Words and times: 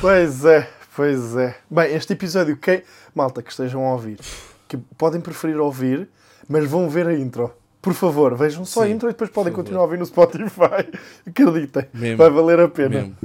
Pois 0.00 0.44
é, 0.44 0.70
pois 0.94 1.36
é. 1.36 1.56
Bem, 1.68 1.92
este 1.94 2.12
episódio, 2.12 2.56
quem. 2.56 2.84
Malta, 3.12 3.42
que 3.42 3.50
estejam 3.50 3.84
a 3.84 3.92
ouvir, 3.92 4.20
que 4.68 4.76
podem 4.76 5.20
preferir 5.20 5.58
ouvir, 5.58 6.08
mas 6.48 6.68
vão 6.68 6.88
ver 6.88 7.06
a 7.06 7.14
intro. 7.14 7.52
Por 7.82 7.94
favor, 7.94 8.36
vejam 8.36 8.64
só 8.64 8.82
a 8.82 8.86
Sim, 8.86 8.92
intro 8.92 9.08
e 9.08 9.12
depois 9.12 9.30
podem 9.30 9.52
continuar 9.52 9.82
a 9.82 9.84
ouvir 9.84 9.98
no 9.98 10.06
Spotify. 10.06 10.88
Acreditem, 11.26 11.86
Mesmo. 11.94 12.16
vai 12.16 12.30
valer 12.30 12.60
a 12.60 12.68
pena. 12.68 12.88
Mesmo. 13.00 13.16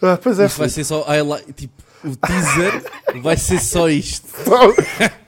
Ah, 0.00 0.18
pois 0.22 0.38
é, 0.38 0.46
Isto 0.46 0.58
vai 0.58 0.68
ser 0.68 0.84
só 0.84 1.02
highlight, 1.02 1.52
tipo, 1.52 1.74
o 2.04 2.16
teaser 2.16 2.82
vai 3.22 3.36
ser 3.36 3.60
só 3.60 3.88
isto. 3.88 4.28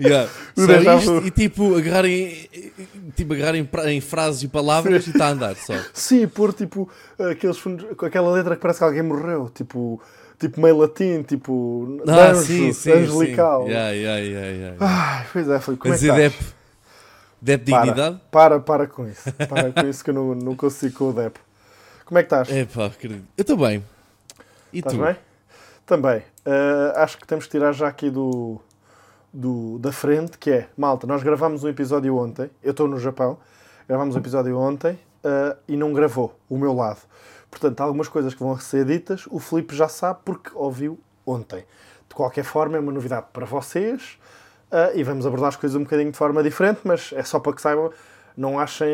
Yeah. 0.00 0.30
Só 0.54 0.96
isto 0.96 1.26
e 1.26 1.30
tipo 1.32 1.76
agarrarem, 1.76 2.48
tipo, 3.16 3.34
agarrarem 3.34 3.66
em 3.96 4.00
frases 4.00 4.44
e 4.44 4.48
palavras 4.48 5.08
e 5.08 5.10
está 5.10 5.26
a 5.26 5.30
andar 5.30 5.56
só. 5.56 5.74
Sim, 5.92 6.28
pôr 6.28 6.52
tipo 6.52 6.88
aqueles 7.18 7.58
aquela 8.00 8.30
letra 8.30 8.54
que 8.54 8.62
parece 8.62 8.78
que 8.78 8.84
alguém 8.84 9.02
morreu, 9.02 9.50
tipo, 9.52 10.00
tipo 10.38 10.60
meio 10.60 10.76
latim, 10.78 11.22
tipo 11.24 12.00
Ah, 12.06 12.30
anjo, 12.30 12.42
sim, 12.44 12.72
sim, 12.72 12.92
angelical. 12.92 13.64
sim. 13.64 13.70
Yeah, 13.70 13.90
yeah, 13.90 14.18
yeah, 14.20 14.48
yeah. 14.48 14.76
Ai, 14.78 15.26
pois 15.32 15.48
é, 15.48 15.58
Filipe, 15.58 15.82
como 15.82 15.92
A 15.94 15.96
é 15.96 16.30
que? 16.30 16.36
Dep, 17.40 17.64
Dignidade? 17.64 18.20
Para, 18.30 18.60
para 18.60 18.86
com 18.86 19.06
isso. 19.06 19.32
Para 19.48 19.72
com 19.72 19.88
isso 19.88 20.02
que 20.02 20.10
eu 20.10 20.14
não, 20.14 20.34
não 20.34 20.56
consigo 20.56 20.98
com 20.98 21.10
o 21.10 21.12
Dep. 21.12 21.36
Como 22.04 22.18
é 22.18 22.22
que 22.22 22.26
estás? 22.26 22.50
É 22.50 22.64
pá, 22.64 22.86
acredito. 22.86 23.26
Eu 23.36 23.42
estou 23.42 23.56
bem. 23.56 23.84
E 24.72 24.78
Estás 24.78 24.96
tu? 24.96 25.02
bem? 25.02 25.16
Também. 25.86 26.22
Ah, 26.44 27.02
acho 27.02 27.18
que 27.18 27.26
temos 27.26 27.44
que 27.44 27.50
tirar 27.50 27.72
já 27.72 27.86
aqui 27.86 28.08
do, 28.10 28.58
do, 29.32 29.78
da 29.78 29.92
frente, 29.92 30.38
que 30.38 30.50
é, 30.50 30.68
malta, 30.76 31.06
nós 31.06 31.22
gravámos 31.22 31.64
um 31.64 31.68
episódio 31.68 32.16
ontem, 32.16 32.50
eu 32.62 32.70
estou 32.70 32.88
no 32.88 32.98
Japão, 32.98 33.38
gravámos 33.86 34.16
um 34.16 34.18
episódio 34.18 34.58
ontem 34.58 34.98
ah, 35.22 35.56
e 35.68 35.76
não 35.76 35.92
gravou 35.92 36.38
o 36.48 36.56
meu 36.56 36.72
lado. 36.72 37.00
Portanto, 37.50 37.80
há 37.80 37.84
algumas 37.84 38.08
coisas 38.08 38.34
que 38.34 38.40
vão 38.40 38.58
ser 38.58 38.84
ditas, 38.86 39.26
o 39.30 39.38
Filipe 39.38 39.74
já 39.76 39.88
sabe 39.88 40.20
porque 40.24 40.50
ouviu 40.54 40.98
ontem. 41.26 41.64
De 42.08 42.14
qualquer 42.14 42.44
forma, 42.44 42.76
é 42.78 42.80
uma 42.80 42.92
novidade 42.92 43.26
para 43.32 43.44
vocês 43.44 44.18
ah, 44.70 44.92
e 44.94 45.02
vamos 45.02 45.26
abordar 45.26 45.48
as 45.48 45.56
coisas 45.56 45.76
um 45.76 45.84
bocadinho 45.84 46.10
de 46.10 46.16
forma 46.16 46.42
diferente, 46.42 46.80
mas 46.84 47.12
é 47.14 47.22
só 47.22 47.38
para 47.40 47.52
que 47.52 47.62
saibam, 47.62 47.90
não 48.36 48.58
achem 48.58 48.88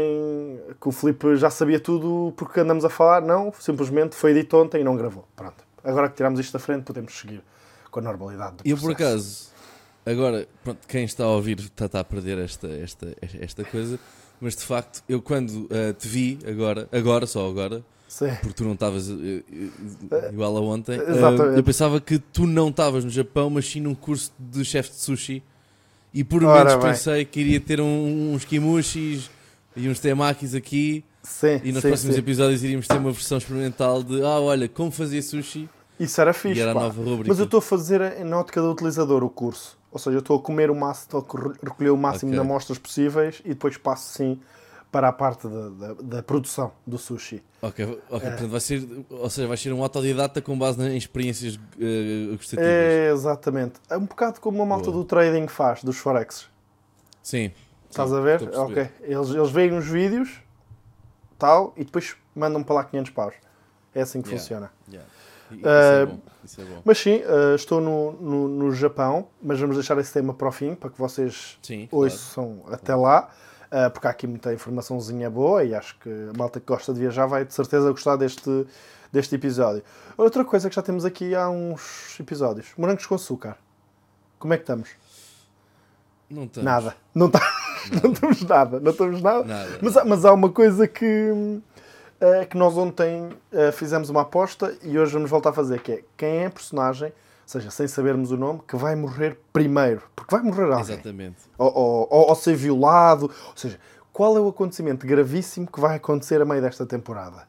que 0.80 0.88
o 0.88 0.92
Filipe 0.92 1.36
já 1.36 1.50
sabia 1.50 1.78
tudo 1.78 2.32
porque 2.36 2.60
andamos 2.60 2.84
a 2.84 2.88
falar, 2.88 3.20
não, 3.20 3.52
simplesmente 3.58 4.14
foi 4.14 4.32
dito 4.32 4.56
ontem 4.56 4.80
e 4.80 4.84
não 4.84 4.96
gravou. 4.96 5.26
Pronto. 5.36 5.64
Agora 5.82 6.08
que 6.08 6.16
tiramos 6.16 6.40
isto 6.40 6.52
da 6.52 6.58
frente, 6.58 6.84
podemos 6.84 7.12
seguir 7.12 7.42
com 7.90 8.00
a 8.00 8.02
normalidade 8.02 8.56
Eu 8.64 8.76
por 8.76 8.92
acaso, 8.92 9.50
agora, 10.06 10.48
pronto, 10.62 10.78
quem 10.88 11.04
está 11.04 11.24
a 11.24 11.28
ouvir 11.28 11.60
está, 11.60 11.86
está 11.86 12.00
a 12.00 12.04
perder 12.04 12.38
esta, 12.38 12.68
esta, 12.68 13.14
esta 13.38 13.64
coisa, 13.64 13.98
mas 14.40 14.56
de 14.56 14.62
facto, 14.62 15.02
eu 15.08 15.20
quando 15.20 15.68
ah, 15.70 15.92
te 15.92 16.08
vi 16.08 16.38
agora, 16.48 16.88
agora, 16.90 17.26
só 17.26 17.48
agora, 17.48 17.84
Sim. 18.08 18.30
porque 18.40 18.54
tu 18.54 18.64
não 18.64 18.72
estavas 18.72 19.10
eh, 19.10 19.42
igual 20.32 20.56
a 20.56 20.60
ontem, 20.60 20.98
eu 21.56 21.62
pensava 21.62 22.00
que 22.00 22.18
tu 22.18 22.46
não 22.46 22.68
estavas 22.68 23.04
no 23.04 23.10
Japão, 23.10 23.50
mas 23.50 23.68
sim 23.68 23.80
num 23.80 23.94
curso 23.94 24.32
de 24.38 24.64
chefe 24.64 24.90
de 24.90 24.96
sushi, 24.96 25.42
e 26.14 26.22
por 26.24 26.42
Ora 26.44 26.54
momentos 26.64 26.74
bem. 26.84 26.92
pensei 26.92 27.24
que 27.24 27.40
iria 27.40 27.60
ter 27.60 27.80
um- 27.80 28.32
uns 28.34 28.44
kimushis 28.44 29.28
e 29.76 29.88
uns 29.88 29.98
temakis 29.98 30.54
aqui, 30.54 31.04
Sim, 31.22 31.60
e 31.64 31.72
nos 31.72 31.82
sim, 31.82 31.88
próximos 31.88 32.14
sim. 32.14 32.20
episódios 32.20 32.62
iríamos 32.62 32.86
ter 32.86 32.96
uma 32.96 33.10
versão 33.10 33.36
experimental 33.38 34.02
de, 34.02 34.22
ah, 34.22 34.38
olha, 34.40 34.68
como 34.68 34.90
fazer 34.92 35.20
sushi, 35.22 35.68
Isso 35.98 36.20
era 36.20 36.32
fixe, 36.32 36.58
e 36.58 36.60
era 36.62 36.70
a 36.70 36.74
nova 36.74 37.02
rubrica. 37.02 37.28
Mas 37.28 37.38
eu 37.38 37.44
estou 37.46 37.58
a 37.58 37.62
fazer 37.62 38.00
em 38.20 38.32
ótica 38.32 38.60
do 38.62 38.70
utilizador 38.70 39.22
o 39.24 39.28
curso. 39.30 39.76
Ou 39.90 39.98
seja, 39.98 40.16
eu 40.16 40.20
estou 40.20 40.36
a 40.36 40.40
comer 40.40 40.70
o 40.70 40.74
máximo, 40.74 41.18
estou 41.20 41.20
a 41.20 41.52
recolher 41.68 41.90
o 41.90 41.96
máximo 41.96 42.30
Ok. 42.32 42.40
de 42.40 42.46
amostras 42.46 42.78
possíveis 42.78 43.40
e 43.44 43.50
depois 43.50 43.76
passo 43.76 44.12
sim 44.12 44.40
para 44.94 45.08
a 45.08 45.12
parte 45.12 45.48
da, 45.48 45.68
da, 45.70 45.94
da 46.00 46.22
produção 46.22 46.70
do 46.86 46.96
sushi. 46.98 47.42
Ok, 47.60 48.00
ok, 48.08 48.28
É. 48.28 48.30
portanto 48.30 48.48
vai 48.48 48.60
ser, 48.60 48.88
ou 49.10 49.28
seja, 49.28 49.48
vai 49.48 49.56
ser 49.56 49.72
um 49.72 49.82
autodidata 49.82 50.40
com 50.40 50.56
base 50.56 50.80
em 50.80 50.96
experiências 50.96 51.58
eh, 51.80 52.28
gustativas. 52.36 52.64
É, 52.64 53.10
exatamente. 53.10 53.80
É 53.90 53.96
um 53.96 54.04
bocado 54.04 54.40
como 54.40 54.62
a 54.62 54.64
malta 54.66 54.92
Boa. 54.92 54.98
do 54.98 55.04
trading 55.04 55.48
faz, 55.48 55.82
dos 55.82 55.96
Forex. 55.96 56.48
Sim. 57.24 57.50
Estás 57.90 58.08
sim, 58.08 58.16
a 58.16 58.20
ver? 58.20 58.40
estou 58.42 58.66
Ok. 58.66 58.88
Eles, 59.02 59.30
eles 59.30 59.50
veem 59.50 59.72
uns 59.72 59.84
vídeos, 59.86 60.38
tal, 61.36 61.72
e 61.76 61.82
depois 61.82 62.14
mandam 62.32 62.62
para 62.62 62.76
lá 62.76 62.84
500 62.84 63.10
paus. 63.10 63.34
É 63.92 64.02
assim 64.02 64.22
que 64.22 64.28
Yeah. 64.28 64.40
funciona. 64.40 64.70
Yeah. 64.88 65.10
Isso, 65.50 65.68
é 65.68 66.06
bom, 66.06 66.18
isso 66.44 66.60
é 66.60 66.64
bom. 66.64 66.82
Mas 66.84 66.98
sim, 66.98 67.20
eh, 67.20 67.54
estou 67.56 67.80
no, 67.80 68.12
no, 68.12 68.48
no 68.48 68.72
Japão, 68.72 69.26
mas 69.42 69.58
vamos 69.58 69.74
deixar 69.74 69.98
esse 69.98 70.12
tema 70.12 70.32
para 70.32 70.46
o 70.48 70.52
fim, 70.52 70.76
para 70.76 70.88
que 70.88 70.98
vocês 71.00 71.58
Sim, 71.62 71.88
claro. 71.88 72.04
ouçam 72.04 72.62
até 72.70 72.94
lá, 72.94 73.28
porque 73.92 74.06
há 74.06 74.10
aqui 74.10 74.26
muita 74.26 74.52
informaçãozinha 74.52 75.28
boa 75.30 75.64
e 75.64 75.74
acho 75.74 75.98
que 75.98 76.08
a 76.08 76.36
malta 76.38 76.60
que 76.60 76.66
gosta 76.66 76.92
de 76.94 77.00
viajar 77.00 77.26
vai 77.26 77.44
de 77.44 77.52
certeza 77.54 77.90
gostar 77.90 78.16
deste, 78.16 78.66
deste 79.12 79.34
episódio. 79.34 79.82
Outra 80.16 80.44
coisa 80.44 80.68
que 80.68 80.76
já 80.76 80.82
temos 80.82 81.04
aqui 81.04 81.34
há 81.34 81.48
uns 81.48 82.16
episódios: 82.20 82.68
morangos 82.76 83.04
com 83.06 83.14
açúcar. 83.14 83.56
Como 84.38 84.52
é 84.54 84.56
que 84.56 84.62
estamos? 84.62 84.90
Não 86.30 86.44
estamos. 86.44 86.64
Nada. 86.64 86.96
Não, 87.14 87.30
tá, 87.30 87.40
não 88.02 88.12
estamos 88.12 88.42
nada. 88.42 88.80
Não 88.80 88.90
estamos 88.92 89.20
nada. 89.22 89.44
Nada. 89.44 89.78
Mas, 89.80 89.96
há- 89.96 90.04
mas 90.04 90.24
há 90.24 90.32
uma 90.32 90.50
coisa 90.50 90.86
que, 90.88 91.60
eh, 92.20 92.46
que 92.46 92.56
nós 92.56 92.76
ontem 92.76 93.30
eh, 93.52 93.72
fizemos 93.72 94.08
uma 94.10 94.22
aposta 94.22 94.76
e 94.82 94.98
hoje 94.98 95.12
vamos 95.12 95.30
voltar 95.30 95.50
a 95.50 95.52
fazer, 95.52 95.80
que 95.80 95.92
é 95.92 96.04
quem 96.16 96.36
é 96.38 96.46
a 96.46 96.50
personagem, 96.50 97.12
seja, 97.46 97.70
sem 97.70 97.86
sabermos 97.86 98.30
o 98.30 98.36
nome, 98.36 98.60
que 98.66 98.76
vai 98.76 98.94
morrer 98.96 99.38
primeiro. 99.52 100.02
Porque 100.16 100.34
vai 100.34 100.44
morrer 100.44 100.64
alguém. 100.72 100.80
Exatamente. 100.94 101.36
Ou, 101.58 101.66
ou, 101.74 102.08
ou- 102.10 102.28
ou 102.28 102.34
ser 102.34 102.56
violado. 102.56 103.24
Ou 103.48 103.56
seja, 103.56 103.78
qual 104.12 104.36
é 104.36 104.40
o 104.40 104.48
acontecimento 104.48 105.06
gravíssimo 105.06 105.66
que 105.66 105.80
vai 105.80 105.96
acontecer 105.96 106.40
a 106.40 106.44
meio 106.44 106.62
desta 106.62 106.86
temporada? 106.86 107.46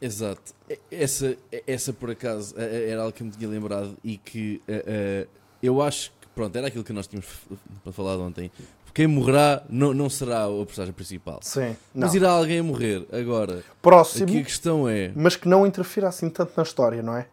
Exato. 0.00 0.52
Essa, 0.90 1.36
essa 1.66 1.92
por 1.92 2.10
acaso 2.10 2.54
eh, 2.56 2.86
eh, 2.86 2.90
era 2.90 3.02
algo 3.02 3.12
que 3.12 3.24
me 3.24 3.30
tinha 3.30 3.48
lembrado 3.48 3.96
e 4.04 4.16
que 4.16 4.62
eh, 4.68 5.26
eu 5.62 5.82
acho 5.82 6.12
que 6.20 6.28
pronto, 6.34 6.54
era 6.56 6.68
aquilo 6.68 6.84
que 6.84 6.92
nós 6.92 7.08
tínhamos 7.08 7.28
f- 7.28 7.56
para 7.82 7.92
falar 7.92 8.14
de 8.14 8.22
ontem. 8.22 8.50
Quem 8.94 9.06
morrerá 9.08 9.62
não, 9.68 9.92
não 9.92 10.08
será 10.08 10.44
a 10.44 10.64
personagem 10.66 10.92
principal. 10.94 11.40
Sim. 11.42 11.76
Não. 11.94 12.06
Mas 12.06 12.14
irá 12.14 12.30
alguém 12.30 12.62
morrer. 12.62 13.06
Agora, 13.12 13.62
Próximo, 13.82 14.24
aqui 14.24 14.38
a 14.38 14.44
questão 14.44 14.88
é. 14.88 15.12
mas 15.16 15.34
que 15.36 15.48
não 15.48 15.66
interfira 15.66 16.08
assim 16.08 16.28
tanto 16.30 16.52
na 16.56 16.62
história, 16.62 17.02
não 17.02 17.16
é? 17.16 17.26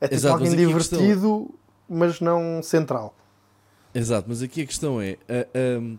É 0.00 0.06
tipo 0.06 0.14
Exato, 0.16 0.34
alguém 0.34 0.52
a 0.52 0.56
questão- 0.74 0.98
divertido, 0.98 1.54
mas 1.88 2.20
não 2.20 2.62
central. 2.62 3.14
Exato, 3.94 4.26
mas 4.28 4.42
aqui 4.42 4.62
a 4.62 4.66
questão 4.66 5.00
é. 5.00 5.16
ah, 5.28 5.46
ahm, 5.78 5.96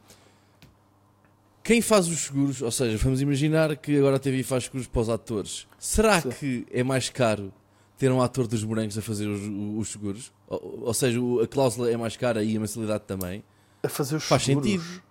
quem 1.63 1.81
faz 1.81 2.07
os 2.07 2.19
seguros, 2.19 2.61
ou 2.61 2.69
seja, 2.71 2.97
vamos 2.97 3.21
imaginar 3.21 3.75
que 3.77 3.97
agora 3.97 4.17
a 4.17 4.19
TV 4.19 4.43
faz 4.43 4.65
seguros 4.65 4.85
para 4.87 5.01
os 5.01 5.09
atores. 5.09 5.67
Será 5.79 6.21
Sim. 6.21 6.29
que 6.29 6.67
é 6.71 6.83
mais 6.83 7.09
caro 7.09 7.51
ter 7.97 8.11
um 8.11 8.21
ator 8.21 8.45
dos 8.47 8.63
morangos 8.63 8.97
a 8.97 9.01
fazer 9.01 9.27
os, 9.27 9.41
os 9.79 9.91
seguros? 9.91 10.31
Ou, 10.47 10.81
ou 10.87 10.93
seja, 10.93 11.19
a 11.43 11.47
cláusula 11.47 11.89
é 11.89 11.97
mais 11.97 12.15
cara 12.15 12.43
e 12.43 12.55
a 12.55 12.59
mensalidade 12.59 13.05
também? 13.07 13.43
A 13.81 13.89
fazer 13.89 14.17
os 14.17 14.25
Faz 14.25 14.43
seguros. 14.43 14.69
sentido. 14.69 15.01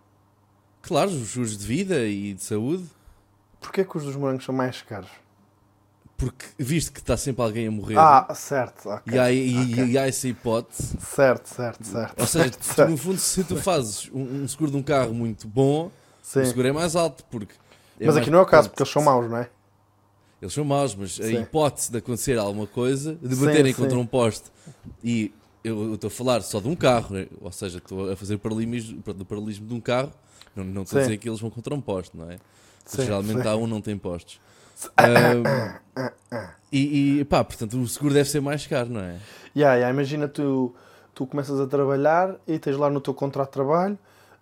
Claro, 0.83 1.11
os 1.11 1.29
seguros 1.31 1.57
de 1.59 1.67
vida 1.67 2.05
e 2.07 2.35
de 2.35 2.43
saúde, 2.45 2.85
Porquê 3.61 3.83
que 3.83 3.97
os 3.97 4.05
dos 4.05 4.15
morangos 4.15 4.45
são 4.45 4.55
mais 4.55 4.83
caros? 4.83 5.09
Porque 6.17 6.45
visto 6.59 6.93
que 6.93 7.01
está 7.01 7.17
sempre 7.17 7.43
alguém 7.43 7.67
a 7.67 7.71
morrer 7.71 7.99
Ah, 7.99 8.33
certo. 8.35 8.89
ok. 8.89 9.13
e, 9.13 9.19
há, 9.19 9.33
e- 9.33 9.73
ok. 9.73 9.85
e 9.87 9.99
há 9.99 10.07
essa 10.07 10.29
hipótese, 10.29 10.97
Certo, 11.01 11.49
certo, 11.49 11.85
certo. 11.87 12.21
ou 12.21 12.27
seja, 12.27 12.45
certo, 12.45 12.59
tu, 12.63 12.65
certo. 12.75 12.91
no 12.91 12.97
fundo, 12.97 13.19
se 13.19 13.45
tu 13.45 13.57
fazes 13.57 14.11
um, 14.13 14.43
um 14.43 14.49
seguro 14.49 14.71
de 14.71 14.77
um 14.77 14.83
carro 14.83 15.13
muito 15.13 15.47
bom, 15.49 15.91
Sim. 16.23 16.41
o 16.43 16.47
seguro 16.47 16.69
é 16.69 16.73
mais 16.73 16.95
alto, 16.97 17.25
porque. 17.31 17.55
Mas 17.99 18.07
mais- 18.09 18.19
aqui 18.19 18.31
não 18.31 18.39
é 18.39 18.43
o 18.43 18.47
caso, 18.47 18.71
porque 18.71 18.83
eles 18.83 18.93
são 18.93 19.03
maus, 19.03 19.29
não 19.31 19.39
é? 19.39 19.51
Eles 20.41 20.53
são 20.53 20.65
maus, 20.65 20.95
mas 20.95 21.19
a 21.21 21.25
Sim. 21.25 21.43
hipótese 21.43 21.91
de 21.91 21.99
acontecer 21.99 22.39
alguma 22.39 22.67
coisa, 22.67 23.15
de 23.15 23.35
baterem 23.37 23.73
sim. 23.73 23.81
contra 23.81 23.99
um 23.99 24.07
poste 24.07 24.51
e 25.03 25.33
eu 25.63 25.95
estou 25.95 26.09
a 26.09 26.11
falar 26.11 26.43
só 26.43 26.61
de 26.61 26.69
um 26.69 26.77
carro, 26.77 27.15
né? 27.15 27.27
ou 27.41 27.51
seja, 27.51 27.79
estou 27.79 28.11
a 28.13 28.17
fazer 28.17 28.35
o 28.35 28.39
paralelismo, 28.39 29.03
do 29.15 29.25
paralelismo 29.25 29.67
de 29.67 29.73
um 29.73 29.81
carro, 29.81 30.13
não, 30.55 30.63
não 30.63 30.83
estou 30.83 30.99
a 30.99 31.03
dizer 31.03 31.17
que 31.17 31.27
eles 31.29 31.41
vão 31.41 31.49
contra 31.49 31.75
um 31.75 31.81
poste, 31.81 32.15
não 32.17 32.31
é? 32.31 32.37
Geralmente 32.95 33.49
há 33.49 33.57
um 33.57 33.67
não 33.67 33.81
tem 33.81 33.97
postes. 33.97 34.39
Ahm, 34.97 35.43
e, 36.73 37.21
e 37.21 37.25
pá, 37.25 37.45
portanto 37.45 37.75
o 37.81 37.87
seguro 37.87 38.13
deve 38.15 38.29
ser 38.29 38.41
mais 38.41 38.67
caro, 38.67 38.91
não 38.91 39.01
é? 39.01 39.17
Yeah, 39.57 39.77
yeah, 39.77 39.91
imagina 39.91 40.27
tu, 40.29 40.75
tu 41.15 41.27
começas 41.27 41.61
a 41.61 41.67
trabalhar 41.67 42.35
e 42.47 42.59
tens 42.59 42.77
lá 42.77 42.91
no 42.91 43.01
teu 43.01 43.15
contrato 43.15 43.49
de 43.49 43.53
trabalho 43.53 43.99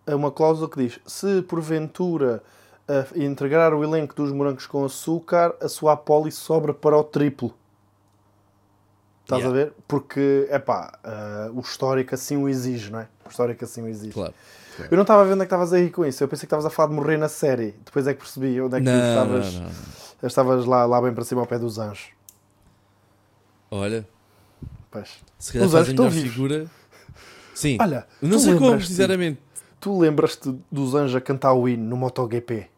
eh, 0.06 0.14
uma 0.14 0.30
cláusula 0.32 0.68
que 0.68 0.78
diz 0.78 0.98
se 1.06 1.42
porventura 1.42 2.42
eh, 2.88 3.04
entregar 3.16 3.74
o 3.74 3.84
elenco 3.84 4.14
dos 4.14 4.32
morangos 4.32 4.66
com 4.66 4.84
açúcar, 4.84 5.54
a 5.60 5.68
sua 5.68 5.92
apólice 5.92 6.38
sobra 6.38 6.72
para 6.72 6.96
o 6.96 7.04
triplo. 7.04 7.52
Estás 9.24 9.42
Yeah. 9.42 9.60
a 9.60 9.64
ver? 9.64 9.72
Porque, 9.86 10.46
é 10.50 10.58
pá, 10.58 10.98
o 11.54 11.60
histórico 11.60 12.14
assim 12.14 12.36
o 12.36 12.48
exige, 12.48 12.90
não 12.90 12.98
é? 12.98 13.08
O 13.24 13.28
histórico 13.30 13.64
assim 13.64 13.80
o 13.82 13.88
exige. 13.88 14.12
Claro. 14.12 14.34
Eu 14.90 14.96
não 14.96 15.02
estava 15.02 15.22
a 15.22 15.24
ver 15.24 15.32
onde 15.34 15.42
é 15.42 15.44
que 15.44 15.54
estavas 15.54 15.72
a 15.72 15.78
ir 15.78 15.90
com 15.90 16.04
isso. 16.04 16.24
Eu 16.24 16.28
pensei 16.28 16.40
que 16.40 16.46
estavas 16.46 16.66
a 16.66 16.70
falar 16.70 16.88
de 16.88 16.94
morrer 16.94 17.16
na 17.18 17.28
série. 17.28 17.74
Depois 17.84 18.06
é 18.06 18.14
que 18.14 18.20
percebi 18.20 18.60
onde 18.60 18.76
é 18.76 18.80
que 18.80 18.84
tu 18.86 18.90
estavas. 18.90 19.54
não. 19.54 20.01
Estavas 20.22 20.64
lá, 20.66 20.84
lá 20.86 21.00
bem 21.02 21.12
para 21.12 21.24
cima 21.24 21.40
ao 21.40 21.46
pé 21.46 21.58
dos 21.58 21.78
anjos. 21.78 22.08
Olha, 23.70 24.06
Pois. 24.90 25.08
se 25.38 25.52
calhar 25.52 25.66
Os 25.68 25.74
anjos 25.74 25.88
estão 25.88 26.10
vivos. 26.10 26.30
figura. 26.30 26.66
Sim. 27.54 27.78
Olha, 27.80 28.06
não 28.20 28.38
sei 28.38 28.56
como, 28.56 28.80
sinceramente. 28.80 29.40
Tu 29.80 29.98
lembras-te 29.98 30.54
dos 30.70 30.94
anjos 30.94 31.16
a 31.16 31.20
cantar 31.20 31.54
o 31.54 31.68
hino 31.68 31.84
no 31.84 31.96
MotoGP? 31.96 32.68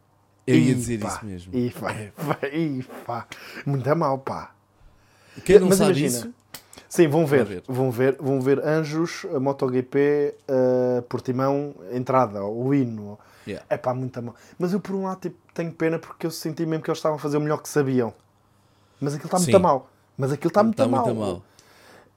Eu 0.47 0.57
ia 0.57 0.75
dizer 0.75 1.01
pá. 1.01 1.09
isso 1.09 1.27
mesmo. 1.27 1.55
Ih, 1.57 1.71
pá, 1.71 1.93
ih, 2.53 2.85
pá. 3.07 3.27
Muito 3.67 3.97
mal, 3.97 4.19
pá. 4.19 4.53
Quem 5.45 5.59
não 5.59 5.69
Mas 5.69 5.79
sabe 5.79 5.91
imagina, 5.91 6.09
isso, 6.19 6.35
Sim, 6.89 7.09
vão 7.09 7.27
ver, 7.27 7.45
ver. 7.45 7.63
Vão 7.67 7.91
ver. 7.91 8.17
Vão 8.21 8.41
ver 8.41 8.65
anjos, 8.65 9.27
a 9.35 9.41
MotoGP, 9.41 10.35
uh, 10.49 11.03
Portimão, 11.03 11.75
entrada, 11.93 12.45
o 12.45 12.73
hino. 12.73 13.19
Yeah. 13.47 13.65
É 13.69 13.77
pá, 13.77 13.93
muito 13.95 14.19
a 14.19 14.23
mal. 14.23 14.35
Mas 14.59 14.73
eu, 14.73 14.81
por 14.81 14.95
um 14.95 15.05
lado, 15.05 15.21
tipo, 15.21 15.37
tenho 15.53 15.73
pena 15.73 15.99
porque 15.99 16.27
eu 16.27 16.31
senti 16.31 16.65
mesmo 16.67 16.83
que 16.83 16.91
eles 16.91 16.99
estavam 16.99 17.17
a 17.17 17.21
fazer 17.21 17.37
o 17.37 17.41
melhor 17.41 17.61
que 17.63 17.69
sabiam. 17.69 18.13
Mas 19.01 19.15
aquilo 19.15 19.27
está 19.27 19.39
muito 19.39 19.61
mal. 19.61 19.91
Mas 20.17 20.33
aquilo 20.33 20.49
está 20.49 20.63
muito, 20.63 20.83
a 20.83 20.89
mal. 20.89 21.05
muito 21.07 21.19
mal. 21.21 21.43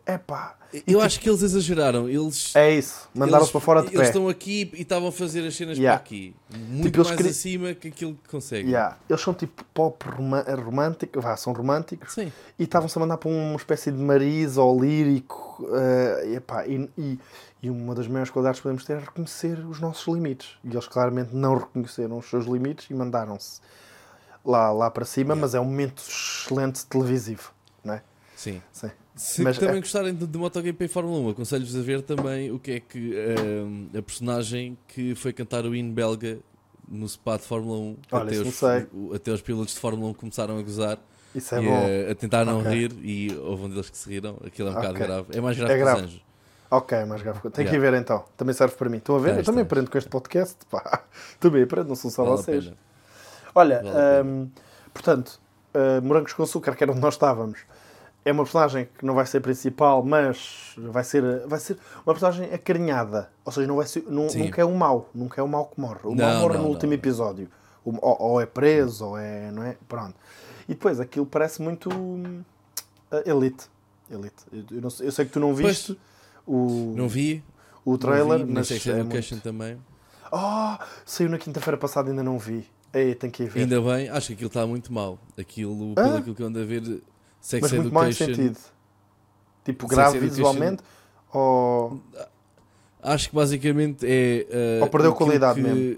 É 0.06 0.18
pá. 0.18 0.56
Eu 0.86 1.02
acho 1.02 1.20
que 1.20 1.30
eles 1.30 1.42
exageraram. 1.42 2.08
Eles, 2.10 2.56
É 2.56 2.72
isso. 2.72 3.10
Mandaram-se 3.14 3.44
eles- 3.46 3.52
para 3.52 3.62
fora 3.62 3.82
de 3.82 3.88
Eles 3.88 4.00
pé. 4.00 4.06
estão 4.06 4.30
aqui 4.30 4.70
e 4.74 4.82
estavam 4.82 5.10
a 5.10 5.12
fazer 5.12 5.46
as 5.46 5.56
cenas 5.56 5.78
Yeah. 5.78 5.98
para 5.98 6.06
aqui. 6.06 6.36
Muito 6.50 6.84
Tipo, 6.86 6.98
eles 7.00 7.08
mais 7.10 7.26
acima 7.26 7.74
que 7.74 7.88
aquilo 7.90 8.14
que 8.16 8.30
conseguem. 8.30 8.68
Yeah. 8.72 8.98
Eles 9.10 9.22
são 9.22 9.34
tipo 9.34 9.64
pop 9.74 10.06
romântico, 10.10 11.20
vá, 11.20 11.36
são 11.36 11.52
românticos. 11.54 12.14
Sim. 12.14 12.32
E 12.60 12.64
estavam-se 12.64 12.98
a 12.98 13.02
mandar 13.02 13.18
para 13.18 13.30
uma 13.30 13.56
espécie 13.56 13.92
de 13.92 13.98
mariz 13.98 14.56
ou 14.58 14.80
lírico. 14.82 15.46
e, 16.28 16.36
epá, 16.36 16.68
e, 16.68 16.90
e- 16.98 17.20
e 17.68 17.70
uma 17.70 17.94
das 17.94 18.08
maiores 18.08 18.32
qualidades 18.32 18.60
que 18.60 18.64
podemos 18.64 18.84
ter 18.86 18.94
é 18.94 19.00
reconhecer 19.00 19.60
os 19.66 19.80
nossos 19.80 20.08
limites. 20.08 20.58
E 20.64 20.70
eles 20.70 20.88
claramente 20.88 21.36
não 21.36 21.58
reconheceram 21.58 22.18
os 22.18 22.26
seus 22.30 22.46
limites 22.46 22.90
e 22.90 22.94
mandaram-se 22.94 23.60
lá, 24.46 24.72
lá 24.72 24.90
para 24.90 25.04
cima, 25.06 25.36
mas 25.36 25.54
é 25.54 25.60
um 25.60 25.66
momento 25.66 26.02
excelente 26.08 26.86
televisivo, 26.86 27.52
não 27.84 27.96
é? 27.96 28.04
Sim. 28.36 28.62
Sim. 28.72 28.90
Se 29.16 29.42
Mas 29.42 29.58
também 29.58 29.78
é- 29.78 29.80
gostarem 29.82 30.14
de, 30.14 30.28
de 30.28 30.38
MotoGP 30.38 30.86
e 30.86 30.88
Fórmula 30.88 31.20
1, 31.20 31.30
aconselho-vos 31.30 31.76
a 31.76 31.82
ver 31.82 32.02
também 32.04 32.52
o 32.52 32.60
que 32.60 32.72
é 32.74 32.80
que 32.80 33.14
ehm, 33.16 33.88
a 33.98 34.02
personagem 34.02 34.78
que 34.88 35.16
foi 35.16 35.34
cantar 35.34 35.66
o 35.66 35.74
hino 35.76 35.92
belga 35.92 36.38
no 36.88 37.10
SPA 37.10 37.38
de 37.38 37.44
Fórmula 37.44 37.80
1 37.80 37.98
Olha, 38.12 38.24
até, 38.24 38.40
os, 38.48 38.62
o- 38.94 39.14
até 39.16 39.32
os 39.32 39.42
pilotos 39.42 39.74
de 39.74 39.80
Fórmula 39.80 40.12
1 40.12 40.14
começaram 40.14 40.58
a 40.60 40.62
gozar 40.62 41.00
Isso 41.34 41.56
é 41.56 41.62
e 41.64 41.66
bom. 41.66 41.86
a, 42.08 42.12
a 42.12 42.16
tentar 42.16 42.46
não 42.46 42.60
Ok. 42.60 42.72
rir 42.72 42.92
e 43.02 43.36
houve 43.36 43.64
um 43.66 43.70
deles 43.70 43.90
que 43.90 43.98
se 43.98 44.08
riram. 44.08 44.38
Aquilo 44.46 44.68
é 44.70 44.72
um 44.72 44.76
bocado 44.76 44.94
Ok. 44.94 45.08
grave. 45.08 45.28
É 45.36 45.42
mais 45.42 45.58
grave 45.58 45.74
É 45.74 45.76
que 45.78 45.84
grave. 45.84 45.98
os 46.02 46.06
anjos. 46.06 46.22
Ok, 46.70 47.06
mais 47.06 47.22
grave. 47.22 47.40
Tem 47.50 47.66
que 47.66 47.76
ir 47.76 47.80
ver 47.80 47.94
então. 47.94 48.26
Também 48.36 48.54
serve 48.54 48.76
para 48.76 48.90
mim. 48.90 48.98
Estão 48.98 49.16
a 49.16 49.20
ver? 49.20 49.30
Tens, 49.30 49.40
eu 49.40 49.46
também 49.46 49.64
tens. 49.64 49.72
aprendo 49.72 49.90
com 49.90 49.98
este 49.98 50.10
podcast. 50.10 50.58
Pá. 50.70 51.02
Também 51.40 51.64
aprendo, 51.64 51.88
não 51.88 51.96
são 51.96 52.12
só 52.12 52.24
Vale 52.24 52.38
vocês. 52.38 52.72
Olha, 53.56 53.82
Vale 53.82 54.28
hum, 54.28 54.50
portanto, 54.94 55.40
uh, 55.74 56.02
Morangos 56.06 56.34
com 56.34 56.44
Açúcar, 56.44 56.76
que 56.76 56.84
era 56.84 56.92
onde 56.92 57.02
nós 57.02 57.14
estávamos, 57.14 57.60
é 58.26 58.32
uma 58.34 58.44
personagem 58.44 58.90
que 58.98 59.06
não 59.06 59.14
vai 59.16 59.26
ser 59.26 59.40
principal, 59.40 60.04
mas 60.04 60.74
vai 60.78 61.04
ser, 61.04 61.48
vai 61.48 61.60
ser 61.60 61.78
uma 62.06 62.14
personagem 62.14 62.54
acarinhada. 62.54 63.30
Ou 63.46 63.52
seja, 63.52 63.66
não 63.66 63.78
vai 63.78 63.88
ser, 63.88 64.04
não- 64.10 64.28
nunca 64.28 64.62
é 64.62 64.66
um 64.66 64.76
mau. 64.76 65.10
Nunca 65.16 65.40
é 65.40 65.44
um 65.44 65.48
mau 65.48 65.66
que 65.68 65.80
morre. 65.80 66.00
O 66.04 66.14
mau 66.14 66.16
Não, 66.16 66.42
morre 66.42 66.58
não, 66.58 66.64
no 66.64 66.70
último 66.70 66.94
episódio. 66.94 67.50
Ou, 67.86 67.98
ou 68.02 68.42
é 68.42 68.46
preso, 68.46 69.06
ou 69.06 69.18
é. 69.18 69.50
Não 69.52 69.64
é? 69.64 69.78
Pronto. 69.88 70.16
E 70.68 70.74
depois, 70.74 71.00
aquilo 71.00 71.26
parece 71.26 71.62
muito 71.62 71.90
uh, 71.90 72.44
Elite. 73.26 73.70
Elite. 74.12 74.44
Eu, 74.52 74.64
eu 74.72 74.82
não 74.82 74.90
sei, 74.90 75.08
eu 75.08 75.12
sei 75.14 75.26
que 75.26 75.32
tu 75.32 75.40
não 75.40 75.56
Pois. 75.56 75.92
O, 76.48 76.94
Não 76.96 77.08
vi. 77.08 77.44
o 77.86 77.98
trailer, 77.98 78.40
não 78.40 78.46
vi, 78.48 78.54
mas 78.54 78.68
Sex 78.68 78.88
é 78.88 79.00
Education 79.00 79.36
muito... 79.36 79.44
também. 79.44 79.78
Oh, 80.32 80.76
saiu 81.06 81.30
na 81.30 81.38
quinta-feira 81.38 81.78
passada 81.78 82.10
ainda 82.10 82.24
não 82.24 82.40
vi. 82.40 82.66
Ei, 82.94 83.14
tem 83.16 83.30
que 83.30 83.44
ir 83.44 83.50
ver. 83.50 83.60
Ainda 83.62 83.82
bem, 83.82 84.10
acho 84.10 84.28
que 84.28 84.34
aquilo 84.34 84.48
está 84.48 84.66
muito 84.66 84.92
mal. 84.94 85.20
Aquilo, 85.38 85.94
Ah? 85.98 86.04
pelo 86.04 86.18
aquilo 86.18 86.36
que 86.36 86.42
eu 86.42 86.48
ando 86.48 86.60
a 86.60 86.64
ver, 86.66 87.02
Sex 87.42 87.62
Mas 87.62 87.72
muito 87.74 87.94
mal 87.94 88.06
em 88.06 88.10
Education. 88.10 88.34
sentido. 88.36 88.58
Tipo, 89.66 89.88
grave 89.88 90.18
Education- 90.18 90.36
visualmente 90.36 90.84
ou... 91.34 92.02
Acho 93.04 93.30
que 93.30 93.36
basicamente 93.36 94.06
é. 94.06 94.80
uh, 94.80 94.84
Ou 94.84 94.90
perdeu 94.90 95.14
qualidade 95.14 95.62
mesmo? 95.62 95.98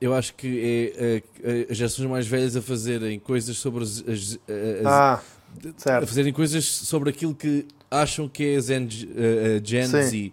Eu 0.00 0.14
acho 0.14 0.34
que 0.34 0.92
é 0.96 1.22
uh, 1.66 1.72
as 1.72 1.76
gerações 1.76 2.08
mais 2.08 2.26
velhas 2.26 2.54
a 2.54 2.62
fazerem 2.62 3.18
coisas 3.18 3.56
sobre 3.56 3.82
as. 3.82 3.98
as- 4.06 4.38
as- 4.80 4.86
Ah, 4.86 5.14
a 5.64 5.80
certo. 5.80 6.06
fazerem 6.06 6.32
coisas 6.32 6.64
sobre 6.64 7.10
aquilo 7.10 7.34
que 7.34 7.66
acham 7.90 8.28
que 8.28 8.56
é 8.56 8.60
Gen, 8.60 8.84
uh, 8.86 9.64
Gen 9.64 9.86
Sim. 9.86 10.02
Z. 10.02 10.32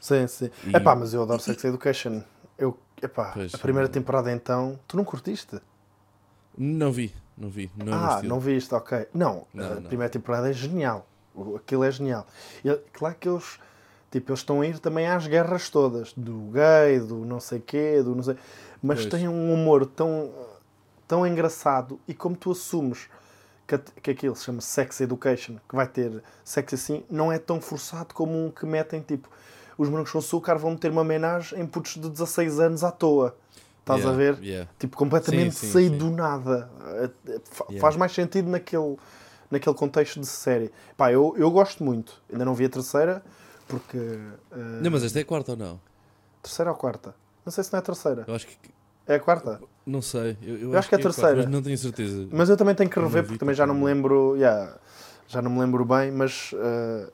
Sim, 0.00 0.26
sim. 0.26 0.50
E- 0.66 0.76
Epá, 0.76 0.94
mas 0.94 1.14
eu 1.14 1.22
adoro 1.22 1.40
Sex 1.40 1.64
Education. 1.64 2.22
Eu, 2.58 2.78
epá, 3.02 3.32
Pois, 3.32 3.54
a 3.54 3.58
primeira 3.58 3.88
temporada 3.88 4.30
então... 4.30 4.78
Tu 4.86 4.96
não 4.96 5.04
curtiste? 5.04 5.60
Não 6.56 6.92
vi, 6.92 7.14
não 7.36 7.48
vi. 7.48 7.70
Não 7.76 7.94
ah, 7.94 8.20
não 8.22 8.38
viste, 8.38 8.74
ok. 8.74 9.06
Não, 9.14 9.46
Não, 9.52 9.64
a 9.64 9.74
não. 9.76 9.82
primeira 9.82 10.10
temporada 10.10 10.50
é 10.50 10.52
genial. 10.52 11.06
Aquilo 11.56 11.84
é 11.84 11.90
genial. 11.90 12.26
E, 12.64 12.72
claro 12.92 13.16
que 13.18 13.28
eles... 13.28 13.58
Tipo, 14.10 14.30
eles 14.30 14.40
estão 14.40 14.60
a 14.60 14.66
ir 14.66 14.78
também 14.78 15.08
às 15.08 15.26
guerras 15.26 15.68
todas. 15.70 16.12
Do 16.12 16.50
gay, 16.52 17.00
do 17.00 17.24
não 17.24 17.40
sei 17.40 17.58
quê, 17.58 18.02
do 18.02 18.14
não 18.14 18.22
sei... 18.22 18.36
Mas 18.80 19.00
Pois. 19.00 19.10
tem 19.10 19.26
um 19.26 19.52
humor 19.52 19.86
tão, 19.86 20.30
tão 21.08 21.26
engraçado. 21.26 21.98
E 22.06 22.12
como 22.12 22.36
tu 22.36 22.52
assumes 22.52 23.08
que, 23.78 24.00
que 24.00 24.10
aquilo 24.10 24.34
se 24.36 24.44
chama 24.44 24.60
Sex 24.60 25.00
Education, 25.00 25.56
que 25.68 25.74
vai 25.76 25.86
ter 25.86 26.22
sexo 26.44 26.74
assim, 26.74 27.04
não 27.10 27.30
é 27.32 27.38
tão 27.38 27.60
forçado 27.60 28.14
como 28.14 28.46
um 28.46 28.50
que 28.50 28.64
metem, 28.66 29.00
tipo... 29.00 29.28
Os 29.76 29.88
morangos 29.88 30.12
com 30.12 30.18
açúcar 30.18 30.54
vão 30.56 30.70
meter 30.70 30.92
uma 30.92 31.00
homenagem 31.00 31.58
em 31.60 31.66
putos 31.66 31.94
de 31.94 32.08
16 32.08 32.60
anos 32.60 32.84
à 32.84 32.92
toa. 32.92 33.36
Estás 33.80 34.00
Yeah, 34.02 34.14
a 34.14 34.16
ver? 34.16 34.38
yeah. 34.44 34.70
Tipo, 34.78 34.96
completamente 34.96 35.56
Sim, 35.56 35.66
sim, 35.66 35.72
saído 35.72 35.94
sim. 35.94 35.98
do 35.98 36.10
nada. 36.10 36.70
Eh, 36.86 37.10
eh, 37.28 37.40
fa- 37.44 37.64
Yeah. 37.68 37.80
Faz 37.80 37.96
mais 37.96 38.12
sentido 38.12 38.48
naquele, 38.48 38.96
naquele 39.50 39.74
contexto 39.74 40.20
de 40.20 40.26
série. 40.26 40.70
Pá, 40.96 41.10
eu, 41.10 41.34
eu 41.36 41.50
gosto 41.50 41.82
muito. 41.82 42.22
Ainda 42.30 42.44
não 42.44 42.54
vi 42.54 42.66
a 42.66 42.68
terceira, 42.68 43.20
porque. 43.66 43.98
eh, 43.98 44.56
Não, 44.80 44.92
mas 44.92 45.02
esta 45.02 45.18
é 45.18 45.22
a 45.22 45.24
quarta 45.24 45.50
ou 45.50 45.58
não? 45.58 45.80
Terceira 46.40 46.70
ou 46.70 46.76
quarta? 46.76 47.12
Não 47.44 47.50
sei 47.52 47.64
se 47.64 47.72
não 47.72 47.78
é 47.78 47.80
a 47.80 47.84
terceira. 47.84 48.24
Eu 48.28 48.34
acho 48.36 48.46
que. 48.46 48.56
É 49.06 49.16
a 49.16 49.20
quarta. 49.20 49.60
Não 49.86 50.00
sei. 50.00 50.36
Eu, 50.42 50.56
eu 50.58 50.72
Eu 50.72 50.78
acho 50.78 50.88
que 50.88 50.94
é 50.94 50.98
a 50.98 51.00
quarta, 51.02 51.20
terceira. 51.20 51.42
mas 51.42 51.50
não 51.52 51.62
tenho 51.62 51.76
certeza. 51.76 52.26
Mas 52.30 52.48
eu 52.48 52.56
também 52.56 52.74
tenho 52.74 52.88
que 52.88 52.98
rever, 52.98 53.22
porque 53.24 53.38
também 53.38 53.54
já 53.54 53.66
não 53.66 53.74
me 53.74 53.84
lembro. 53.84 54.34
yeah, 54.36 54.72
já 55.28 55.42
não 55.42 55.50
me 55.50 55.60
lembro 55.60 55.84
bem, 55.84 56.10
mas. 56.10 56.52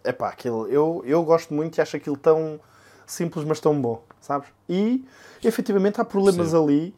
é 0.05 0.13
pá, 0.13 0.29
aquilo. 0.29 0.67
Eu, 0.69 1.03
eu 1.05 1.23
gosto 1.25 1.53
muito 1.53 1.79
e 1.79 1.81
acho 1.81 1.97
aquilo 1.97 2.17
tão 2.17 2.61
simples, 3.07 3.45
mas 3.45 3.59
tão 3.59 3.81
bom, 3.81 4.03
sabes? 4.21 4.49
E 4.69 5.05
efetivamente 5.43 6.01
há 6.01 6.05
problemas 6.05 6.37
Percebo. 6.53 6.65
ali. 6.65 6.95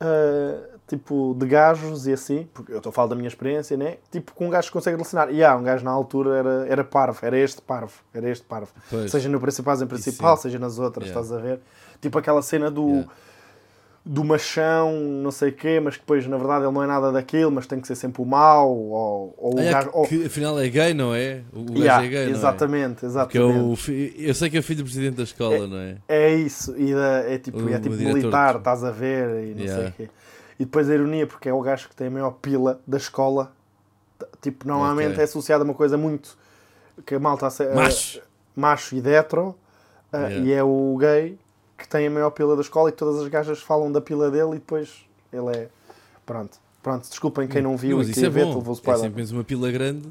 eh, 0.00 0.68
tipo, 0.86 1.34
de 1.38 1.46
gajos 1.46 2.06
e 2.06 2.12
assim, 2.12 2.46
porque 2.54 2.70
eu 2.72 2.76
estou 2.76 2.90
a 2.90 2.92
falar 2.92 3.08
da 3.08 3.14
minha 3.16 3.26
experiência, 3.28 3.76
né? 3.76 3.96
Tipo, 4.10 4.32
com 4.34 4.46
um 4.46 4.50
gajo 4.50 4.68
que 4.68 4.72
consegue 4.74 4.96
relacionar. 4.96 5.30
E 5.32 5.42
há 5.42 5.56
um 5.56 5.62
gajo 5.62 5.84
na 5.84 5.90
altura 5.90 6.36
era, 6.36 6.66
era 6.68 6.84
parvo, 6.84 7.18
era 7.24 7.36
este 7.38 7.60
parvo, 7.62 7.94
era 8.14 8.28
este 8.30 8.44
parvo. 8.44 8.70
Pois. 8.90 9.10
Seja 9.10 9.28
no 9.28 9.40
principal 9.40 9.82
em 9.82 9.86
principal, 9.86 10.36
sim. 10.36 10.42
seja 10.44 10.58
nas 10.58 10.78
outras, 10.78 11.08
Yeah. 11.08 11.20
estás 11.22 11.32
a 11.38 11.42
ver? 11.42 11.60
Tipo 12.00 12.18
aquela 12.18 12.42
cena 12.42 12.70
do, 12.70 12.86
Yeah. 12.88 13.10
Do 14.08 14.22
machão, 14.22 14.92
não 15.00 15.32
sei 15.32 15.48
o 15.48 15.52
quê, 15.52 15.80
mas 15.80 15.94
que 15.96 16.00
depois 16.00 16.24
na 16.28 16.36
verdade 16.36 16.64
ele 16.64 16.72
não 16.72 16.80
é 16.80 16.86
nada 16.86 17.10
daquilo, 17.10 17.50
mas 17.50 17.66
tem 17.66 17.80
que 17.80 17.88
ser 17.88 17.96
sempre 17.96 18.22
o 18.22 18.24
mau, 18.24 18.70
ou, 18.72 19.34
ou 19.36 19.52
Ah, 19.54 19.56
o 19.56 19.60
é 19.60 19.72
gajo. 19.72 19.90
ou- 19.92 20.06
que 20.06 20.26
afinal 20.26 20.56
é 20.60 20.68
gay, 20.68 20.94
não 20.94 21.12
é? 21.12 21.42
O 21.52 21.64
gajo 21.64 21.78
Yeah, 21.78 22.04
é 22.04 22.08
gay, 22.08 22.24
não 22.26 22.28
é? 22.28 22.30
exatamente, 22.30 23.00
Que 23.00 23.04
é 23.04 23.08
exatamente. 23.08 23.64
o 23.64 23.74
fi- 23.74 24.14
Eu 24.16 24.32
sei 24.32 24.48
que 24.48 24.58
é 24.58 24.62
filho 24.62 24.78
do 24.78 24.84
presidente 24.84 25.16
da 25.16 25.24
escola, 25.24 25.66
não 25.66 25.76
é? 25.78 25.96
É 26.08 26.32
isso, 26.36 26.72
e 26.78 26.94
da- 26.94 27.24
é 27.28 27.36
tipo, 27.38 27.58
O- 27.60 27.68
é 27.68 27.80
tipo 27.80 27.96
o 27.96 27.98
militar, 27.98 28.52
de- 28.52 28.58
estás 28.58 28.84
a 28.84 28.92
ver, 28.92 29.42
e 29.44 29.50
não 29.50 29.56
sei 29.58 29.66
Yeah. 29.66 29.88
o 29.88 29.92
quê. 29.92 30.08
E 30.60 30.64
depois 30.64 30.88
a 30.88 30.94
ironia, 30.94 31.26
porque 31.26 31.48
é 31.48 31.52
o 31.52 31.60
gajo 31.60 31.88
que 31.88 31.96
tem 31.96 32.06
a 32.06 32.10
maior 32.10 32.30
pila 32.40 32.80
da 32.86 32.98
escola, 32.98 33.50
tipo, 34.40 34.68
normalmente 34.68 35.10
Ok. 35.14 35.20
é 35.20 35.24
associado 35.24 35.62
a 35.62 35.64
uma 35.64 35.74
coisa 35.74 35.98
muito 35.98 36.38
que 37.04 37.16
a 37.16 37.18
malta 37.18 37.46
Macho. 37.74 38.18
eh, 38.20 38.22
macho 38.54 38.94
e 38.94 39.00
de 39.00 39.10
hetero, 39.10 39.54
eh, 40.12 40.16
Yeah. 40.16 40.46
e 40.46 40.52
é 40.52 40.62
o 40.62 40.96
gay 40.96 41.36
que 41.76 41.86
tem 41.88 42.06
a 42.06 42.10
maior 42.10 42.30
pila 42.30 42.54
da 42.56 42.62
escola 42.62 42.88
e 42.88 42.92
todas 42.92 43.20
as 43.22 43.28
gajas 43.28 43.60
falam 43.62 43.90
da 43.92 44.00
pila 44.00 44.30
dele 44.30 44.50
e 44.52 44.54
depois 44.54 45.04
ele 45.32 45.56
é. 45.56 45.68
Pronto. 46.24 46.58
Pronto, 46.82 47.08
desculpem 47.08 47.48
quem 47.48 47.60
não 47.62 47.76
viu 47.76 47.98
mas 47.98 48.08
e 48.08 48.12
queria 48.12 48.28
é 48.28 48.30
ver, 48.30 48.44
levou 48.44 48.62
É 48.68 48.72
spoiler. 48.76 49.02
sempre 49.02 49.32
uma 49.32 49.42
pila 49.44 49.70
grande. 49.72 50.08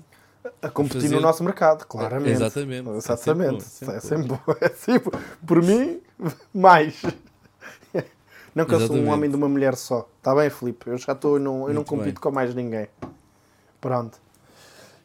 a 0.61 0.69
competir 0.69 1.01
fazer- 1.03 1.15
no 1.15 1.21
nosso 1.21 1.43
mercado, 1.43 1.85
claramente. 1.85 2.31
Exatamente. 2.31 2.89
É 2.89 2.95
Exatamente. 2.97 3.65
É 3.81 3.85
bom, 3.85 3.99
sempre 4.01 4.27
bom. 4.27 4.39
É 4.61 4.69
sempre, 4.69 5.19
por 5.47 5.61
mim, 5.63 6.01
mais. 6.53 7.01
Não 8.53 8.63
que 8.65 8.73
eu 8.73 8.87
sou 8.87 8.95
um 8.95 9.09
homem 9.09 9.29
de 9.29 9.35
uma 9.35 9.49
mulher 9.49 9.75
só. 9.75 10.07
Está 10.17 10.33
bem, 10.33 10.49
Filipe? 10.49 10.87
Eu 10.89 10.97
já 10.97 11.11
estou, 11.11 11.35
eu 11.35 11.39
não, 11.41 11.67
eu 11.67 11.73
não 11.73 11.83
compito 11.83 12.05
bem. 12.15 12.21
com 12.21 12.31
mais 12.31 12.55
ninguém. 12.55 12.87
Pronto. 13.81 14.17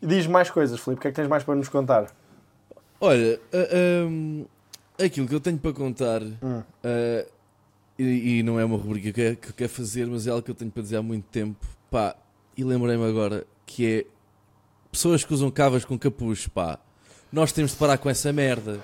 E 0.00 0.06
diz 0.06 0.26
mais 0.26 0.48
coisas, 0.50 0.78
Filipe. 0.78 0.98
O 1.00 1.02
que 1.02 1.08
é 1.08 1.10
que 1.10 1.16
tens 1.16 1.26
mais 1.28 1.42
para 1.42 1.56
nos 1.56 1.68
contar? 1.68 2.06
Olha, 3.00 3.40
hum, 4.08 4.44
aquilo 5.04 5.26
que 5.28 5.34
eu 5.34 5.40
tenho 5.40 5.58
para 5.58 5.72
contar, 5.72 6.22
Hum. 6.22 6.62
ah, 6.84 7.26
e, 7.98 8.38
e 8.38 8.42
não 8.42 8.58
é 8.58 8.64
uma 8.64 8.76
rubrica 8.78 9.12
que 9.12 9.20
eu, 9.20 9.36
que 9.36 9.48
eu 9.48 9.52
quero 9.54 9.70
fazer, 9.70 10.06
mas 10.06 10.26
é 10.26 10.30
algo 10.30 10.42
que 10.42 10.50
eu 10.50 10.54
tenho 10.54 10.70
para 10.70 10.82
dizer 10.82 10.96
há 10.96 11.02
muito 11.02 11.24
tempo. 11.30 11.66
Pá, 11.90 12.14
e 12.56 12.64
lembrei-me 12.64 13.04
agora 13.04 13.44
que 13.66 13.86
é 13.86 14.06
pessoas 14.90 15.22
que 15.24 15.32
usam 15.34 15.50
cavas 15.50 15.84
com 15.84 15.98
capuz, 15.98 16.46
pá. 16.48 16.78
nós 17.32 17.52
temos 17.52 17.72
de 17.72 17.76
parar 17.76 17.98
com 17.98 18.08
essa 18.08 18.32
merda. 18.32 18.80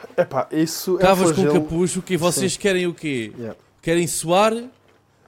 Isso 0.53 0.93
é 0.93 0.95
um 0.95 0.99
Cavas 0.99 1.29
com 1.33 1.43
flagelo. 1.43 1.63
capucho, 1.63 1.99
o 2.01 2.03
quê? 2.03 2.17
Vocês 2.17 2.57
querem 2.57 2.87
o 2.87 2.95
quê? 2.95 3.33
Yeah. 3.39 3.57
Querem 3.83 4.07
suar 4.07 4.53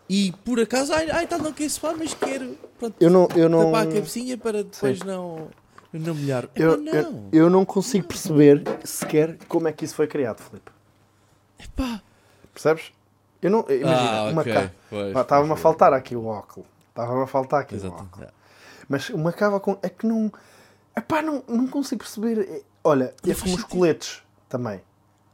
e 0.09 0.33
por 0.45 0.61
acaso, 0.61 0.93
ai, 0.93 1.11
ai 1.11 1.27
tá, 1.27 1.39
não 1.39 1.53
quero 1.53 1.71
suar, 1.71 1.95
mas 1.97 2.13
quero. 2.15 2.57
Pronto, 2.79 2.95
Eu 3.01 3.11
não, 3.11 3.29
eu 3.37 3.49
não, 3.49 3.67
tapar 3.67 3.89
a 3.89 3.93
cabecinha 3.93 4.37
para 4.39 4.63
depois 4.65 4.99
Sim. 4.99 5.05
não, 5.07 5.49
não 5.93 6.15
molhar. 6.15 6.49
Eu, 6.55 6.77
não. 6.77 6.93
eu, 6.93 7.29
eu 7.33 7.51
não 7.51 7.65
consigo 7.65 8.07
perceber 8.07 8.63
sequer 8.85 9.37
como 9.49 9.67
é 9.69 9.73
que 9.73 9.85
isso 9.85 9.95
foi 9.95 10.07
criado, 10.07 10.41
Filipe. 10.43 10.71
Epá. 11.59 12.01
Percebes? 12.53 12.93
Eu 13.41 13.51
não, 13.51 13.61
imagina, 13.69 14.11
Ah, 14.11 14.31
uma 14.31 14.41
ok. 14.43 14.53
cava. 14.53 15.21
Estava-me 15.21 15.53
a 15.53 15.57
faltar 15.57 15.93
aqui 15.93 16.17
o 16.17 16.27
óculo. 16.27 16.67
Estava-me 16.89 17.23
a 17.23 17.27
faltar 17.27 17.61
aqui 17.61 17.75
o 17.75 17.77
Exato. 17.77 17.95
óculo. 17.95 18.11
yeah. 18.19 18.33
Mas 18.89 19.11
uma 19.11 19.33
cava 19.33 19.61
com. 19.61 19.79
É 19.83 19.89
que 19.89 20.07
não. 20.07 20.33
Epá, 20.97 21.23
não, 21.23 21.43
não 21.47 21.67
consigo 21.69 22.01
perceber. 22.03 22.41
É- 22.41 22.63
Olha, 22.83 23.15
é 23.27 23.35
como 23.35 23.55
os 23.55 23.65
coletes 23.65 24.23
também. 24.49 24.81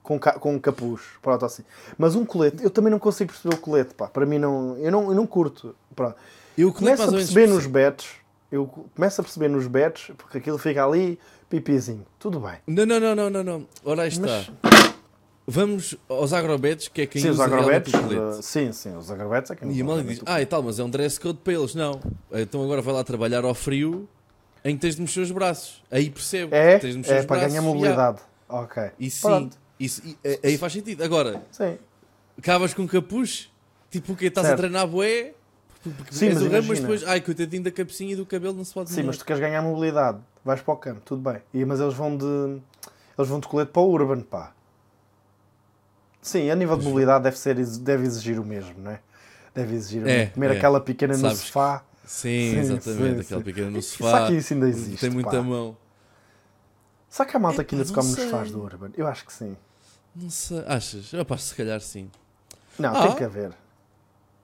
Com, 0.02 0.18
ca... 0.18 0.32
com 0.32 0.52
um 0.54 0.58
capuz. 0.58 1.02
Pronto, 1.22 1.44
assim. 1.46 1.62
Mas 1.96 2.14
um 2.14 2.26
colete, 2.26 2.62
eu 2.62 2.68
também 2.68 2.90
não 2.90 2.98
consigo 2.98 3.32
perceber 3.32 3.54
o 3.54 3.58
colete, 3.58 3.94
pá. 3.94 4.06
Para 4.08 4.26
mim 4.26 4.38
não. 4.38 4.76
Eu 4.78 4.90
não, 4.92 5.08
eu 5.08 5.14
não 5.14 5.26
curto. 5.26 5.74
Pronto. 5.96 6.16
Eu 6.58 6.72
Começo 6.72 7.02
a 7.04 7.10
perceber 7.10 7.46
nos 7.48 7.66
betos. 7.66 8.16
Eu 8.52 8.66
co- 8.66 8.84
começo 8.94 9.20
a 9.20 9.24
perceber 9.24 9.48
nos 9.48 9.66
betos, 9.66 10.10
porque 10.18 10.38
aquilo 10.38 10.58
fica 10.58 10.84
ali, 10.84 11.18
pipizinho. 11.48 12.04
Tudo 12.18 12.38
bem. 12.40 12.54
Não, 12.66 12.84
não, 12.84 13.00
não, 13.00 13.14
não, 13.14 13.30
não, 13.30 13.42
não. 13.44 13.66
Ora 13.84 14.02
aí 14.02 14.08
está. 14.08 14.26
Mas- 14.62 14.73
Vamos 15.46 15.94
aos 16.08 16.32
agrobetes, 16.32 16.88
que 16.88 17.02
é 17.02 17.06
quem 17.06 17.20
sim, 17.20 17.28
os 17.28 17.38
usa 17.38 17.46
realmente 17.48 17.94
agrobetes. 17.94 18.38
uh, 18.38 18.42
sim, 18.42 18.72
sim, 18.72 18.96
os 18.96 19.10
agrobetes 19.10 19.50
é 19.50 19.54
quem 19.54 19.68
E 19.68 19.72
a 19.82 19.84
realmente 19.84 20.08
diz, 20.14 20.22
ah 20.24 20.40
e 20.40 20.46
tal, 20.46 20.62
mas 20.62 20.78
é 20.78 20.84
um 20.84 20.88
dress 20.88 21.20
code 21.20 21.38
para 21.44 21.52
eles. 21.52 21.74
Não. 21.74 22.00
Então 22.32 22.62
agora 22.64 22.80
vai 22.80 22.94
lá 22.94 23.04
trabalhar 23.04 23.44
ao 23.44 23.54
frio 23.54 24.08
em 24.64 24.74
que 24.74 24.80
tens 24.80 24.94
de 24.96 25.02
mexer 25.02 25.20
os 25.20 25.30
braços. 25.30 25.82
Aí 25.90 26.08
percebo. 26.08 26.54
É, 26.54 26.78
tens 26.78 26.92
de 26.92 26.98
mexer 26.98 27.16
é 27.16 27.20
os 27.20 27.26
para 27.26 27.36
braços. 27.36 27.52
ganhar 27.52 27.62
mobilidade. 27.62 28.20
Ok. 28.48 28.82
E 28.98 29.10
sim, 29.10 29.50
isso, 29.78 30.00
e- 30.06 30.16
eh, 30.24 30.40
aí 30.44 30.56
faz 30.56 30.72
sentido. 30.72 31.02
Agora, 31.04 31.42
Sim. 31.50 31.76
cavas 32.40 32.72
com 32.72 32.86
capuz, 32.86 33.50
tipo 33.90 34.14
o 34.14 34.16
que 34.16 34.24
estás 34.26 34.46
a 34.46 34.50
Certo. 34.50 34.60
treinar 34.60 34.86
bué, 34.86 35.34
porque 35.82 36.14
Sim, 36.14 36.30
mas 36.32 36.42
o 36.42 36.48
ramo, 36.48 36.68
mas 36.68 36.80
depois, 36.80 37.04
ai, 37.06 37.20
coitadinho 37.20 37.64
da 37.64 37.70
cabecinha 37.70 38.14
e 38.14 38.16
do 38.16 38.24
cabelo 38.24 38.54
não 38.54 38.64
se 38.64 38.72
pode 38.72 38.90
Sim, 38.90 39.02
mas 39.02 39.18
tu 39.18 39.26
queres 39.26 39.40
ganhar 39.42 39.60
mobilidade. 39.60 40.18
Vais 40.42 40.62
para 40.62 40.72
o 40.72 40.76
campo, 40.78 41.02
tudo 41.04 41.20
bem. 41.30 41.42
E, 41.52 41.62
mas 41.66 41.80
eles 41.80 41.92
vão 41.92 42.16
de. 42.16 42.24
Eles 43.18 43.28
vão 43.28 43.40
de 43.40 43.46
colete 43.46 43.70
para 43.72 43.82
o 43.82 43.90
urban, 43.90 44.20
pá. 44.22 44.54
Sim, 46.24 46.50
a 46.50 46.54
nível 46.56 46.76
de 46.78 46.84
mobilidade 46.86 47.22
deve, 47.24 47.38
ser, 47.38 47.54
deve 47.54 48.06
exigir 48.06 48.40
o 48.40 48.44
mesmo, 48.44 48.74
não 48.78 48.92
é? 48.92 49.00
Deve 49.54 49.74
exigir 49.74 50.06
É. 50.08 50.26
Comer 50.26 50.52
é. 50.52 50.56
aquela 50.56 50.80
pequena 50.80 51.12
no 51.14 51.20
Sabes 51.20 51.38
sofá. 51.40 51.84
Sim, 52.06 52.50
Sim, 52.50 52.58
exatamente, 52.58 53.14
sim, 53.14 53.20
aquela 53.20 53.40
sim. 53.40 53.44
pequena 53.44 53.70
no 53.70 53.82
Será 53.82 54.10
sofá. 54.10 54.26
que 54.26 54.32
isso 54.34 54.54
ainda 54.54 54.68
existe? 54.68 55.00
tem 55.00 55.10
muita 55.10 55.30
pá? 55.30 55.42
mão. 55.42 55.76
Será 57.10 57.28
que 57.28 57.36
há 57.36 57.38
malta 57.38 57.62
que 57.62 57.74
ainda 57.74 57.84
se 57.86 57.92
come 57.92 58.08
nos 58.08 58.18
sofás 58.18 58.50
do 58.50 58.62
urban? 58.62 58.90
Eu 58.96 59.06
acho 59.06 59.24
que 59.26 59.32
sim. 59.34 59.54
Não 60.16 60.30
sei, 60.30 60.64
achas? 60.66 61.12
Rapaz, 61.12 61.42
se 61.42 61.54
calhar 61.54 61.80
sim. 61.80 62.10
Não, 62.78 62.96
Ah. 62.96 63.06
tem 63.08 63.16
que 63.16 63.24
haver. 63.24 63.52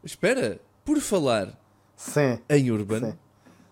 Espera, 0.05 0.61
por 0.85 0.99
falar 1.01 1.59
Sim, 1.97 2.39
em 2.49 2.71
Urban, 2.71 3.01
sim. 3.01 3.19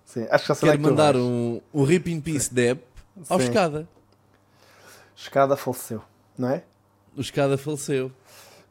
sim. 0.04 0.26
Acho 0.30 0.44
que 0.46 0.48
já 0.48 0.54
é 0.54 0.70
quero 0.72 0.78
que 0.78 0.84
mandar 0.90 1.12
vais. 1.12 1.24
um, 1.24 1.60
um 1.74 1.84
Rip 1.84 2.10
in 2.10 2.20
Peace 2.20 2.52
Deb 2.52 2.80
ao. 3.28 3.38
Escada. 3.40 3.88
Escada 5.16 5.56
faleceu, 5.56 6.02
não 6.36 6.48
é? 6.50 6.62
O 7.18 7.20
Escada 7.20 7.58
faleceu. 7.58 8.10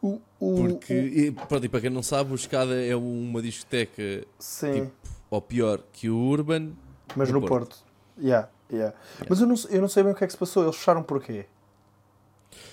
O, 0.01 0.21
o, 0.39 0.55
Porque, 0.55 0.93
e, 0.93 1.31
pronto, 1.31 1.65
e 1.65 1.69
para 1.69 1.81
quem 1.81 1.89
não 1.89 2.01
sabe, 2.01 2.31
o 2.31 2.35
Escada 2.35 2.81
é 2.81 2.95
uma 2.95 3.41
discoteca, 3.41 4.23
Sim. 4.39 4.73
tipo, 4.85 4.91
ou 5.29 5.41
pior, 5.41 5.81
que 5.91 6.09
o 6.09 6.17
Urban. 6.17 6.69
Mas 7.15 7.29
no 7.29 7.41
no, 7.41 7.47
Porto. 7.47 7.67
Porto. 7.69 7.83
Yeah, 8.21 8.47
yeah. 8.71 8.95
Mas 9.27 9.41
eu 9.41 9.47
não, 9.47 9.55
eu 9.69 9.81
não 9.81 9.87
sei 9.89 10.03
bem 10.03 10.11
o 10.11 10.15
que 10.15 10.23
é 10.23 10.27
que 10.27 10.33
se 10.33 10.39
passou. 10.39 10.63
Eles 10.63 10.75
fecharam 10.77 11.03
porquê? 11.03 11.45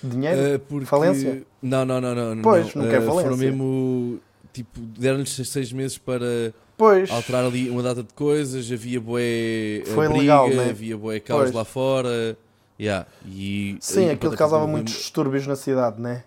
Dinheiro? 0.03 0.39
eh, 0.39 0.57
porque... 0.57 0.85
Falência? 0.85 1.43
Não, 1.61 1.83
não, 1.85 1.99
não, 1.99 2.15
não. 2.35 2.41
Pois, 2.41 2.73
não. 2.73 2.83
nunca 2.83 2.95
é 2.95 2.99
Eh, 2.99 3.01
falência. 3.01 3.23
Foram 3.23 3.37
mesmo, 3.37 4.19
tipo, 4.53 4.79
deram-lhes 4.79 5.29
seis- 5.47 5.73
meses 5.73 5.97
para 5.97 6.53
pois. 6.77 7.09
alterar 7.11 7.45
ali 7.45 7.69
uma 7.69 7.83
data 7.83 8.01
de 8.03 8.13
coisas, 8.13 8.71
havia 8.71 8.99
bué 9.01 9.81
eh, 9.81 9.83
Foi 9.85 10.07
briga, 10.07 10.21
legal, 10.21 10.49
né? 10.49 10.69
havia 10.69 10.97
bué 10.97 11.19
caos 11.19 11.41
Pois. 11.43 11.53
lá 11.53 11.65
fora. 11.65 12.37
Yeah. 12.79 13.07
E, 13.25 13.77
Sim, 13.79 14.07
e, 14.07 14.09
aquilo 14.11 14.35
causava 14.35 14.67
muitos 14.67 14.93
distúrbios 14.93 15.47
na 15.47 15.55
cidade, 15.55 16.01
né? 16.01 16.23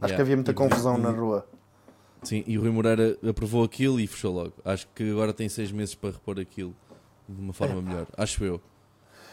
Acho 0.00 0.12
Yeah. 0.12 0.16
que 0.16 0.22
havia 0.22 0.36
muita 0.36 0.50
E- 0.50 0.54
confusão 0.54 0.96
e- 0.98 1.00
na 1.00 1.10
rua. 1.10 1.46
Sim, 2.22 2.44
e 2.46 2.56
o 2.56 2.60
Rui 2.62 2.70
Moreira 2.70 3.16
aprovou 3.28 3.64
aquilo 3.64 3.98
e 4.00 4.06
fechou 4.06 4.32
logo. 4.32 4.52
Acho 4.64 4.86
que 4.94 5.10
agora 5.10 5.32
tem 5.32 5.48
seis 5.48 5.72
meses 5.72 5.94
para 5.94 6.10
repor 6.10 6.38
aquilo 6.38 6.74
de 7.28 7.40
uma 7.40 7.52
forma 7.52 7.82
melhor. 7.82 8.06
Acho 8.16 8.44
eu. 8.44 8.60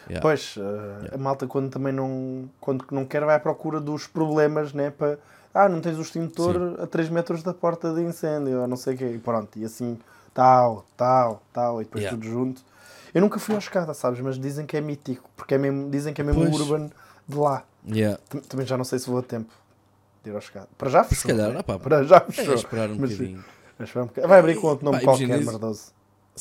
Yeah. 0.09 0.21
Pois, 0.21 0.55
eh, 0.57 1.13
a 1.13 1.17
malta 1.17 1.45
quando 1.45 1.69
também 1.69 1.93
não, 1.93 2.49
quando 2.59 2.83
não 2.91 3.05
quer 3.05 3.23
vai 3.23 3.35
à 3.35 3.39
procura 3.39 3.79
dos 3.79 4.07
problemas, 4.07 4.73
né? 4.73 4.89
Para, 4.89 5.19
ah, 5.53 5.69
não 5.69 5.79
tens 5.81 5.97
o 5.99 6.01
extintor 6.01 6.77
a 6.81 6.87
3 6.87 7.09
metros 7.09 7.43
da 7.43 7.53
porta 7.53 7.93
de 7.93 8.01
incêndio, 8.01 8.61
ou 8.61 8.67
não 8.67 8.75
sei 8.75 8.95
o 8.95 8.97
quê. 8.97 9.11
E 9.13 9.19
pronto, 9.19 9.59
e 9.59 9.65
assim, 9.65 9.99
tal, 10.33 10.83
tal, 10.97 11.43
tal, 11.53 11.81
e 11.81 11.85
depois 11.85 12.03
Yeah. 12.03 12.17
tudo 12.17 12.27
junto. 12.29 12.61
Eu 13.13 13.21
nunca 13.21 13.39
fui 13.39 13.55
à 13.55 13.57
escada, 13.57 13.93
sabes? 13.93 14.19
Mas 14.21 14.39
dizem 14.39 14.65
que 14.65 14.77
é 14.77 14.81
mítico, 14.81 15.29
porque 15.35 15.55
é 15.55 15.57
mesmo, 15.57 15.89
dizem 15.89 16.13
que 16.13 16.21
é 16.21 16.23
mesmo 16.23 16.41
Pois. 16.45 16.59
urban 16.61 16.89
de 17.27 17.35
lá. 17.37 17.63
Yeah. 17.87 18.19
Tam- 18.29 18.41
Também 18.41 18.65
já 18.65 18.77
não 18.77 18.83
sei 18.83 18.99
se 18.99 19.09
vou 19.09 19.19
a 19.19 19.23
tempo 19.23 19.51
de 20.23 20.29
ir 20.29 20.35
à 20.35 20.39
escada. 20.39 20.67
Para 20.77 20.89
já 20.89 21.03
fechou. 21.03 21.31
calhar, 21.31 21.51
né? 21.51 21.59
ah 21.59 21.63
pá, 21.63 21.79
Para 21.79 22.03
já 22.03 22.17
É 22.17 22.31
fechou. 22.31 22.53
esperar 22.55 22.89
um 22.89 22.97
Mas- 22.99 23.11
bocadinho. 23.11 23.43
Vai 23.77 23.87
um 24.03 24.05
bocadinho. 24.07 24.27
Vai 24.27 24.39
abrir 24.39 24.55
com 24.55 24.67
outro 24.67 24.85
nome 24.85 24.97
Pá, 24.99 25.03
qualquer, 25.05 25.39
isso. 25.39 25.51
merdoso. 25.51 25.81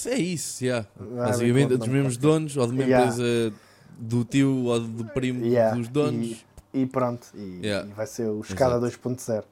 É 0.07 0.15
isso, 0.17 0.65
yeah. 0.65 0.87
Vai 0.97 1.29
basicamente 1.29 1.77
dos 1.77 1.89
mesmos 1.89 2.17
donos 2.17 2.57
ou 2.57 2.67
de 2.67 2.73
uma 2.73 2.83
Yeah. 2.83 3.07
empresa 3.07 3.55
do 3.99 4.25
tio 4.25 4.65
ou 4.67 4.81
do 4.81 5.05
primo 5.07 5.45
Yeah, 5.45 5.77
dos 5.77 5.89
donos. 5.89 6.45
E, 6.73 6.83
e 6.83 6.87
pronto, 6.87 7.27
e, 7.35 7.61
Yeah. 7.65 7.89
e 7.89 7.93
vai 7.93 8.07
ser 8.07 8.29
o 8.29 8.41
escada 8.41 8.73
Exato. 8.77 8.87
2.0. 8.87 9.45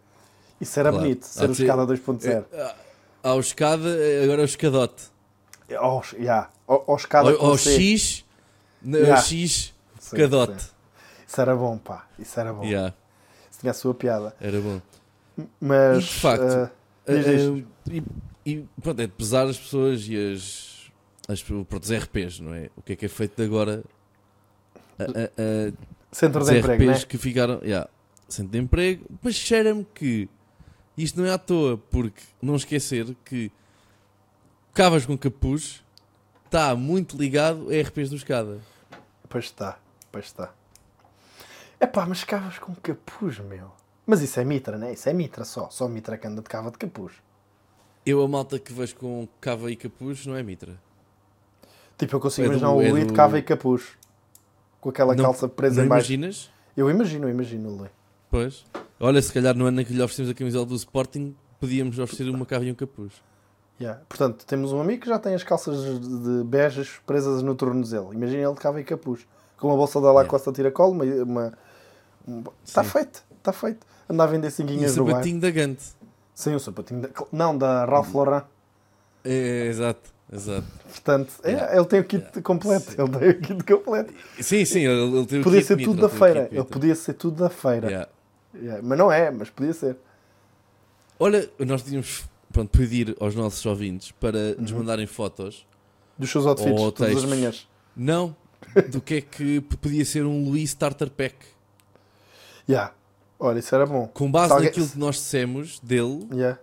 Isso 0.61 0.78
era 0.80 0.90
Claro. 0.90 1.04
bonito, 1.04 1.25
ser 1.26 1.49
o 1.49 1.52
escada 1.52 1.87
2.0. 1.87 2.44
É, 2.52 2.75
Há 3.23 3.35
o 3.35 3.40
escada, 3.40 3.88
agora 4.25 4.42
é 4.42 4.44
o 4.44 4.44
escadote. 4.44 5.04
Oh, 5.80 6.00
yeah. 6.14 6.50
oh, 6.68 6.82
oh, 6.87 6.96
escada 6.96 7.28
Ou 7.30 7.37
com 7.38 7.46
ou 7.46 7.58
C. 7.58 7.80
X, 7.99 8.25
Yeah. 8.85 9.20
X, 9.20 9.75
Sim, 9.99 10.16
cadote. 10.16 10.62
sim. 10.62 10.70
Isso 11.26 11.40
era 11.40 11.56
bom, 11.56 11.76
pá. 11.76 12.06
Isso 12.18 12.38
era 12.38 12.52
bom. 12.52 12.62
Yeah, 12.64 12.94
Se 13.50 13.61
tinha 13.61 13.73
a 13.73 13.75
sua 13.75 13.92
piada. 13.94 14.35
era 14.40 14.61
bom. 14.61 14.80
Mas. 15.61 15.99
E 16.04 16.06
de 16.06 16.12
facto, 16.20 16.70
diz. 17.08 17.64
Ah, 17.88 17.90
e, 17.90 18.02
e 18.44 18.64
pronto, 18.80 19.00
é 19.02 19.06
de 19.06 19.12
pesar 19.12 19.46
as 19.49 19.58
pessoas 19.58 20.06
e 20.06 20.16
as, 20.35 20.88
as 21.28 21.42
pronto, 21.42 21.82
os 21.82 21.90
RPs, 21.90 22.38
não 22.38 22.54
é? 22.54 22.70
O 22.76 22.82
que 22.82 22.92
é 22.92 22.96
que 22.96 23.06
é 23.06 23.08
feito 23.08 23.37
de 23.37 23.42
agora? 23.44 23.82
A- 24.99 25.02
a- 25.04 25.73
Centro 26.12 26.44
de 26.44 26.58
emprego, 26.58 26.85
né? 26.85 26.92
RPs 26.92 27.04
que 27.04 27.18
ficaram, 27.18 27.61
yeah, 27.64 27.88
centro 28.28 28.52
de 28.52 28.58
emprego, 28.58 29.04
mas 29.20 29.35
cheira-me 29.35 29.85
que 29.94 30.28
isto 30.96 31.20
não 31.20 31.26
é 31.26 31.32
à 31.32 31.38
toa, 31.38 31.76
porque 31.90 32.23
não 32.40 32.54
esquecer 32.56 33.14
que 33.25 33.50
Cavas 34.76 35.06
com 35.06 35.16
Capuz 35.16 35.83
está 36.45 36.75
muito 36.76 37.16
ligado 37.16 37.68
a 37.71 37.80
RPs 37.83 38.11
do 38.11 38.16
Escada. 38.16 38.59
Pois 39.26 39.47
está, 39.47 39.78
pois 40.12 40.26
está. 40.26 40.52
É 41.80 41.87
pá, 41.87 42.04
mas 42.06 42.25
cavas 42.25 42.59
com 42.59 42.75
capuz, 42.75 43.38
meu. 43.38 43.71
Mas 44.06 44.21
isso 44.21 44.38
é 44.38 44.45
mitra, 44.45 44.76
né? 44.78 44.92
Isso 44.92 45.09
é 45.09 45.14
mitra 45.14 45.45
só. 45.47 45.71
Só 45.71 45.88
mitra 45.88 46.18
que 46.18 46.26
anda 46.26 46.42
de 46.42 46.49
cava 46.49 46.71
de 46.71 46.76
capuz. 46.76 47.14
Eu, 48.04 48.23
a 48.23 48.28
malta 48.28 48.59
que 48.59 48.71
vejo 48.73 48.97
com 48.97 49.26
cava 49.40 49.71
e 49.71 49.76
capuz, 49.76 50.26
não 50.26 50.37
é 50.37 50.42
mitra. 50.42 50.78
Tipo, 51.99 52.16
eu 52.16 52.21
consigo 52.21 52.47
É 52.47 52.50
do- 52.50 52.52
imaginar 52.59 52.73
o 52.73 52.83
é 52.83 52.90
Luís 52.90 53.04
de 53.04 53.12
do- 53.12 53.16
cava 53.16 53.38
e 53.38 53.42
capuz. 53.42 53.88
Com 54.78 54.90
aquela 54.90 55.14
Não- 55.14 55.25
calça 55.25 55.49
presa 55.49 55.76
não 55.78 55.87
em 55.87 55.88
baixo. 55.88 56.12
imaginas? 56.12 56.50
Eu 56.76 56.88
imagino, 56.90 57.25
eu 57.26 57.30
imagino 57.30 57.71
o. 57.85 57.88
Pois. 58.30 58.64
Olha, 59.00 59.23
se 59.23 59.33
calhar 59.33 59.54
no 59.56 59.64
ano 59.64 59.80
em 59.80 59.85
que 59.87 59.92
lhe 59.95 60.02
oferecemos 60.02 60.30
a 60.30 60.35
camisola 60.35 60.66
do 60.66 60.76
Sporting, 60.76 61.35
podíamos 61.59 61.99
oferecer 61.99 62.28
uma 62.30 62.45
cava 62.45 62.64
e 62.66 62.71
um 62.71 62.75
capuz. 62.75 63.12
Yeah. 63.80 64.00
Portanto, 64.09 64.47
temos 64.47 64.73
um 64.73 64.80
amigo 64.80 65.02
que 65.02 65.09
já 65.09 65.18
tem 65.18 65.35
as 65.35 65.45
calças 65.45 66.00
de 66.00 66.45
beijas 66.45 67.00
presas 67.06 67.42
no 67.42 67.54
tornozelo. 67.54 68.12
Imagina 68.14 68.42
ele 68.42 68.54
de 68.54 68.61
cava 68.61 68.80
e 68.80 68.85
capuz. 68.85 69.26
Com 69.59 69.68
uma 69.68 69.76
bolsa 69.76 70.00
da 70.00 70.12
Lacoste 70.12 70.49
a 70.49 70.52
tiracolo, 70.52 70.92
uma... 70.92 71.04
uma... 72.26 72.52
Está 72.64 72.83
Sim. 72.83 72.90
feito, 72.90 73.23
está 73.38 73.52
feito. 73.52 73.87
Anda 74.09 74.25
a 74.25 74.26
vender 74.26 74.50
cinquinhas 74.50 74.97
no 74.97 75.04
bar. 75.04 75.12
sapatinho 75.12 75.40
da 75.40 75.50
Gante. 75.50 75.85
Sim, 76.35 76.54
o 76.54 76.61
sapatinho. 76.61 77.02
Da... 77.02 77.09
Não, 77.33 77.56
da 77.56 77.85
Ralph 77.85 78.14
Lauren. 78.14 78.42
É, 79.25 79.66
exato, 79.66 80.11
exato. 80.33 80.66
Portanto, 80.88 81.33
é, 81.42 81.50
Yeah. 81.52 81.76
ele 81.76 81.85
tem 81.87 82.00
o 82.00 82.04
kit 82.04 82.42
completo. 82.42 82.95
Ele 83.00 83.18
tem 83.18 83.30
o 83.30 83.40
kit 83.40 83.64
completo. 83.64 84.14
Sim, 84.40 84.64
sim, 84.64 84.80
ele, 84.87 85.16
ele 85.16 85.26
tem 85.26 85.40
o 85.40 85.42
Podia 85.42 85.61
kit 85.61 85.68
ser 85.68 85.76
tudo 85.76 86.00
da 86.00 86.09
feira. 86.09 86.49
Ele 86.50 86.64
podia 86.64 86.95
ser 86.95 87.14
tudo 87.14 87.42
da 87.42 87.50
feira. 87.50 87.87
Yeah. 87.88 88.09
Yeah. 88.54 88.83
Mas 88.83 88.99
não 88.99 89.11
é, 89.12 89.30
mas 89.30 89.50
podia 89.50 89.73
ser. 89.73 89.97
Olha, 91.18 91.49
nós 91.59 91.83
tínhamos 91.83 92.25
pronto, 92.57 92.71
pedir 92.79 93.15
aos 93.21 93.35
nossos 93.35 93.65
ouvintes 93.67 94.11
para 94.13 94.55
nos 94.55 94.71
Uhum. 94.71 94.79
mandarem 94.79 95.07
fotos, 95.07 95.67
Dos 96.19 96.31
seus 96.31 96.47
outfits, 96.47 96.81
Ou 96.81 96.91
todas 96.91 97.15
as 97.17 97.25
manhãs. 97.27 97.69
não, 97.95 98.35
do 98.91 99.01
que 99.03 99.15
é 99.17 99.21
que 99.21 99.61
podia 99.61 100.05
ser 100.05 100.25
um 100.25 100.45
Luís 100.49 100.71
Starter 100.71 101.11
Pack. 101.11 101.37
Yeah. 102.69 102.93
Olha, 103.39 103.59
isso 103.59 103.75
era 103.75 103.85
bom. 103.85 104.07
Com 104.09 104.31
base 104.31 104.49
Se 104.49 104.53
alguém- 104.55 104.69
naquilo 104.71 104.89
que 104.89 104.99
nós 104.99 105.17
dissemos 105.17 105.79
dele, 105.81 106.27
Yeah. 106.33 106.59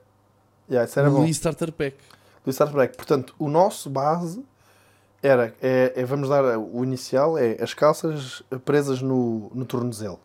Yeah, 0.70 0.90
isso 0.90 1.00
era 1.00 1.10
um 1.10 1.14
bom. 1.14 1.20
Luís 1.22 1.36
Starter 1.38 1.72
Pack. 1.72 1.98
do 2.44 2.52
Star 2.52 2.72
Trek. 2.72 2.98
Portanto, 2.98 3.34
o 3.40 3.48
nosso 3.48 3.90
base 3.90 4.44
Era, 5.26 5.56
é, 5.62 5.94
é- 5.96 6.04
vamos 6.04 6.28
dar 6.28 6.58
o 6.60 6.84
inicial, 6.84 7.38
é 7.38 7.56
as 7.64 7.74
calças 7.74 8.44
presas 8.66 9.02
no, 9.02 9.50
no 9.56 9.64
tornozelo. 9.64 10.20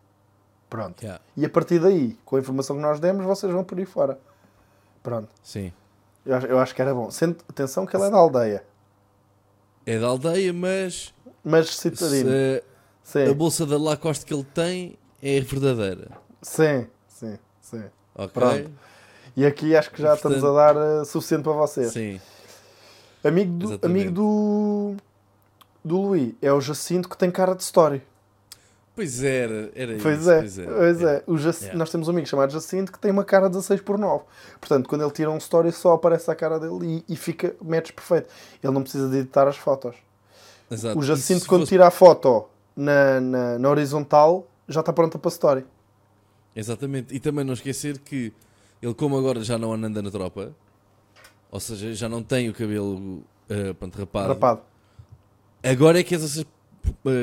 Pronto. 0.69 1.01
Yeah. 1.01 1.23
E 1.37 1.45
a 1.47 1.49
partir 1.49 1.79
daí, 1.79 2.17
com 2.25 2.35
a 2.35 2.41
informação 2.41 2.75
que 2.75 2.83
nós 2.83 2.99
demos, 2.99 3.25
vocês 3.25 3.53
vão 3.53 3.63
por 3.63 3.79
aí 3.79 3.85
fora. 3.87 4.19
Pronto. 5.09 5.29
Sim. 5.43 5.73
Eu 6.27 6.35
acho, 6.37 6.47
eu 6.47 6.59
acho 6.59 6.75
que 6.75 6.83
era 6.83 6.95
bom. 6.95 7.11
Sendo, 7.11 7.37
atenção 7.49 7.87
que 7.87 7.97
ele 7.97 8.05
é 8.05 8.11
da 8.11 8.17
aldeia. 8.19 8.63
É 9.87 9.99
da 9.99 10.07
aldeia, 10.07 10.53
mas 10.53 11.15
Mas 11.43 11.75
citadino. 11.77 12.29
se- 12.31 12.63
Sim. 13.03 13.31
a 13.31 13.35
bolsa 13.35 13.65
da 13.65 13.79
Lacoste 13.79 14.27
que 14.27 14.35
ele 14.35 14.45
tem 14.45 14.99
é 15.23 15.41
verdadeira. 15.41 16.11
Sim, 16.43 16.87
sim, 17.09 17.39
sim. 17.63 17.85
Ok? 18.15 18.29
Pronto. 18.35 18.71
E 19.35 19.47
aqui 19.47 19.75
acho 19.75 19.91
que 19.91 20.03
já 20.03 20.11
Portanto- 20.11 20.35
estamos 20.37 20.57
a 20.59 20.73
dar 20.73 20.77
eh, 21.01 21.05
suficiente 21.07 21.43
para 21.45 21.53
vocês. 21.53 21.91
Sim. 21.93 22.21
Amigo, 23.25 23.53
do, 23.53 23.67
Exatamente. 23.71 24.01
amigo 24.09 24.15
do, 24.15 24.97
do 25.85 26.01
Luís 26.03 26.35
é 26.43 26.53
o 26.53 26.61
Jacinto 26.61 27.09
que 27.09 27.17
tem 27.17 27.31
cara 27.31 27.55
de 27.55 27.63
story. 27.63 28.03
Pois 28.99 29.23
era, 29.23 29.71
era 29.77 29.97
Pois 30.03 30.19
isso. 30.23 30.31
é, 30.33 30.39
Pois 30.41 30.59
é. 30.59 30.67
pois 30.67 31.03
é. 31.03 31.23
O 31.29 31.39
Jac- 31.39 31.59
Yeah. 31.61 31.79
Nós 31.79 31.89
temos 31.89 32.09
um 32.09 32.11
amigo 32.11 32.27
chamado 32.27 32.51
Jacinto 32.53 32.91
que 32.91 32.99
tem 32.99 33.13
uma 33.13 33.23
cara 33.25 33.49
16 33.49 33.81
por 33.81 33.97
9. 33.97 34.25
Portanto, 34.61 34.89
quando 34.89 35.03
ele 35.03 35.11
tira 35.13 35.31
um 35.31 35.37
story, 35.39 35.71
só 35.71 35.93
aparece 35.93 36.29
a 36.29 36.35
cara 36.35 36.59
dele 36.59 37.05
e, 37.09 37.13
e 37.13 37.17
fica 37.17 37.55
match 37.63 37.93
perfeito. 37.93 38.29
Ele 38.61 38.73
não 38.73 38.83
precisa 38.83 39.09
de 39.09 39.19
editar 39.19 39.47
as 39.47 39.57
fotos. 39.57 39.95
Exato. 40.69 40.99
O 40.99 41.03
Jacinto, 41.05 41.47
quando 41.47 41.61
fosse- 41.61 41.71
tira 41.71 41.87
a 41.87 41.93
foto 41.93 42.47
na, 42.75 43.21
na, 43.21 43.59
na 43.61 43.71
horizontal, 43.71 44.49
já 44.69 44.81
está 44.81 44.93
pronta 44.93 45.17
para 45.17 45.29
story. 45.29 45.65
Exatamente. 46.57 47.15
E 47.15 47.21
também 47.21 47.45
não 47.45 47.55
esquecer 47.55 47.99
que 47.99 48.33
ele, 48.83 48.95
como 48.95 49.17
agora 49.17 49.45
já 49.45 49.57
não 49.57 49.73
anda 49.75 50.03
na 50.03 50.11
tropa, 50.11 50.53
ou 51.53 51.61
seja, 51.61 51.95
já 51.95 52.09
não 52.09 52.21
tem 52.21 52.49
o 52.49 52.53
cabelo 52.53 53.23
eh, 53.49 53.73
pronto, 53.75 53.97
rapado, 53.97 54.29
Rapado. 54.31 54.61
agora 55.63 56.01
é 56.01 56.03
que 56.03 56.17
é 56.17 56.19
16, 56.19 56.45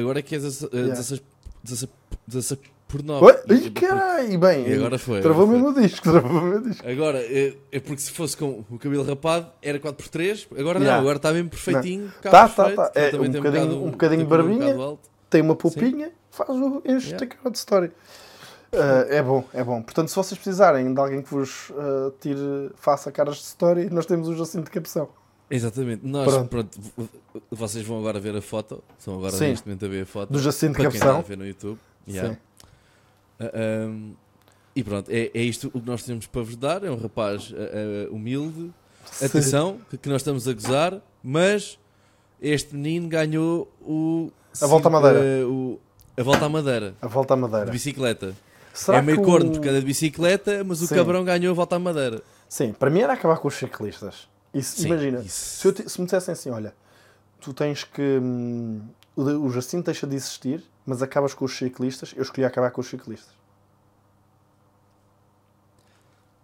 agora 0.01 0.19
é 0.19 0.21
que 0.21 0.35
é 0.35 0.37
16, 0.39 0.71
Yeah. 0.71 0.93
16, 0.95 1.21
16, 1.65 1.89
16 2.27 2.59
por 2.87 3.01
9. 3.03 3.25
Oi, 3.25 3.35
Ih, 3.55 3.71
caralho, 3.71 4.39
bem, 4.39 4.67
E 4.67 4.73
agora 4.73 4.97
foi, 4.99 5.19
Travou 5.21 5.43
agora 5.45 5.57
mesmo 5.59 5.69
o 5.77 5.81
disco, 5.81 6.11
travou 6.11 6.31
mesmo 6.41 6.57
o 6.57 6.69
disco. 6.69 6.87
Agora, 6.87 7.19
é, 7.19 7.55
é 7.71 7.79
porque 7.79 8.01
se 8.01 8.11
fosse 8.11 8.37
com 8.37 8.63
o 8.69 8.77
cabelo 8.77 9.03
rapado, 9.03 9.47
era 9.61 9.79
4x3. 9.79 10.47
Agora 10.57 10.77
Yeah. 10.79 10.93
não, 10.93 11.01
agora 11.01 11.17
está 11.17 11.33
mesmo 11.33 11.49
perfeitinho. 11.49 12.11
Tá, 12.21 12.29
cabo 12.31 12.53
tá, 12.53 12.63
perfeito, 12.65 12.75
tá. 12.75 12.89
que 12.89 12.99
É, 12.99 13.19
um 13.19 13.31
bocadinho- 13.31 13.83
um 13.85 13.91
bocadinho 13.91 14.27
cabelo 14.29 14.47
barbinha. 14.49 14.75
um. 14.77 14.97
Tem 15.29 15.41
uma 15.41 15.55
poupinha, 15.55 16.11
faz 16.29 16.49
o 16.49 16.81
enche 16.85 17.07
Yeah. 17.09 17.25
a 17.25 17.27
cara 17.27 17.49
de 17.51 17.57
story. 17.57 17.91
Ah, 18.71 19.05
é 19.09 19.21
bom, 19.23 19.43
é 19.53 19.63
bom. 19.63 19.81
Portanto, 19.81 20.09
se 20.09 20.15
vocês 20.15 20.37
precisarem 20.37 20.93
de 20.93 20.99
alguém 20.99 21.21
que 21.21 21.33
vos 21.33 21.71
ah, 21.77 22.11
tire, 22.21 22.69
faça 22.75 23.11
caras 23.11 23.37
de 23.37 23.43
story, 23.43 23.89
nós 23.89 24.05
temos 24.05 24.27
o 24.27 24.35
Jacinto 24.35 24.65
de 24.65 24.71
Capção. 24.71 25.09
Exatamente. 25.49 26.05
Nós, 26.05 26.25
Pronto. 26.31 26.49
pronto, 26.49 26.79
vocês 27.51 27.85
vão 27.85 27.99
agora 27.99 28.19
ver 28.19 28.35
a 28.35 28.41
foto. 28.41 28.83
Estão 28.97 29.15
agora 29.15 29.31
Sim. 29.31 29.49
neste 29.49 29.67
momento 29.67 29.85
a 29.85 29.87
ver 29.87 30.01
a 30.03 30.05
foto. 30.05 30.31
Do 30.33 30.39
Jacinto 30.39 30.73
de 30.73 30.77
Para 30.81 30.89
quem 30.91 30.97
está 30.99 31.17
a 31.17 31.21
ver 31.21 31.37
no 31.37 31.45
YouTube. 31.45 31.77
Yeah. 32.07 32.33
Sim. 32.33 32.39
Ah, 33.39 33.51
ahm, 33.53 34.11
e 34.75 34.83
pronto, 34.83 35.09
é, 35.09 35.29
é 35.33 35.41
isto 35.41 35.67
o 35.73 35.79
que 35.79 35.87
nós 35.87 36.03
temos 36.03 36.25
para 36.27 36.41
vos 36.41 36.55
dar. 36.55 36.83
É 36.83 36.89
um 36.89 36.97
rapaz 36.97 37.53
ah, 37.55 38.09
humilde. 38.11 38.71
Atenção, 39.23 39.79
que, 39.89 39.97
que 39.97 40.09
nós 40.09 40.21
estamos 40.21 40.47
a 40.47 40.53
gozar, 40.53 40.99
mas 41.23 41.77
este 42.41 42.75
menino 42.75 43.07
ganhou 43.07 43.71
o. 43.81 44.31
A 44.59 44.65
volta 44.65 44.87
à 44.87 44.91
Madeira. 44.91 45.47
o- 45.47 45.79
a 46.17 46.23
volta 46.23 46.45
à 46.45 46.49
Madeira. 46.49 46.95
A 47.01 47.07
volta 47.07 47.33
à 47.33 47.35
De 47.35 47.41
Madeira. 47.43 47.71
bicicleta. 47.71 48.33
Será 48.73 48.97
é 48.97 49.01
meio 49.01 49.21
o- 49.21 49.23
corno 49.23 49.51
porque 49.51 49.69
é 49.69 49.73
de 49.79 49.85
bicicleta, 49.85 50.63
mas 50.63 50.81
o 50.81 50.87
Sim. 50.87 50.95
cabrão 50.95 51.23
ganhou 51.23 51.51
a 51.51 51.55
volta 51.55 51.75
à 51.75 51.79
Madeira. 51.79 52.21
Sim, 52.49 52.73
para 52.73 52.89
mim 52.89 53.01
era 53.01 53.13
acabar 53.13 53.37
com 53.37 53.47
os 53.47 53.53
ciclistas. 53.55 54.27
Isso, 54.55 54.81
Sim, 54.81 54.87
imagina, 54.87 55.19
isso. 55.19 55.57
Se, 55.59 55.71
te- 55.73 55.89
se 55.89 55.99
me 55.99 56.05
dissessem 56.05 56.31
assim, 56.31 56.49
olha, 56.49 56.73
tu 57.41 57.53
tens 57.53 57.83
que. 57.83 58.01
hum, 58.01 58.81
o, 59.15 59.49
Jacinto 59.51 59.85
deixa 59.85 60.07
de 60.07 60.15
existir, 60.15 60.63
mas 60.85 61.01
acabas 61.01 61.33
com 61.33 61.45
os 61.45 61.55
ciclistas, 61.57 62.13
eu 62.15 62.23
escolhi 62.23 62.45
acabar 62.45 62.71
com 62.71 62.79
os 62.81 62.87
ciclistas. 62.87 63.33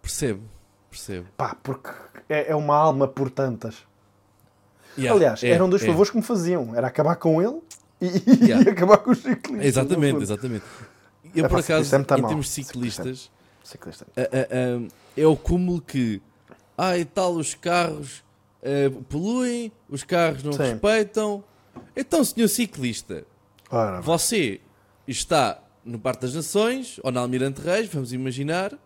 Percebo, 0.00 0.42
percebo. 0.90 1.28
Pá, 1.36 1.56
porque 1.62 1.90
é, 2.28 2.50
é 2.50 2.56
uma 2.56 2.76
alma 2.76 3.06
por 3.08 3.30
tantas. 3.30 3.76
Yeah, 4.98 5.16
Aliás, 5.16 5.42
é, 5.42 5.48
eram 5.50 5.68
dois 5.70 5.82
é. 5.82 5.86
favores 5.86 6.10
que 6.10 6.16
me 6.16 6.22
faziam: 6.22 6.74
era 6.74 6.88
acabar 6.88 7.16
com 7.16 7.40
ele 7.40 7.60
e, 8.00 8.06
Yeah. 8.46 8.68
e 8.68 8.72
acabar 8.72 8.98
com 8.98 9.10
os 9.12 9.18
ciclistas. 9.22 9.64
Exatamente, 9.66 10.22
exatamente. 10.22 10.64
Eu, 11.34 11.46
É 11.46 11.48
por 11.48 11.60
acaso, 11.60 11.94
é 11.94 11.98
em 11.98 12.20
mau. 12.20 12.28
termos 12.28 12.46
de 12.46 12.52
ciclistas, 12.52 13.30
Ciclista. 13.64 14.06
a- 14.16 14.20
a- 14.20 14.24
a- 14.24 14.88
é 15.16 15.26
o 15.26 15.36
cúmulo 15.36 15.80
que, 15.80 16.20
ah, 16.82 16.98
e 16.98 17.04
tal, 17.04 17.34
os 17.34 17.54
carros 17.54 18.24
eh, 18.60 18.90
poluem, 19.08 19.70
os 19.88 20.02
carros 20.02 20.42
não 20.42 20.52
Sim. 20.52 20.64
respeitam. 20.64 21.44
Então, 21.94 22.24
senhor 22.24 22.48
ciclista, 22.48 23.24
Ora, 23.70 24.00
você 24.00 24.60
está 25.06 25.62
no 25.84 25.96
Parque 25.96 26.22
das 26.22 26.34
Nações 26.34 26.98
ou 27.04 27.12
na 27.12 27.20
Almirante 27.20 27.60
Reis, 27.60 27.88
vamos 27.88 28.12
imaginar, 28.12 28.76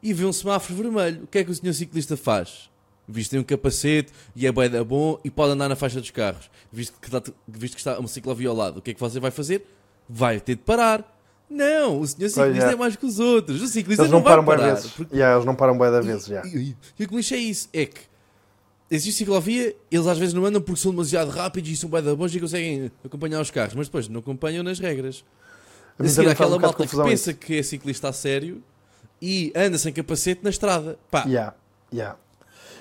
e 0.00 0.12
vê 0.12 0.24
um 0.24 0.32
semáforo 0.32 0.80
vermelho. 0.80 1.24
O 1.24 1.26
que 1.26 1.38
é 1.38 1.44
que 1.44 1.50
o 1.50 1.54
senhor 1.54 1.72
ciclista 1.72 2.16
faz? 2.16 2.70
Visto 3.08 3.30
que 3.30 3.30
tem 3.32 3.40
um 3.40 3.44
capacete 3.44 4.12
e 4.36 4.46
é 4.46 4.68
da 4.68 4.84
bom 4.84 5.18
e 5.24 5.30
pode 5.30 5.54
andar 5.54 5.68
na 5.68 5.74
faixa 5.74 6.00
dos 6.00 6.12
carros. 6.12 6.48
Visto 6.72 7.00
que, 7.00 7.08
está, 7.08 7.20
visto 7.48 7.74
que 7.74 7.80
está 7.80 7.98
uma 7.98 8.06
ciclovia 8.06 8.48
ao 8.48 8.54
lado, 8.54 8.78
o 8.78 8.82
que 8.82 8.92
é 8.92 8.94
que 8.94 9.00
você 9.00 9.18
vai 9.18 9.32
fazer? 9.32 9.66
Vai 10.08 10.38
ter 10.38 10.54
de 10.54 10.62
parar. 10.62 11.13
Não, 11.54 12.00
o 12.00 12.06
senhor 12.06 12.28
ciclista 12.28 12.70
é. 12.70 12.72
é 12.72 12.76
mais 12.76 12.96
que 12.96 13.06
os 13.06 13.18
outros. 13.20 13.62
O 13.62 13.66
ciclista 13.68 14.02
eles 14.02 14.10
não, 14.12 14.18
não 14.18 14.24
param 14.24 14.44
bem 14.44 14.56
vezes. 14.56 14.90
porque- 14.90 15.14
Yeah, 15.14 15.34
eles 15.36 15.46
não 15.46 15.54
param 15.54 15.78
bem 15.78 15.90
da 15.90 16.00
vezes, 16.00 16.26
já. 16.26 16.42
e, 16.44 16.70
o 16.72 17.06
que 17.06 17.10
me 17.10 17.16
lixa 17.18 17.34
é 17.36 17.38
isso, 17.38 17.68
é 17.72 17.86
que 17.86 18.00
existe 18.90 19.18
ciclovia, 19.18 19.74
eles 19.90 20.06
às 20.06 20.18
vezes 20.18 20.34
não 20.34 20.44
andam 20.44 20.60
porque 20.60 20.80
são 20.80 20.90
demasiado 20.90 21.30
rápidos 21.30 21.70
e 21.70 21.76
são 21.76 21.88
bem 21.88 22.02
da 22.02 22.14
bons 22.14 22.34
e 22.34 22.40
conseguem 22.40 22.90
acompanhar 23.04 23.40
os 23.40 23.50
carros, 23.50 23.74
mas 23.74 23.86
depois 23.86 24.08
não 24.08 24.20
acompanham 24.20 24.62
nas 24.62 24.78
regras. 24.78 25.24
A 25.98 26.08
seguir, 26.08 26.28
um 26.28 26.30
aquela 26.32 26.56
de 26.56 26.62
malta 26.62 26.86
que 26.86 26.96
pensa 26.96 27.30
isso. 27.30 27.34
que 27.34 27.58
é 27.58 27.62
ciclista 27.62 28.08
a 28.08 28.12
sério 28.12 28.62
e 29.22 29.52
anda 29.54 29.78
sem 29.78 29.92
capacete 29.92 30.40
na 30.42 30.50
estrada. 30.50 30.98
Pá, 31.10 31.24
Yeah, 31.24 31.54
yeah. 31.92 32.16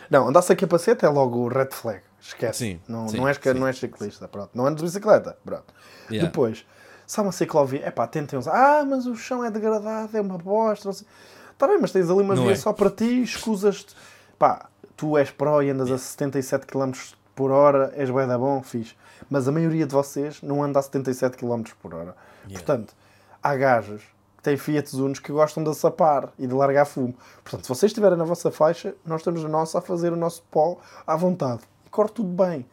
Não, 0.09 0.27
andar 0.27 0.41
sem 0.41 0.55
capacete 0.55 1.05
é 1.05 1.09
logo 1.09 1.47
red 1.47 1.69
flag. 1.71 2.01
Esquece. 2.19 2.59
Sim, 2.59 2.79
não, 2.87 3.07
sim, 3.07 3.17
não, 3.17 3.27
és, 3.27 3.37
sim. 3.37 3.53
não 3.53 3.67
és 3.67 3.77
ciclista. 3.77 4.27
Pronto. 4.27 4.49
Não 4.53 4.65
andas 4.65 4.79
de 4.81 4.85
bicicleta. 4.87 5.37
Pronto. 5.43 5.73
Yeah. 6.09 6.27
Depois, 6.29 6.65
se 7.05 7.19
há 7.19 7.23
uma 7.23 7.31
ciclovia, 7.31 7.81
é 7.85 7.91
pá, 7.91 8.07
tentem 8.07 8.37
usar. 8.37 8.53
Ah, 8.53 8.85
mas 8.85 9.05
o 9.05 9.15
chão 9.15 9.43
é 9.43 9.51
degradado, 9.51 10.15
é 10.15 10.21
uma 10.21 10.37
bosta. 10.37 10.89
Está 10.89 11.67
bem, 11.67 11.77
mas 11.79 11.91
tens 11.91 12.09
ali 12.09 12.21
uma 12.21 12.35
Não 12.35 12.43
via 12.43 12.53
é. 12.53 12.55
só 12.55 12.73
para 12.73 12.89
ti, 12.89 13.21
escusas-te. 13.21 13.95
Pá, 14.37 14.67
tu 14.97 15.17
és 15.17 15.29
pró 15.31 15.61
e 15.61 15.69
andas 15.69 15.91
a 15.91 15.97
77 15.97 16.65
km 16.65 16.91
por 17.35 17.51
hora, 17.51 17.91
és 17.95 18.09
bué 18.09 18.25
da 18.25 18.37
bom, 18.37 18.61
fixe. 18.61 18.95
Mas 19.29 19.47
a 19.47 19.51
maioria 19.51 19.85
de 19.85 19.93
vocês 19.93 20.41
não 20.41 20.63
anda 20.63 20.79
a 20.79 20.81
77 20.81 21.37
km 21.37 21.63
por 21.81 21.93
hora. 21.93 22.15
Portanto, 22.51 22.93
há 23.41 23.55
gajos 23.55 24.01
que 24.37 24.43
têm 24.43 24.57
Fiat 24.57 24.95
Unos 24.95 25.19
que 25.19 25.31
gostam 25.31 25.63
de 25.63 25.73
sapar 25.73 26.29
e 26.37 26.45
de 26.45 26.53
largar 26.53 26.85
fumo. 26.85 27.15
Portanto, 27.43 27.63
se 27.63 27.69
vocês 27.69 27.89
estiverem 27.91 28.17
na 28.17 28.25
vossa 28.25 28.51
faixa, 28.51 28.93
nós 29.05 29.21
estamos 29.21 29.41
na 29.43 29.49
nossa 29.49 29.77
a 29.77 29.81
fazer 29.81 30.11
o 30.11 30.17
nosso 30.17 30.43
pó 30.51 30.77
à 31.07 31.15
vontade. 31.15 31.61
Corre 31.89 32.09
tudo 32.09 32.29
bem. 32.29 32.65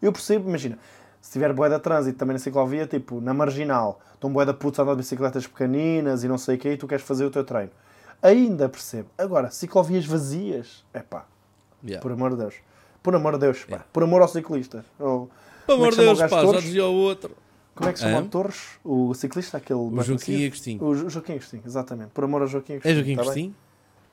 Eu 0.00 0.12
percebo, 0.12 0.48
imagina, 0.48 0.78
se 1.22 1.30
tiver 1.32 1.52
boé 1.52 1.70
de 1.70 1.78
trânsito 1.78 2.18
também 2.18 2.34
na 2.34 2.38
ciclovia, 2.40 2.84
tipo, 2.86 3.20
na 3.20 3.32
marginal, 3.32 4.00
estão 4.12 4.30
boé 4.30 4.44
da 4.44 4.52
putos 4.52 4.80
a 4.80 4.82
andar 4.82 4.92
de 4.94 4.98
bicicletas 4.98 5.46
pequeninas 5.46 6.24
e 6.24 6.28
não 6.28 6.36
sei 6.36 6.56
o 6.56 6.58
quê, 6.58 6.72
e 6.72 6.76
tu 6.76 6.88
queres 6.88 7.04
fazer 7.04 7.24
o 7.24 7.30
teu 7.30 7.44
treino. 7.44 7.70
Ainda 8.20 8.68
percebo. 8.68 9.08
Agora, 9.16 9.48
ciclovias 9.50 10.04
vazias, 10.04 10.84
é 10.92 10.98
pá, 11.00 11.24
yeah. 11.82 12.02
por 12.02 12.10
amor 12.12 12.32
de 12.32 12.38
Deus. 12.38 12.54
Por 13.02 13.14
amor 13.14 13.34
de 13.34 13.38
Deus, 13.38 13.64
pá. 13.64 13.84
Por 13.92 14.02
amor 14.02 14.20
ao 14.20 14.28
ciclista. 14.28 14.84
Ou, 14.98 15.30
como 15.64 15.84
é 15.84 15.88
amor 15.88 15.90
que 15.90 16.00
de 16.00 16.04
Deus, 16.04 16.18
pá, 16.18 16.44
já 16.44 16.60
dizia 16.60 16.86
o 16.86 16.94
outro. 16.94 17.36
Como 17.74 17.88
é 17.88 17.92
que 17.92 18.00
se 18.00 18.04
chama 18.04 18.20
o 18.20 18.28
Torres? 18.28 18.60
O 18.84 19.14
ciclista, 19.14 19.56
aquele. 19.56 19.78
O 19.78 20.02
Joaquim 20.02 20.44
Agostinho. 20.46 20.84
O 20.84 20.94
Jo- 20.94 21.08
Joaquim 21.08 21.32
Agostinho, 21.32 21.62
exatamente. 21.64 22.10
Por 22.10 22.24
amor 22.24 22.42
a 22.42 22.46
Joaquim 22.46 22.74
Agostinho. 22.74 22.92
É 22.92 22.94
Joaquim 22.96 23.16
tá? 23.16 23.22
Agostinho? 23.22 23.54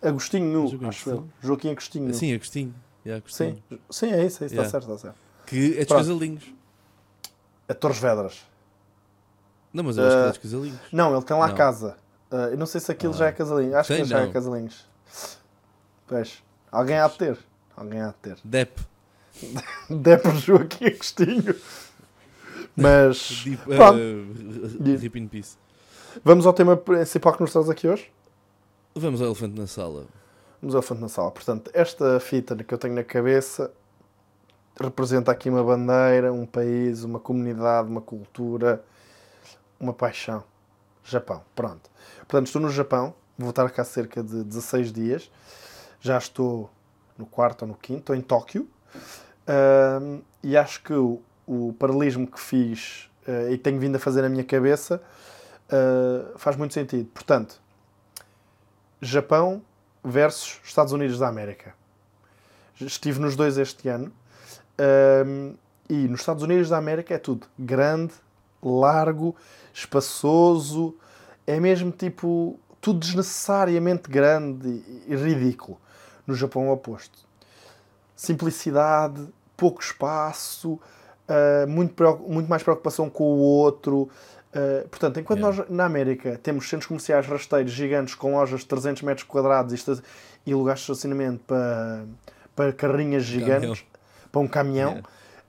Agostinho, 0.01 0.67
Joaquim 0.69 0.85
acho 0.85 1.09
eu. 1.09 1.27
Joaquim 1.41 1.71
Agostinho. 1.71 2.13
Sim, 2.13 2.33
Agostinho. 2.33 2.73
Yeah, 3.05 3.21
Agostinho. 3.23 3.61
sim, 3.69 3.79
sim, 3.89 4.11
é 4.11 4.25
isso, 4.25 4.43
é 4.43 4.45
isso. 4.47 4.55
Yeah. 4.55 4.61
Está 4.61 4.69
certo, 4.69 4.83
está 4.93 4.97
certo. 4.97 5.17
Que 5.45 5.73
é 5.73 5.77
dos 5.79 5.85
Pronto. 5.87 5.99
casalinhos. 5.99 6.58
A 7.69 7.73
Torres 7.73 7.99
Vedras. 7.99 8.45
Não, 9.71 9.83
mas 9.83 9.97
eu 9.97 10.03
acho 10.05 10.15
que 10.15 10.17
é 10.21 10.25
Ah, 10.25 10.29
dos 10.29 10.37
casalinhos. 10.39 10.79
Não, 10.91 11.15
ele 11.15 11.23
tem 11.23 11.37
lá 11.37 11.47
Não. 11.47 11.55
casa. 11.55 11.95
Ah, 12.31 12.35
eu 12.51 12.57
não 12.57 12.65
sei 12.65 12.81
se 12.81 12.91
aquilo 12.91 13.13
Ah. 13.13 13.17
já 13.17 13.27
é 13.27 13.31
casalinho. 13.31 13.77
Acho 13.77 13.87
Tem, 13.93 14.03
que 14.03 14.09
já 14.09 14.19
é 14.19 14.25
não. 14.25 14.31
casalinhos. 14.33 14.87
Pois. 16.07 16.43
Alguém 16.71 16.97
há 16.97 17.07
de 17.07 17.17
ter. 17.17 17.37
Alguém 17.77 18.01
há 18.01 18.07
de 18.07 18.13
ter. 18.15 18.37
Dep. 18.43 18.79
Depre 19.89 20.37
Joaquim 20.39 20.85
Agostinho. 20.87 21.55
Mas. 22.75 23.43
Deep, 23.45 23.63
Pronto. 23.63 23.99
uh, 24.81 24.97
Rip 24.97 25.19
in 25.19 25.27
Peace. 25.27 25.57
Vamos 26.23 26.45
ao 26.45 26.53
tema 26.53 26.75
principal 26.75 27.33
que 27.33 27.41
nos 27.41 27.51
traz 27.51 27.69
aqui 27.69 27.87
hoje. 27.87 28.11
Vamos 28.95 29.21
ao 29.21 29.27
elefante 29.27 29.59
na 29.59 29.67
sala. 29.67 30.05
Vamos 30.61 30.75
ao 30.75 30.81
fundo 30.81 31.01
na 31.01 31.07
sala. 31.07 31.31
Portanto, 31.31 31.69
esta 31.73 32.19
fita 32.19 32.55
que 32.55 32.73
eu 32.73 32.77
tenho 32.77 32.95
na 32.95 33.03
cabeça 33.03 33.71
representa 34.79 35.31
aqui 35.31 35.49
uma 35.49 35.63
bandeira, 35.63 36.31
um 36.31 36.45
país, 36.45 37.03
uma 37.03 37.19
comunidade, 37.19 37.89
uma 37.89 38.01
cultura, 38.01 38.83
uma 39.79 39.93
paixão. 39.93 40.43
Japão. 41.03 41.43
Pronto. 41.55 41.89
Portanto, 42.19 42.47
estou 42.47 42.61
no 42.61 42.69
Japão. 42.69 43.13
Vou 43.37 43.49
estar 43.49 43.69
cá 43.69 43.83
cerca 43.83 44.21
de 44.21 44.43
16 44.43 44.91
dias. 44.91 45.31
Já 45.99 46.17
estou 46.17 46.69
no 47.17 47.25
quarto 47.25 47.63
ou 47.63 47.69
no 47.69 47.75
quinto. 47.75 47.99
Estou 47.99 48.15
em 48.15 48.21
Tóquio. 48.21 48.67
E 50.43 50.55
acho 50.55 50.83
que 50.83 50.93
o, 50.93 51.21
o 51.47 51.73
paralelismo 51.73 52.27
que 52.27 52.39
fiz 52.39 53.09
eh, 53.27 53.51
e 53.51 53.57
tenho 53.57 53.79
vindo 53.79 53.95
a 53.95 53.99
fazer 53.99 54.21
na 54.21 54.29
minha 54.29 54.43
cabeça 54.43 55.01
eh, 55.69 56.33
faz 56.37 56.55
muito 56.55 56.73
sentido. 56.73 57.09
Portanto, 57.13 57.61
Japão 59.01 59.61
versus 60.03 60.59
Estados 60.63 60.93
Unidos 60.93 61.19
da 61.19 61.27
América. 61.27 61.73
Estive 62.79 63.19
nos 63.19 63.35
dois 63.35 63.57
este 63.57 63.89
ano. 63.89 64.11
Ahm, 64.79 65.53
e 65.89 66.07
nos 66.07 66.21
Estados 66.21 66.43
Unidos 66.43 66.69
da 66.69 66.77
América 66.77 67.13
é 67.15 67.17
tudo 67.17 67.47
grande, 67.57 68.13
largo, 68.63 69.35
espaçoso. 69.73 70.95
É 71.45 71.59
mesmo 71.59 71.91
tipo 71.91 72.59
tudo 72.79 72.99
desnecessariamente 72.99 74.09
grande 74.09 74.83
e, 75.07 75.15
ridículo. 75.15 75.79
No 76.25 76.35
Japão 76.35 76.69
o 76.69 76.71
oposto. 76.71 77.27
Simplicidade, 78.15 79.27
pouco 79.57 79.81
espaço, 79.81 80.79
ah, 81.27 81.65
muito, 81.67 81.93
muito 82.27 82.47
mais 82.47 82.61
preocupação 82.61 83.09
com 83.09 83.23
o 83.23 83.37
outro. 83.37 84.09
Ah, 84.53 84.85
portanto, 84.89 85.19
enquanto 85.19 85.39
Yeah. 85.39 85.57
nós 85.57 85.69
na 85.69 85.85
América 85.85 86.39
temos 86.41 86.69
centros 86.69 86.87
comerciais 86.87 87.25
rasteiros 87.25 87.71
gigantes 87.71 88.13
com 88.13 88.33
lojas 88.33 88.61
de 88.61 88.67
300 88.67 89.01
metros 89.03 89.27
quadrados 89.27 89.73
e, 89.73 90.01
e 90.45 90.53
lugares 90.53 90.81
de 90.81 90.91
estacionamento 90.91 91.43
para, 91.45 92.05
para 92.55 92.71
carrinhas 92.73 93.23
gigantes. 93.23 93.83
Para 94.31 94.41
um 94.41 94.47
caminhão, 94.47 95.01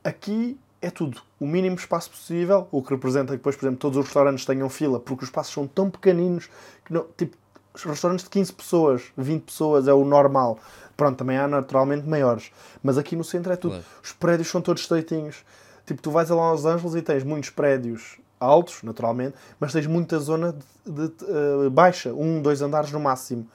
aqui 0.02 0.58
é 0.80 0.90
tudo. 0.90 1.20
O 1.38 1.46
mínimo 1.46 1.76
espaço 1.76 2.10
possível, 2.10 2.68
o 2.70 2.82
que 2.82 2.90
representa 2.90 3.32
que 3.32 3.38
depois, 3.38 3.56
por 3.56 3.64
exemplo, 3.64 3.78
todos 3.78 3.98
os 3.98 4.04
restaurantes 4.06 4.44
tenham 4.44 4.68
fila, 4.68 4.98
porque 4.98 5.24
os 5.24 5.28
espaços 5.28 5.52
são 5.52 5.66
tão 5.66 5.90
pequeninos 5.90 6.48
que 6.84 6.92
não, 6.92 7.06
tipo, 7.16 7.36
restaurantes 7.74 8.24
de 8.24 8.30
15 8.30 8.52
pessoas, 8.52 9.02
20 9.16 9.42
pessoas 9.42 9.88
é 9.88 9.92
o 9.92 10.04
normal. 10.04 10.58
Pronto, 10.96 11.16
também 11.16 11.36
há 11.36 11.46
naturalmente 11.46 12.06
maiores. 12.06 12.50
Mas 12.82 12.98
aqui 12.98 13.16
no 13.16 13.24
centro 13.24 13.52
é 13.52 13.56
tudo. 13.56 13.72
Claro. 13.72 13.86
Os 14.02 14.12
prédios 14.12 14.48
são 14.48 14.60
todos 14.60 14.82
estreitinhos. 14.82 15.44
Tipo, 15.86 16.02
tu 16.02 16.10
vais 16.10 16.30
a 16.30 16.34
Los 16.34 16.64
Angeles 16.64 16.94
e 16.94 17.02
tens 17.02 17.24
muitos 17.24 17.50
prédios 17.50 18.18
altos, 18.38 18.82
naturalmente, 18.82 19.36
mas 19.58 19.72
tens 19.72 19.86
muita 19.86 20.18
zona 20.18 20.56
de, 20.86 21.08
de, 21.08 21.14
eh, 21.28 21.68
baixa, 21.70 22.12
um, 22.14 22.40
dois 22.40 22.62
andares 22.62 22.90
no 22.90 22.98
máximo. 22.98 23.46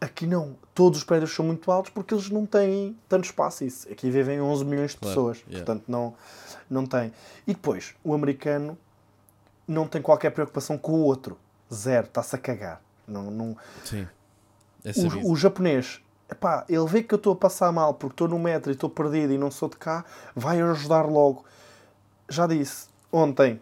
Aqui 0.00 0.26
não. 0.26 0.54
Todos 0.74 0.98
os 0.98 1.04
prédios 1.04 1.34
são 1.34 1.44
muito 1.44 1.70
altos 1.72 1.90
porque 1.90 2.14
eles 2.14 2.30
não 2.30 2.46
têm 2.46 2.96
tanto 3.08 3.24
espaço. 3.24 3.64
Isso. 3.64 3.90
Aqui 3.90 4.10
vivem 4.10 4.40
11 4.40 4.64
milhões 4.64 4.92
de 4.92 4.98
Claro, 4.98 5.14
pessoas. 5.14 5.38
yeah. 5.48 5.64
Portanto, 5.64 5.84
não, 5.88 6.14
não 6.70 6.86
tem. 6.86 7.12
E 7.46 7.52
depois, 7.52 7.94
o 8.04 8.14
americano 8.14 8.78
não 9.66 9.88
tem 9.88 10.00
qualquer 10.00 10.30
preocupação 10.30 10.78
com 10.78 10.92
o 10.92 11.00
outro. 11.02 11.36
Zero. 11.72 12.06
Está-se 12.06 12.36
a 12.36 12.38
cagar. 12.38 12.80
Não, 13.06 13.30
não... 13.30 13.56
Sim. 13.84 14.06
É. 14.84 14.92
O, 15.24 15.32
o 15.32 15.36
japonês, 15.36 16.00
epá, 16.30 16.64
ele 16.68 16.86
vê 16.86 17.02
que 17.02 17.12
eu 17.12 17.16
estou 17.16 17.32
a 17.32 17.36
passar 17.36 17.72
mal 17.72 17.94
porque 17.94 18.14
estou 18.14 18.28
no 18.28 18.38
metro 18.38 18.70
e 18.70 18.74
estou 18.74 18.88
perdido 18.88 19.32
e 19.32 19.38
não 19.38 19.50
sou 19.50 19.68
de 19.68 19.76
cá, 19.76 20.04
vai 20.34 20.60
ajudar 20.60 21.02
logo. 21.06 21.44
Já 22.28 22.46
disse 22.46 22.86
ontem, 23.10 23.60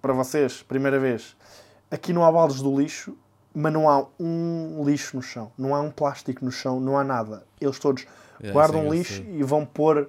para 0.00 0.12
vocês, 0.14 0.62
primeira 0.62 0.98
vez, 0.98 1.36
aqui 1.90 2.12
não 2.12 2.24
há 2.24 2.32
baldes 2.32 2.62
do 2.62 2.74
lixo, 2.80 3.16
mas 3.58 3.72
não 3.72 3.90
há 3.90 4.06
um 4.20 4.84
lixo 4.84 5.16
no 5.16 5.22
chão, 5.22 5.50
não 5.58 5.74
há 5.74 5.80
um 5.80 5.90
plástico 5.90 6.44
no 6.44 6.50
chão, 6.52 6.78
não 6.78 6.96
há 6.96 7.02
nada. 7.02 7.42
Eles 7.60 7.76
todos 7.80 8.06
É, 8.40 8.52
guardam 8.52 8.82
sim, 8.82 8.90
lixo 8.90 9.14
sei. 9.14 9.36
e 9.40 9.42
vão 9.42 9.66
pôr 9.66 10.08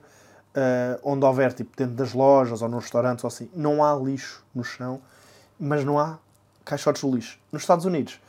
eh, 0.54 1.00
onde 1.04 1.26
houver, 1.26 1.52
tipo 1.54 1.76
dentro 1.76 1.96
das 1.96 2.14
lojas 2.14 2.62
ou 2.62 2.70
nos 2.70 2.84
restaurantes 2.84 3.24
ou 3.24 3.28
assim. 3.28 3.50
Não 3.56 3.84
há 3.84 3.96
lixo 3.96 4.46
no 4.54 4.64
chão, 4.64 5.02
mas 5.60 5.84
não 5.84 5.98
há 5.98 6.20
caixotes 6.64 7.02
de 7.02 7.10
lixo. 7.10 7.40
Nos 7.52 7.64
Estados 7.64 7.86
Unidos, 7.86 8.22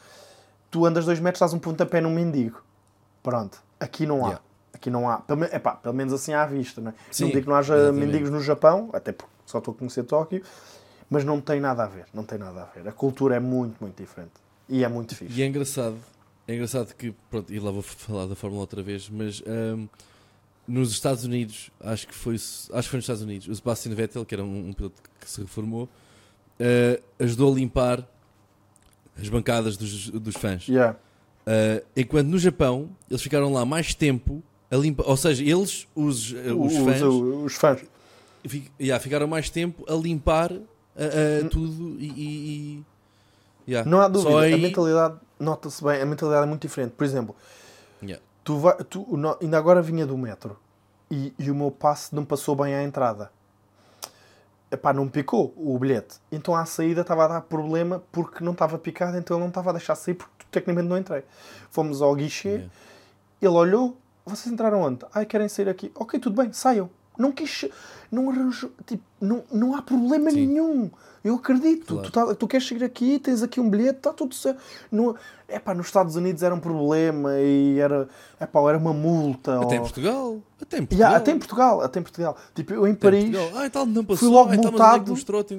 tu 0.71 0.87
andas 0.87 1.05
dois 1.05 1.21
metros, 1.21 1.41
dás 1.41 1.53
um 1.53 1.59
pontapé 1.59 2.01
num 2.01 2.15
mendigo. 2.15 2.63
Pronto. 3.23 3.63
Aqui 3.79 4.07
não 4.07 4.25
há. 4.25 4.29
Yeah. 4.29 4.43
Aqui 4.73 4.89
não 4.89 5.07
há. 5.11 5.19
Pelo, 5.19 5.45
epá, 5.45 5.73
pelo 5.73 5.95
menos 5.95 6.15
assim 6.15 6.33
à 6.33 6.47
vista, 6.47 6.81
não 6.81 6.93
é? 6.93 6.95
Sim, 7.11 7.25
não 7.25 7.31
digo 7.33 7.43
que 7.43 7.49
não 7.51 7.57
haja 7.57 7.77
exatamente. 7.77 8.07
mendigos 8.07 8.31
no 8.31 8.41
Japão, 8.41 8.89
até 8.95 9.13
porque 9.13 9.31
só 9.45 9.59
estou 9.59 9.75
a 9.75 9.77
conhecer 9.77 10.05
Tóquio, 10.05 10.43
mas 11.11 11.27
não 11.27 11.43
tem 11.43 11.61
nada 11.61 11.85
a 11.85 11.87
ver. 11.87 12.07
Não 12.15 12.25
tem 12.25 12.39
nada 12.39 12.63
a 12.63 12.65
ver. 12.65 12.89
A 12.89 12.93
cultura 12.93 13.37
é 13.37 13.41
muito, 13.41 13.77
muito 13.83 14.03
diferente. 14.03 14.33
E 14.71 14.85
é 14.85 14.89
muito 14.89 15.15
fixe. 15.17 15.39
E 15.39 15.43
é 15.43 15.47
engraçado, 15.47 15.97
é 16.47 16.55
engraçado 16.55 16.95
que, 16.95 17.13
pronto, 17.29 17.53
e 17.53 17.59
lá 17.59 17.71
vou 17.71 17.83
falar 17.83 18.27
da 18.27 18.35
Fórmula 18.37 18.63
outra 18.63 18.83
vez, 18.83 19.09
mas 19.11 19.43
ahm, 19.47 19.87
nos 20.67 20.93
Estados 20.93 21.25
Unidos, 21.25 21.71
acho 21.81 22.07
que 22.07 22.15
foi, 22.15 22.37
acho 22.37 22.69
que 22.71 22.83
foi 22.89 22.97
nos 22.99 23.05
Estados 23.05 23.23
Unidos, 23.23 23.49
o 23.49 23.55
Sebastian 23.55 23.95
Vettel, 23.95 24.25
que 24.25 24.35
era 24.35 24.45
um, 24.45 24.69
um 24.69 24.73
piloto 24.73 25.03
que 25.21 25.29
se 25.29 25.41
reformou, 25.41 25.89
ah, 26.61 27.01
ajudou 27.19 27.53
a 27.53 27.57
limpar 27.57 28.09
as 29.21 29.29
bancadas 29.29 29.77
dos, 29.77 30.09
dos 30.11 30.37
fãs. 30.37 30.67
Yeah. 30.69 30.97
Ah, 31.47 31.83
enquanto 31.97 32.29
no 32.29 32.39
Japão, 32.39 32.91
eles 33.11 33.23
ficaram 33.23 33.53
lá 33.53 33.65
mais 33.65 33.93
tempo 33.95 34.43
a 34.71 34.77
limpar, 34.77 35.05
ou 35.09 35.17
seja, 35.17 35.43
eles, 35.43 35.89
os, 35.97 36.33
ah, 36.33 36.55
os 36.55 36.73
Os, 36.73 36.79
fãs, 36.85 37.03
os, 37.03 37.55
fãs. 37.55 37.81
fi- 38.47 38.71
yeah, 38.81 39.03
ficaram 39.03 39.27
mais 39.27 39.51
tempo 39.51 39.85
a 39.93 39.95
limpar 39.97 40.53
ah, 40.53 41.49
tudo 41.51 41.97
e- 41.99 42.07
e- 42.17 42.85
yeah. 43.71 43.89
Não 43.91 44.01
há 44.01 44.09
dúvida. 44.09 44.39
aí- 44.41 44.55
A 44.55 44.59
mentalidade, 44.59 45.15
nota-se 45.39 45.83
bem, 45.85 46.01
a 46.03 46.07
mentalidade 46.07 46.45
é 46.45 46.47
muito 46.47 46.63
diferente. 46.63 46.93
Por 46.93 47.05
exemplo, 47.05 47.35
Yeah. 48.03 48.23
tu 48.45 48.59
vai, 48.59 48.77
tu, 48.85 49.07
no- 49.17 49.37
ainda 49.41 49.57
agora 49.59 49.81
vinha 49.81 50.07
do 50.07 50.17
metro 50.19 50.59
e, 51.11 51.33
e 51.39 51.51
o 51.51 51.55
meu 51.55 51.71
passe 51.71 52.15
não 52.15 52.25
passou 52.25 52.55
bem 52.57 52.75
à 52.75 52.83
entrada. 52.83 53.31
Epá, 54.71 54.93
não 54.93 55.09
picou 55.09 55.53
o 55.57 55.77
bilhete. 55.79 56.19
Então 56.31 56.55
à 56.55 56.65
saída 56.65 57.01
estava 57.01 57.25
a 57.25 57.29
dar 57.29 57.41
problema 57.41 58.03
porque 58.13 58.45
não 58.45 58.53
estava 58.53 58.79
picado, 58.79 59.17
então 59.19 59.37
ele 59.37 59.43
não 59.43 59.49
estava 59.49 59.71
a 59.71 59.73
deixar 59.73 59.97
sair 59.97 60.15
porque 60.15 60.45
tecnicamente 60.51 60.89
não 60.89 60.97
entrei. 60.97 61.25
Fomos 61.71 62.01
ao 62.01 62.15
guichê, 62.15 62.49
Yeah. 62.49 62.71
ele 63.43 63.53
olhou, 63.55 63.97
vocês 64.25 64.53
entraram 64.53 64.81
onde? 64.83 65.05
Ai, 65.13 65.27
querem 65.27 65.49
sair 65.49 65.69
aqui. 65.69 65.91
Ok, 65.95 66.21
tudo 66.21 66.41
bem, 66.41 66.53
saiam. 66.53 66.89
Não 67.19 67.33
quis, 67.33 67.67
não 68.11 68.31
arranjou, 68.31 68.71
tipo, 68.87 69.03
não, 69.21 69.45
não 69.53 69.75
há 69.77 69.83
problema 69.83 70.31
Sim. 70.31 70.47
nenhum. 70.47 70.91
Eu 71.23 71.35
acredito. 71.35 71.95
Claro. 71.95 72.03
Tu, 72.03 72.13
tá- 72.13 72.35
tu 72.35 72.49
queres 72.49 72.67
sair 72.67 72.83
aqui, 72.83 73.19
tens 73.19 73.43
aqui 73.43 73.61
um 73.61 73.69
bilhete, 73.69 73.99
está 73.99 74.11
tudo 74.13 74.35
certo. 74.35 74.59
Não, 74.91 75.15
epá, 75.47 75.75
nos 75.75 75.87
Estados 75.87 76.17
Unidos 76.17 76.43
era 76.43 76.55
um 76.55 76.61
problema 76.61 77.39
e 77.39 77.79
era, 77.79 78.09
epá, 78.41 78.61
era 78.71 78.79
uma 78.79 78.95
multa. 78.95 79.61
Até 79.61 79.75
em 79.75 79.79
ou- 79.79 79.85
Portugal. 79.85 80.41
Até 80.63 80.79
em 80.79 80.87
Portugal. 80.87 81.09
Yeah, 81.11 81.17
até 81.17 81.31
em 81.33 81.39
Portugal, 81.39 81.81
até 81.83 82.01
em 82.01 82.03
Portugal. 82.03 82.37
Tipo, 82.55 82.73
eu 82.73 82.87
em 82.87 82.93
Até 82.93 83.09
em 83.09 83.11
Paris, 83.11 83.37
Portugal. 83.37 83.61
Ah, 83.61 83.67
e 83.67 83.71
tal, 83.71 83.87
não 83.87 84.05
passou. 84.05 84.31
logo 84.31 84.51
ah, 84.51 84.55
e 84.55 84.61
tal, 84.61 84.73
mas 84.73 85.09
multado. 85.09 85.13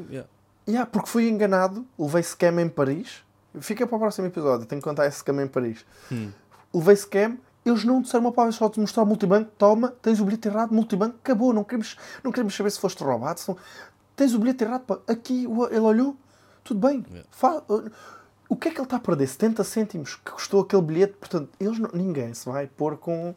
é 0.10 0.14
yeah. 0.14 0.30
yeah, 0.68 0.90
porque 0.92 1.10
fui 1.10 1.30
enganado, 1.30 1.86
levei 1.98 2.24
scam 2.24 2.60
em 2.60 2.68
Paris. 2.70 3.24
Fica 3.60 3.86
para 3.86 3.96
o 3.98 4.00
próximo 4.00 4.28
episódio, 4.28 4.66
tenho 4.66 4.82
que 4.82 4.88
contar 4.88 5.06
esse 5.06 5.18
scam 5.18 5.40
em 5.44 5.48
Paris. 5.48 5.86
Hum. 6.12 6.32
Levei 6.74 6.96
scam, 6.96 7.38
eles 7.66 7.84
não 7.84 8.02
disseram 8.02 8.26
uma 8.26 8.32
palavra, 8.32 8.52
só 8.58 8.68
te 8.70 8.80
mostrar 8.80 9.04
o 9.04 9.06
multibanco, 9.06 9.52
toma, 9.58 9.90
tens 10.02 10.20
o 10.20 10.26
bilhete 10.26 10.48
errado, 10.48 10.74
multibanco, 10.74 11.16
acabou, 11.24 11.54
não 11.54 11.64
queremos, 11.64 11.96
não 12.24 12.32
queremos 12.32 12.56
saber 12.56 12.70
se 12.72 12.80
foste 12.80 13.04
roubado. 13.04 13.40
se 13.40 13.50
não- 13.50 13.58
Tens 14.16 14.34
o 14.34 14.40
bilhete 14.40 14.64
errado, 14.64 14.82
pá. 14.82 15.00
aqui 15.08 15.46
ele 15.46 15.80
olhou, 15.80 16.16
tudo 16.64 16.80
bem. 16.88 17.04
Yeah. 17.10 17.64
O 18.50 18.56
que 18.56 18.68
é 18.68 18.72
que 18.72 18.78
ele 18.78 18.84
está 18.86 18.98
a 18.98 19.00
perder? 19.00 19.28
70 19.28 19.64
cêntimos 19.64 20.16
que 20.16 20.32
custou 20.32 20.62
aquele 20.62 20.82
bilhete, 20.82 21.14
portanto, 21.14 21.50
eles 21.60 21.80
não- 21.80 21.90
ninguém 21.94 22.34
se 22.34 22.48
vai 22.50 22.68
pôr 22.68 22.98
com, 22.98 23.34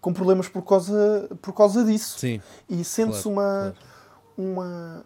com 0.00 0.12
problemas 0.12 0.48
por 0.48 0.62
causa, 0.62 1.28
por 1.40 1.52
causa 1.54 1.82
disso. 1.84 2.18
Sim. 2.18 2.40
E 2.68 2.84
sente-se 2.84 3.22
Claro, 3.22 3.32
uma. 3.32 3.74
uma. 4.36 5.04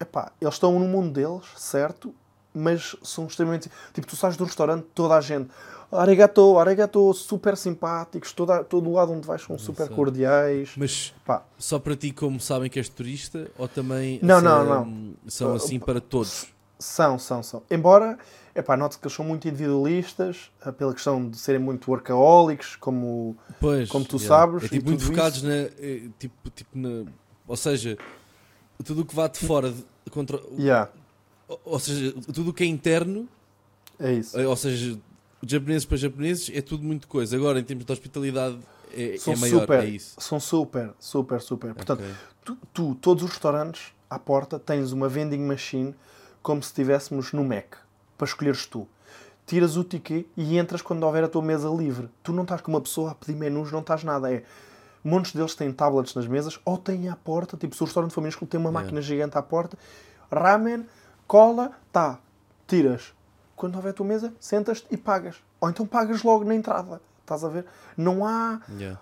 Epá, 0.00 0.32
eles 0.40 0.54
estão 0.54 0.78
no 0.78 0.86
mundo 0.86 1.10
deles, 1.12 1.44
certo? 1.56 2.14
Mas 2.54 2.96
são 3.02 3.26
extremamente. 3.26 3.70
Tipo, 3.92 4.06
tu 4.06 4.16
sais 4.16 4.36
do 4.36 4.44
restaurante, 4.44 4.86
toda 4.94 5.14
a 5.14 5.20
gente. 5.20 5.50
Arigato, 5.92 6.58
arigato, 6.58 7.14
super 7.14 7.56
simpáticos, 7.56 8.32
toda, 8.32 8.64
todo 8.64 8.88
o 8.90 8.94
lado 8.94 9.12
onde 9.12 9.26
vais 9.26 9.40
são 9.42 9.56
super 9.58 9.88
cordiais. 9.88 10.72
Mas 10.76 11.14
Pá, 11.24 11.44
só 11.58 11.78
para 11.78 11.94
ti, 11.96 12.10
como 12.12 12.40
sabem 12.40 12.68
que 12.68 12.78
és 12.78 12.88
turista, 12.88 13.48
ou 13.56 13.68
também 13.68 14.18
Não, 14.22 14.40
são, 14.40 14.64
não, 14.64 15.14
são 15.28 15.54
assim 15.54 15.78
para 15.78 16.00
todos? 16.00 16.48
são, 16.78 17.18
são, 17.18 17.42
são. 17.42 17.62
Embora, 17.70 18.18
epá, 18.54 18.76
note 18.76 18.98
que 18.98 19.06
eles 19.06 19.14
são 19.16 19.24
muito 19.24 19.46
individualistas, 19.48 20.50
eh, 20.64 20.72
pela 20.72 20.92
questão 20.92 21.28
de 21.30 21.38
serem 21.38 21.60
muito 21.60 21.90
workaholics, 21.90 22.76
como. 22.76 23.36
Pois, 23.60 23.88
Como 23.88 24.04
tu 24.04 24.16
yeah. 24.16 24.28
sabes, 24.28 24.64
É 24.64 24.68
tipo 24.68 24.86
muito 24.88 25.04
focados 25.04 25.42
na. 25.42 25.54
eh, 25.54 26.08
Tipo, 26.18 26.50
tipo 26.50 26.76
na. 26.78 27.04
Ou 27.48 27.56
seja, 27.56 27.96
tudo 28.84 29.02
o 29.02 29.04
que 29.06 29.14
vá 29.14 29.28
de 29.28 29.38
fora. 29.38 29.70
De, 29.70 29.84
contra, 30.10 30.38
Yeah, 30.58 30.90
ou, 31.48 31.60
ou 31.64 31.78
seja, 31.78 32.12
tudo 32.34 32.50
o 32.50 32.52
que 32.52 32.64
é 32.64 32.66
interno, 32.66 33.28
é 33.98 34.12
isso. 34.12 34.38
eh, 34.38 34.46
ou 34.46 34.56
seja, 34.56 34.98
japoneses 35.44 35.84
para 35.84 35.96
japoneses, 35.96 36.50
é 36.54 36.60
tudo 36.60 36.82
muito 36.84 37.06
coisa. 37.08 37.36
Agora, 37.36 37.58
em 37.60 37.64
termos 37.64 37.84
de 37.84 37.92
hospitalidade, 37.92 38.58
é, 38.92 39.16
São 39.18 39.32
é 39.32 39.36
maior. 39.36 39.60
super, 39.60 39.80
É 39.80 39.84
isso. 39.86 40.14
são 40.18 40.40
super, 40.40 40.94
super, 40.98 41.40
super. 41.40 41.74
Portanto, 41.74 42.00
Ok. 42.00 42.14
tu, 42.44 42.58
tu, 42.72 42.94
todos 42.96 43.24
os 43.24 43.30
restaurantes, 43.30 43.92
à 44.08 44.18
porta, 44.18 44.58
tens 44.58 44.92
uma 44.92 45.08
vending 45.08 45.40
machine 45.44 45.94
como 46.42 46.62
se 46.62 46.68
estivéssemos 46.68 47.32
no 47.32 47.44
Mac, 47.44 47.74
para 48.16 48.26
escolheres 48.26 48.66
tu. 48.66 48.86
Tiras 49.44 49.76
o 49.76 49.84
ticket 49.84 50.26
e 50.36 50.58
entras 50.58 50.82
quando 50.82 51.02
houver 51.04 51.22
a 51.24 51.28
tua 51.28 51.42
mesa 51.42 51.68
livre. 51.68 52.08
Tu 52.22 52.32
não 52.32 52.42
estás 52.42 52.60
com 52.60 52.70
uma 52.72 52.80
pessoa 52.80 53.12
a 53.12 53.14
pedir 53.14 53.36
menus, 53.36 53.70
não 53.70 53.80
estás 53.80 54.02
nada. 54.02 54.32
É, 54.32 54.42
montes 55.04 55.32
deles 55.32 55.54
têm 55.54 55.72
tablets 55.72 56.14
nas 56.14 56.26
mesas 56.26 56.58
ou 56.64 56.76
têm 56.78 57.08
à 57.08 57.14
porta, 57.16 57.56
tipo, 57.56 57.74
se 57.74 57.82
o 57.82 57.84
restaurante 57.84 58.12
for 58.12 58.20
minúsculo, 58.20 58.48
tem 58.48 58.58
uma 58.58 58.72
máquina 58.72 59.00
gigante 59.00 59.36
à 59.38 59.42
porta. 59.42 59.76
Ramen, 60.32 60.84
cola, 61.28 61.72
tá. 61.92 62.18
Tiras. 62.66 63.12
Quando 63.56 63.74
houver 63.76 63.90
a 63.90 63.92
tua 63.94 64.06
mesa, 64.06 64.32
sentas-te 64.38 64.86
e 64.90 64.96
pagas. 64.96 65.36
Ou 65.60 65.68
então 65.70 65.86
pagas 65.86 66.22
logo 66.22 66.44
na 66.44 66.54
entrada. 66.54 67.00
Estás 67.22 67.42
a 67.42 67.48
ver? 67.48 67.64
Não 67.96 68.24
há 68.24 68.60
Yeah. 68.78 69.00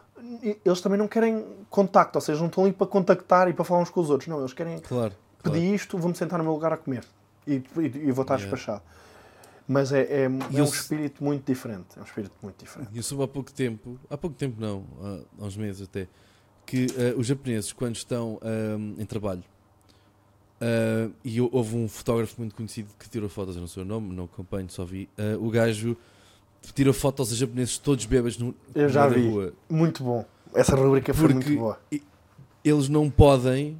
eles 0.64 0.80
também 0.80 0.98
não 0.98 1.06
querem 1.08 1.44
contacto, 1.68 2.16
ou 2.16 2.20
seja, 2.22 2.40
não 2.40 2.46
estão 2.46 2.64
ali 2.64 2.72
para 2.72 2.86
contactar 2.86 3.48
e 3.48 3.52
para 3.52 3.64
falar 3.64 3.80
uns 3.82 3.90
com 3.90 4.00
os 4.00 4.08
outros. 4.08 4.28
Não, 4.28 4.38
eles 4.38 4.52
querem 4.54 4.78
Claro. 4.78 5.12
claro. 5.42 5.58
isto, 5.58 5.98
vou-me 5.98 6.16
sentar 6.16 6.38
no 6.38 6.44
meu 6.44 6.54
lugar 6.54 6.72
a 6.72 6.76
comer. 6.78 7.04
E, 7.46 7.54
e- 7.56 7.62
e 8.08 8.12
vou 8.12 8.22
estar 8.22 8.36
Yeah. 8.36 8.44
despachado. 8.44 8.82
Mas 9.66 9.92
é, 9.92 10.02
é, 10.02 10.22
é 10.24 10.28
um 10.28 10.38
eu- 10.52 10.64
espírito 10.64 11.22
muito 11.24 11.44
diferente. 11.46 11.86
É 11.96 12.00
um 12.00 12.04
espírito 12.04 12.34
muito 12.42 12.56
diferente. 12.64 12.90
Eu 12.94 13.02
soube 13.02 13.24
há 13.24 13.28
pouco 13.28 13.52
tempo, 13.52 13.98
há 14.08 14.16
pouco 14.16 14.36
tempo 14.36 14.60
não, 14.60 14.84
há, 15.40 15.44
uns 15.44 15.56
meses 15.56 15.82
até, 15.82 16.06
que 16.64 16.86
eh, 16.96 17.14
os 17.16 17.26
japoneses, 17.26 17.72
quando 17.72 17.96
estão 17.96 18.38
ahm, 18.42 18.94
em 18.98 19.04
trabalho, 19.06 19.42
ah, 20.60 21.08
e 21.24 21.40
hou- 21.40 21.48
houve 21.52 21.76
um 21.76 21.88
fotógrafo 21.88 22.34
muito 22.38 22.54
conhecido 22.54 22.88
que 22.98 23.08
tirou 23.08 23.28
fotos, 23.28 23.54
eu 23.56 23.60
não 23.60 23.68
sei 23.68 23.82
o 23.82 23.86
nome, 23.86 24.14
não 24.14 24.24
acompanho, 24.24 24.68
só 24.70 24.84
vi, 24.84 25.08
ah, 25.18 25.36
o 25.38 25.50
gajo 25.50 25.96
tira 26.74 26.92
fotos 26.92 27.28
aos 27.30 27.38
japoneses 27.38 27.76
todos 27.78 28.04
bebas 28.06 28.38
no, 28.38 28.54
Eu 28.74 28.88
já 28.88 29.06
vi. 29.06 29.28
rua. 29.28 29.52
Muito 29.68 30.02
bom. 30.02 30.24
Essa 30.54 30.74
rubrica 30.76 31.12
foi 31.12 31.28
Porque- 31.28 31.48
muito 31.50 31.60
boa. 31.60 31.78
Eles 32.64 32.88
não 32.88 33.10
podem 33.10 33.76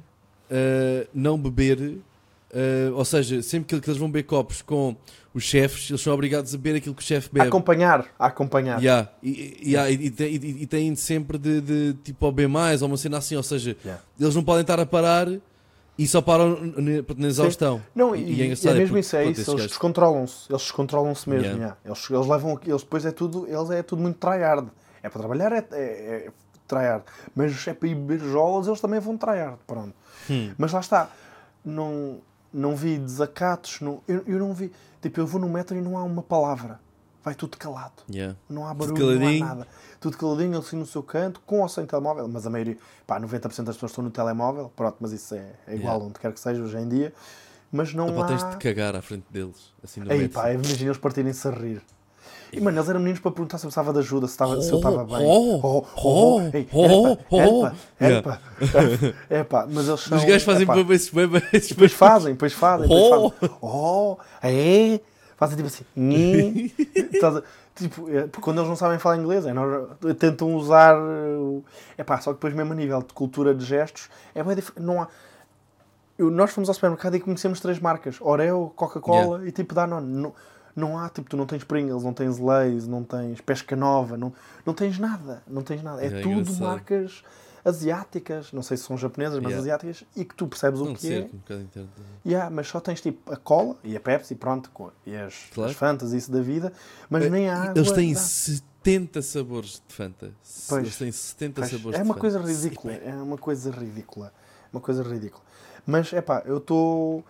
ah, 0.51 1.07
não 1.13 1.37
beber, 1.39 1.97
ou 2.93 3.03
seja, 3.03 3.41
sempre 3.41 3.79
que, 3.79 3.89
eles 3.89 3.97
vão 3.99 4.07
beber 4.09 4.23
copos 4.23 4.61
com 4.61 4.95
os 5.33 5.43
chefes, 5.43 5.89
eles 5.89 5.99
são 6.01 6.13
obrigados 6.13 6.53
a 6.53 6.57
beber 6.57 6.77
aquilo 6.77 6.93
que 6.95 7.01
o 7.01 7.05
chefe 7.05 7.27
A 7.31 7.33
bebe. 7.33 7.47
acompanhar, 7.47 8.05
a 8.17 8.27
acompanhar. 8.27 8.79
Yeah. 8.79 9.09
E, 9.21 9.57
yeah, 9.65 9.89
e, 9.91 9.95
e, 10.07 10.61
e- 10.61 10.67
têm 10.67 10.95
sempre 10.95 11.37
de, 11.37 11.59
de 11.59 11.93
tipo 12.03 12.25
ao 12.25 12.31
B, 12.31 12.45
ou 12.81 12.87
uma 12.87 12.95
cena 12.95 13.17
assim, 13.17 13.35
ou 13.35 13.43
seja, 13.43 13.75
Yeah. 13.83 14.01
eles 14.19 14.33
não 14.35 14.43
podem 14.43 14.61
estar 14.61 14.79
a 14.79 14.85
parar 14.85 15.27
e 15.97 16.07
só 16.07 16.21
param 16.21 16.57
na 17.17 17.27
exaustão. 17.27 17.81
Não, 17.93 18.15
E- 18.15 18.19
e, 18.19 18.33
e 18.35 18.41
é 18.41 18.45
e 18.47 18.51
é, 18.67 18.71
é 18.71 18.73
mesmo 18.73 18.97
isso, 18.97 19.15
é 19.15 19.25
isso. 19.25 19.51
Eles 19.51 19.67
descontrolam-se. 19.67 20.51
Eles 20.51 20.61
descontrolam-se 20.63 21.29
mesmo. 21.29 21.45
Yeah. 21.45 21.59
yeah. 21.59 21.77
Eles, 21.85 22.09
eles 22.09 22.27
levam. 22.27 22.59
Eles 22.65 22.81
depois 22.83 23.05
é 23.05 23.11
tudo. 23.11 23.47
Eles 23.47 23.69
é 23.71 23.81
tudo 23.81 24.01
muito 24.01 24.17
tryhard. 24.17 24.69
É 25.01 25.09
para 25.09 25.19
trabalhar, 25.19 25.51
é, 25.51 25.65
é, 25.71 25.77
é 26.27 26.31
tryhard. 26.67 27.03
Mas 27.33 27.67
é 27.67 27.73
para 27.73 27.87
ir 27.89 27.95
beber 27.95 28.19
jolas, 28.19 28.67
eles 28.67 28.81
também 28.81 28.99
vão 28.99 29.17
tryhard. 29.17 29.57
Pronto. 29.65 29.93
Hum. 30.29 30.51
Mas 30.57 30.71
lá 30.73 30.79
está. 30.79 31.09
Não, 31.63 32.17
não 32.53 32.75
vi 32.75 32.97
desacatos. 32.97 33.79
Não, 33.81 34.01
eu, 34.07 34.23
eu 34.27 34.39
não 34.39 34.53
vi. 34.53 34.71
Tipo, 35.01 35.19
eu 35.21 35.27
vou 35.27 35.39
no 35.39 35.47
metro 35.47 35.77
e 35.77 35.81
não 35.81 35.97
há 35.97 36.03
uma 36.03 36.23
palavra. 36.23 36.79
Vai 37.25 37.33
tudo 37.33 37.57
calado. 37.57 38.03
Yeah. 38.07 38.37
Não 38.47 38.67
há 38.67 38.73
barulho, 38.75 39.19
não 39.19 39.27
há 39.27 39.55
nada. 39.55 39.67
Tudo 39.99 40.15
caladinho, 40.15 40.59
assim 40.59 40.77
no 40.77 40.85
seu 40.85 41.01
canto, 41.01 41.41
com 41.43 41.61
ou 41.61 41.67
sem 41.67 41.83
telemóvel. 41.83 42.27
Mas 42.27 42.45
a 42.45 42.51
maioria, 42.51 42.77
pá, 43.07 43.19
90% 43.19 43.63
das 43.63 43.75
pessoas 43.75 43.91
estão 43.91 44.03
no 44.03 44.11
telemóvel. 44.11 44.71
Pronto, 44.75 44.97
mas 44.99 45.11
isso 45.11 45.33
é, 45.33 45.53
é 45.67 45.73
igual 45.73 45.95
Yeah. 45.95 46.05
onde 46.05 46.19
quer 46.19 46.31
que 46.31 46.39
seja 46.39 46.61
hoje 46.61 46.77
em 46.77 46.87
dia. 46.87 47.11
Mas 47.71 47.95
não 47.95 48.09
Epá, 48.09 48.25
há... 48.25 48.27
tens 48.27 48.47
de 48.51 48.57
cagar 48.57 48.95
à 48.95 49.01
frente 49.01 49.25
deles, 49.31 49.73
assim 49.83 50.01
no 50.01 50.11
Ei, 50.11 50.19
metro. 50.19 50.39
pá, 50.39 50.53
imagina 50.53 50.83
eles 50.89 50.97
partirem-se 50.99 51.47
a 51.47 51.51
rir. 51.51 51.81
E, 52.53 52.61
mano, 52.61 52.77
eles 52.77 52.87
eram 52.87 52.99
meninos 52.99 53.19
para 53.19 53.31
perguntar 53.31 53.57
se 53.57 53.65
eu 53.65 53.69
precisava 53.69 53.91
de 53.91 53.99
ajuda, 53.99 54.27
se, 54.27 54.33
estava, 54.33 54.61
se 54.61 54.69
eu 54.71 54.77
estava 54.77 55.03
bem. 55.03 55.25
Oh, 55.25 55.59
oh, 55.63 55.85
oh, 56.03 56.41
ei, 56.53 56.69
oh, 56.71 57.11
epa, 57.13 57.25
oh. 57.31 57.65
epa, 57.99 58.41
epa, 58.61 59.15
epa, 59.29 59.67
mas 59.69 59.87
eles 59.87 59.99
são... 60.01 60.17
Os 60.17 60.23
gajos 60.23 60.43
fazem 60.43 60.67
bem 60.67 60.91
esses 60.91 61.09
bem 61.09 61.27
esses 61.51 61.69
Depois 61.69 61.91
fazem, 61.91 62.33
depois 62.33 62.53
fazem, 62.53 62.87
Oh. 62.89 63.31
fazem. 63.31 63.57
Oh, 63.61 64.17
é? 64.43 64.99
Fazem 65.37 65.57
tipo 65.57 65.67
assim. 65.67 65.83
Tipo, 67.75 68.09
é, 68.09 68.21
porque 68.21 68.39
quando 68.41 68.59
eles 68.59 68.69
não 68.69 68.75
sabem 68.77 68.97
falar 68.97 69.17
inglês, 69.17 69.45
é, 69.45 69.51
nós- 69.51 69.89
tentam 70.17 70.55
usar. 70.55 70.95
É 71.97 72.05
pá, 72.05 72.21
só 72.21 72.31
que 72.31 72.37
depois, 72.37 72.53
mesmo 72.53 72.71
a 72.71 72.75
nível 72.75 72.99
de 73.01 73.13
cultura 73.13 73.53
de 73.53 73.65
gestos, 73.65 74.09
é 74.33 74.41
bem 74.41 74.55
diferente. 74.55 74.81
Não 74.85 75.01
há. 75.01 75.07
Eu- 76.17 76.31
nós 76.31 76.51
fomos 76.51 76.69
ao 76.69 76.73
supermercado 76.75 77.15
e 77.15 77.19
conhecemos 77.19 77.59
três 77.59 77.77
marcas: 77.79 78.15
Oreo, 78.21 78.71
Coca-Cola 78.77 79.45
e 79.45 79.51
tipo 79.51 79.75
Danone. 79.75 80.07
Não, 80.07 80.33
não 80.73 80.97
há, 80.97 81.09
tipo, 81.09 81.29
tu 81.29 81.35
não 81.35 81.45
tens 81.45 81.65
Pringles, 81.65 82.01
não 82.03 82.13
tens 82.13 82.37
Lay's, 82.39 82.87
não 82.87 83.03
tens 83.03 83.41
Pesca 83.41 83.75
Nova, 83.75 84.15
não, 84.15 84.31
não 84.65 84.73
tens 84.73 84.97
nada. 84.97 85.43
Não 85.45 85.61
tens 85.61 85.83
nada. 85.83 86.01
É 86.01 86.05
É 86.07 86.09
tudo 86.21 86.29
engraçado. 86.31 86.61
marcas 86.63 87.23
asiáticas, 87.65 88.51
não 88.53 88.61
sei 88.61 88.77
se 88.77 88.83
são 88.83 88.95
japonesas, 88.97 89.35
mas 89.39 89.51
Yeah. 89.51 89.59
asiáticas, 89.61 90.03
e 90.15 90.23
que 90.23 90.35
tu 90.35 90.47
percebes 90.47 90.79
o 90.79 90.85
Não 90.85 90.93
que 90.93 91.11
é. 91.11 91.27
um. 91.53 91.87
Yeah, 92.25 92.49
mas 92.49 92.67
só 92.67 92.79
tens 92.79 93.01
tipo 93.01 93.33
a 93.33 93.35
cola 93.35 93.75
e 93.83 93.97
a 93.97 93.99
Pepsi, 93.99 94.35
pronto, 94.35 94.69
e 95.05 95.15
as, 95.15 95.33
Claro. 95.53 95.71
as 95.71 95.75
Fantas, 95.75 96.13
isso 96.13 96.31
da 96.31 96.41
vida, 96.41 96.71
mas 97.09 97.23
Eh, 97.25 97.29
nem 97.29 97.49
a 97.49 97.57
água. 97.63 97.73
Eles 97.75 97.91
têm 97.91 98.13
dá. 98.13 98.19
70 98.19 99.21
sabores 99.23 99.81
de 99.87 99.93
Fanta. 99.93 100.31
Pois. 100.69 100.83
Eles 100.83 100.97
têm 100.97 101.11
70 101.11 101.61
Pois, 101.61 101.71
sabores 101.71 101.99
é 101.99 102.01
de 102.03 102.07
uma 102.07 102.13
Fanta. 102.13 102.21
coisa 102.21 102.39
ridícula, 102.39 102.93
Sim, 102.93 102.99
é 103.03 103.15
uma 103.15 103.37
coisa 103.37 103.71
ridícula, 103.71 104.33
uma 104.71 104.81
coisa 104.81 105.01
ridícula. 105.03 105.43
Mas 105.87 106.13
é 106.13 106.21
pá, 106.21 106.43
eu 106.45 106.57
estou 106.57 107.23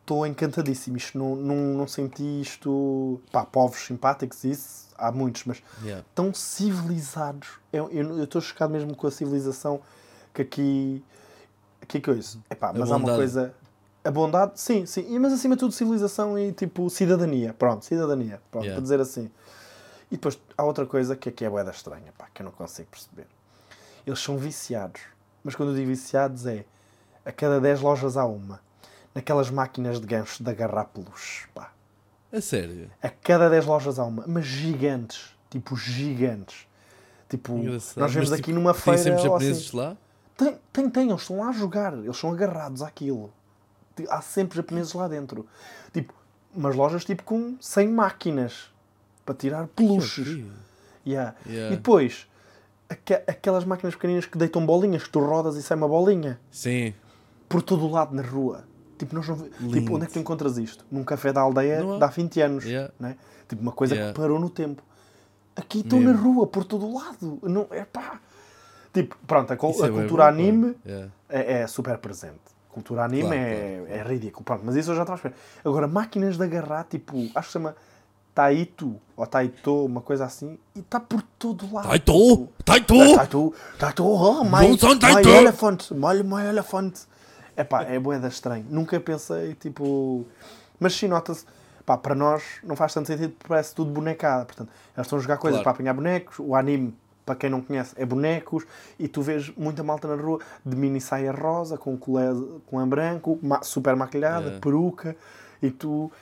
estou 0.00 0.26
encantadíssimo. 0.26 0.96
Isto 0.96 1.18
não, 1.18 1.36
não, 1.36 1.54
não 1.76 1.86
senti 1.86 2.40
isto. 2.40 3.20
Pá, 3.30 3.44
povos 3.44 3.78
simpáticos, 3.84 4.42
isso 4.44 4.87
há 4.98 5.10
muitos, 5.12 5.44
mas 5.44 5.62
Yeah. 5.82 6.04
tão 6.14 6.34
civilizados. 6.34 7.48
Eu 7.72 7.88
estou 8.24 8.40
chocado 8.40 8.72
mesmo 8.72 8.94
com 8.94 9.06
a 9.06 9.10
civilização 9.10 9.80
que 10.34 10.42
aqui. 10.42 11.04
Que 11.86 12.00
coisa. 12.00 12.38
É 12.50 12.54
pá, 12.54 12.72
mas 12.74 12.90
há 12.90 12.96
uma 12.96 13.14
coisa. 13.14 13.54
A 14.04 14.10
bondade, 14.10 14.60
sim, 14.60 14.84
sim. 14.86 15.18
Mas 15.18 15.32
acima 15.32 15.54
de 15.54 15.60
tudo, 15.60 15.72
civilização 15.72 16.38
e 16.38 16.52
tipo 16.52 16.88
cidadania. 16.90 17.54
Pronto, 17.54 17.84
cidadania. 17.84 18.40
Pronto, 18.50 18.64
Yeah. 18.64 18.74
para 18.76 18.82
dizer 18.82 19.00
assim. 19.00 19.30
E 20.10 20.16
depois 20.16 20.38
há 20.56 20.62
outra 20.64 20.86
coisa 20.86 21.14
que 21.16 21.28
aqui 21.28 21.44
é 21.44 21.50
boeda 21.50 21.70
estranha, 21.70 22.12
pá, 22.16 22.26
que 22.32 22.42
eu 22.42 22.44
não 22.44 22.52
consigo 22.52 22.88
perceber. 22.90 23.26
Eles 24.06 24.18
são 24.20 24.36
viciados. 24.38 25.00
Mas 25.44 25.54
quando 25.54 25.70
eu 25.70 25.74
digo 25.76 25.88
viciados 25.88 26.46
é 26.46 26.64
a 27.24 27.30
cada 27.32 27.60
10 27.60 27.80
lojas 27.80 28.16
há 28.16 28.24
uma. 28.24 28.60
Naquelas 29.14 29.50
máquinas 29.50 30.00
de 30.00 30.06
gancho 30.06 30.42
de 30.42 30.50
agarrar 30.50 30.84
peluche, 30.86 31.46
pá. 31.54 31.72
A 32.32 32.40
sério. 32.40 32.90
A 33.02 33.08
cada 33.08 33.48
10 33.48 33.64
lojas 33.66 33.98
há 33.98 34.04
uma, 34.04 34.24
mas 34.26 34.44
gigantes, 34.44 35.34
tipo 35.50 35.76
gigantes. 35.76 36.66
Tipo, 37.28 37.56
Engraçado. 37.58 38.00
nós 38.00 38.12
vemos 38.12 38.30
Mas, 38.30 38.38
aqui 38.38 38.46
tipo, 38.50 38.58
numa 38.58 38.72
Tem 38.72 38.82
feira. 38.82 38.98
sempre 38.98 39.18
ou 39.18 39.24
japoneses 39.24 39.68
assim. 39.68 39.76
lá? 39.76 39.96
Tem, 40.36 40.58
tem, 40.72 40.90
tem, 40.90 41.08
eles 41.10 41.20
estão 41.22 41.38
lá 41.40 41.48
a 41.48 41.52
jogar, 41.52 41.92
eles 41.94 42.16
são 42.16 42.30
agarrados 42.32 42.82
àquilo. 42.82 43.30
Há 44.08 44.20
sempre 44.22 44.56
japoneses 44.56 44.92
lá 44.94 45.08
dentro. 45.08 45.46
Tipo, 45.92 46.14
umas 46.54 46.74
lojas 46.76 47.04
tipo 47.04 47.22
com 47.24 47.56
100 47.60 47.88
máquinas 47.88 48.70
para 49.26 49.34
tirar 49.34 49.66
peluches. 49.68 50.42
Yeah. 51.06 51.34
Yeah. 51.46 51.72
E 51.72 51.76
depois, 51.76 52.26
aque- 52.88 53.22
aquelas 53.26 53.64
máquinas 53.64 53.94
pequeninas 53.94 54.26
que 54.26 54.38
deitam 54.38 54.64
bolinhas, 54.64 55.02
que 55.02 55.10
tu 55.10 55.18
rodas 55.20 55.56
e 55.56 55.62
sai 55.62 55.76
uma 55.76 55.88
bolinha 55.88 56.38
Sim. 56.50 56.94
por 57.48 57.60
todo 57.62 57.84
o 57.86 57.90
lado 57.90 58.14
na 58.14 58.22
rua. 58.22 58.64
Tipo, 58.98 59.14
nós 59.14 59.28
não... 59.28 59.36
tipo, 59.70 59.94
onde 59.94 60.04
é 60.04 60.06
que 60.06 60.12
tu 60.14 60.18
encontras 60.18 60.58
isto? 60.58 60.84
Num 60.90 61.04
café 61.04 61.32
da 61.32 61.40
aldeia 61.40 61.80
Não 61.80 61.94
há. 61.94 61.98
de 61.98 62.04
há 62.04 62.06
20 62.08 62.40
anos. 62.40 62.64
Yeah. 62.64 62.92
Né? 62.98 63.16
Tipo, 63.48 63.62
uma 63.62 63.72
coisa 63.72 63.94
Yeah. 63.94 64.12
que 64.12 64.20
parou 64.20 64.38
no 64.38 64.50
tempo. 64.50 64.82
Aqui 65.56 65.80
estão 65.80 66.00
na 66.00 66.12
rua, 66.12 66.46
por 66.46 66.64
todo 66.64 66.86
o 66.86 66.94
lado. 66.98 67.38
Não, 67.42 67.66
é 67.70 67.84
pá. 67.84 68.20
Tipo, 68.92 69.16
pronto, 69.26 69.50
a, 69.50 69.54
a 69.54 69.56
é 69.56 69.90
bem 69.90 69.92
cultura 69.92 70.26
anime 70.26 70.76
Yeah. 70.84 71.10
é, 71.28 71.60
é 71.60 71.66
super 71.66 71.98
presente. 71.98 72.40
Cultura 72.70 73.04
anime 73.04 73.22
Claro, 73.22 73.36
é, 73.36 73.84
claro, 73.86 73.92
é 73.92 74.02
ridículo. 74.12 74.44
Pronto, 74.44 74.62
mas 74.64 74.76
isso 74.76 74.90
eu 74.90 74.94
já 74.96 75.02
estava 75.02 75.14
a 75.14 75.18
esperar. 75.18 75.36
Agora, 75.64 75.88
máquinas 75.88 76.36
de 76.36 76.44
agarrar, 76.44 76.84
tipo, 76.84 77.16
acho 77.34 77.48
que 77.48 77.52
chama 77.52 77.74
Taito 78.34 79.00
ou 79.16 79.26
Taito, 79.26 79.84
uma 79.84 80.00
coisa 80.00 80.24
assim, 80.24 80.58
e 80.76 80.78
está 80.78 81.00
por 81.00 81.20
todo 81.38 81.72
lado. 81.74 81.88
Taito! 81.88 82.48
Taito! 82.64 83.16
Taito! 83.16 83.54
Taito! 83.78 84.04
Oh, 84.06 84.44
my, 84.44 84.50
my 84.50 85.32
elephant! 85.38 85.90
My, 85.90 86.22
my 86.22 86.46
elephant! 86.46 87.08
É 87.58 87.64
pá, 87.64 87.82
é 87.82 87.98
boeda 87.98 88.28
estranho. 88.28 88.64
Nunca 88.70 88.98
pensei, 89.00 89.54
tipo... 89.54 90.24
Mas 90.78 90.94
sim, 90.94 91.08
nota-se... 91.08 91.44
Pá, 91.84 91.96
para 91.96 92.14
nós 92.14 92.42
não 92.62 92.76
faz 92.76 92.92
tanto 92.94 93.06
sentido 93.06 93.30
porque 93.30 93.48
parece 93.48 93.74
tudo 93.74 93.90
bonecada. 93.90 94.44
Portanto, 94.44 94.68
eles 94.96 95.06
estão 95.06 95.18
a 95.18 95.22
jogar 95.22 95.38
coisas 95.38 95.56
Claro. 95.60 95.64
para 95.64 95.72
apanhar 95.72 95.94
bonecos. 95.94 96.38
O 96.38 96.54
anime, 96.54 96.94
para 97.26 97.34
quem 97.34 97.48
não 97.50 97.60
conhece, 97.62 97.94
é 97.96 98.04
bonecos. 98.06 98.64
E 98.98 99.08
tu 99.08 99.22
vês 99.22 99.48
muita 99.56 99.82
malta 99.82 100.06
na 100.06 100.22
rua 100.22 100.38
de 100.64 100.76
mini 100.76 101.00
saia 101.00 101.32
rosa, 101.32 101.76
com 101.78 101.96
colé, 101.96 102.26
com 102.66 102.86
branco, 102.86 103.38
super 103.62 103.96
maquilhada, 103.96 104.44
Yeah. 104.44 104.60
peruca. 104.60 105.16
E 105.62 105.70
tu, 105.70 106.12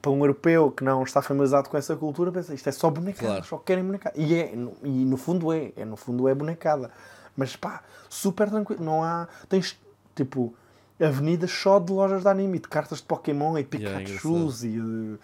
para 0.00 0.12
um 0.12 0.20
europeu 0.20 0.70
que 0.70 0.84
não 0.84 1.02
está 1.02 1.20
familiarizado 1.20 1.68
com 1.68 1.76
essa 1.76 1.94
cultura, 1.96 2.30
pensa, 2.32 2.54
isto 2.54 2.68
é 2.68 2.72
só 2.72 2.88
bonecada, 2.88 3.26
Claro. 3.26 3.44
só 3.44 3.58
querem 3.58 3.84
bonecada. 3.84 4.14
E, 4.16 4.32
é, 4.34 4.54
no- 4.56 4.76
e 4.84 5.04
no 5.04 5.16
fundo 5.16 5.52
é, 5.52 5.72
é, 5.76 5.84
no 5.84 5.96
fundo 5.96 6.28
é 6.28 6.34
bonecada. 6.34 6.90
Mas 7.36 7.54
pá, 7.56 7.82
super 8.08 8.48
tranquilo. 8.48 8.82
Não 8.82 9.02
há... 9.02 9.26
Tens, 9.48 9.76
tipo... 10.14 10.54
Avenidas 11.00 11.50
só 11.50 11.78
de 11.78 11.92
lojas 11.92 12.22
de 12.22 12.28
anime, 12.28 12.58
de 12.58 12.68
cartas 12.68 12.98
de 12.98 13.04
Pokémon 13.04 13.58
e 13.58 13.66
Yeah, 13.74 13.98
Pikachus 13.98 14.64
e 14.64 14.78
eh, 14.78 15.18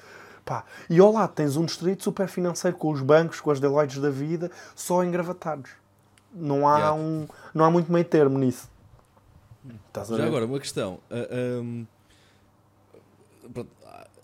pá. 0.45 0.65
E 0.91 0.99
ao 1.01 1.11
lado 1.13 1.33
tens 1.33 1.57
um 1.57 1.65
distrito 1.65 2.05
super 2.05 2.29
financeiro 2.29 2.77
com 2.77 2.91
os 2.91 3.01
bancos, 3.01 3.41
com 3.41 3.51
as 3.51 3.59
Deloittes 3.59 3.99
da 3.99 4.11
vida, 4.11 4.51
só 4.77 5.03
engravatados. 5.03 5.71
Não 6.35 6.69
há, 6.69 6.79
Yeah. 6.79 6.95
um, 7.01 7.27
não 7.55 7.65
há 7.65 7.71
muito 7.71 7.91
meio 7.93 8.05
termo 8.05 8.39
nisso. 8.39 8.71
Estás 9.89 10.11
a 10.13 10.17
Já 10.19 10.27
agora, 10.27 10.45
uma 10.45 10.59
questão. 10.61 10.99
Ah, 11.11 11.29
ahm, 11.61 11.85
pronto, 13.53 13.71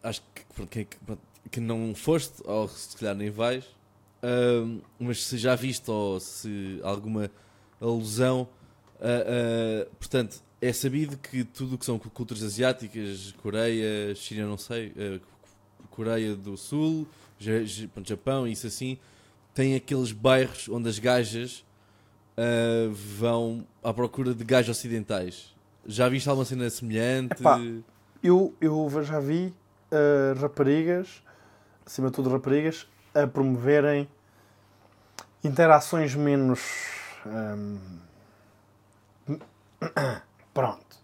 acho 0.03 0.23
que, 0.35 0.67
que, 0.67 0.85
que- 0.85 0.97
pronto, 0.99 1.23
que 1.51 1.61
não 1.61 1.95
foste, 1.95 2.43
ou 2.45 2.69
se 2.69 2.97
calhar 2.97 3.15
nem 3.15 3.31
vais, 3.31 3.65
ahm, 4.23 4.81
mas 4.99 5.25
se 5.25 5.39
já 5.39 5.55
viste 5.55 5.91
ou 5.91 6.19
se 6.21 6.81
alguma 6.83 7.31
alusão, 7.81 8.49
ah, 9.01 9.87
portanto, 9.99 10.43
é 10.61 10.73
sabido 10.73 11.17
que 11.17 11.45
tudo 11.45 11.77
o 11.77 11.79
que 11.79 11.85
são 11.85 11.99
culturas 11.99 12.43
asiáticas, 12.43 13.33
Coreia, 13.43 14.15
China, 14.15 14.47
não 14.47 14.59
sei, 14.59 14.93
ah, 14.99 15.21
Coreia 15.91 16.35
do 16.35 16.57
Sul, 16.57 17.07
Japão, 18.05 18.47
isso 18.47 18.67
assim, 18.67 18.99
tem 19.55 19.75
aqueles 19.75 20.13
bairros 20.13 20.69
onde 20.69 20.89
as 20.89 20.99
gajas 20.99 21.65
ah, 22.37 22.91
vão 22.93 23.65
à 23.83 23.93
procura 23.93 24.35
de 24.35 24.45
gajos 24.45 24.77
ocidentais. 24.77 25.55
Já 25.87 26.09
viste 26.09 26.29
alguma 26.29 26.45
cena 26.45 26.69
semelhante? 26.69 27.41
Epá. 27.41 27.61
Eu, 28.23 28.53
eu 28.61 28.91
já 29.05 29.21
vi 29.21 29.55
ah, 29.93 30.35
raparigas, 30.41 31.23
acima 31.87 32.09
de 32.09 32.15
tudo 32.15 32.31
raparigas, 32.31 32.87
a 33.15 33.27
promoverem 33.27 34.09
interações 35.45 36.17
menos. 36.17 36.61
ahm, 37.25 37.79
pronto. 40.55 40.97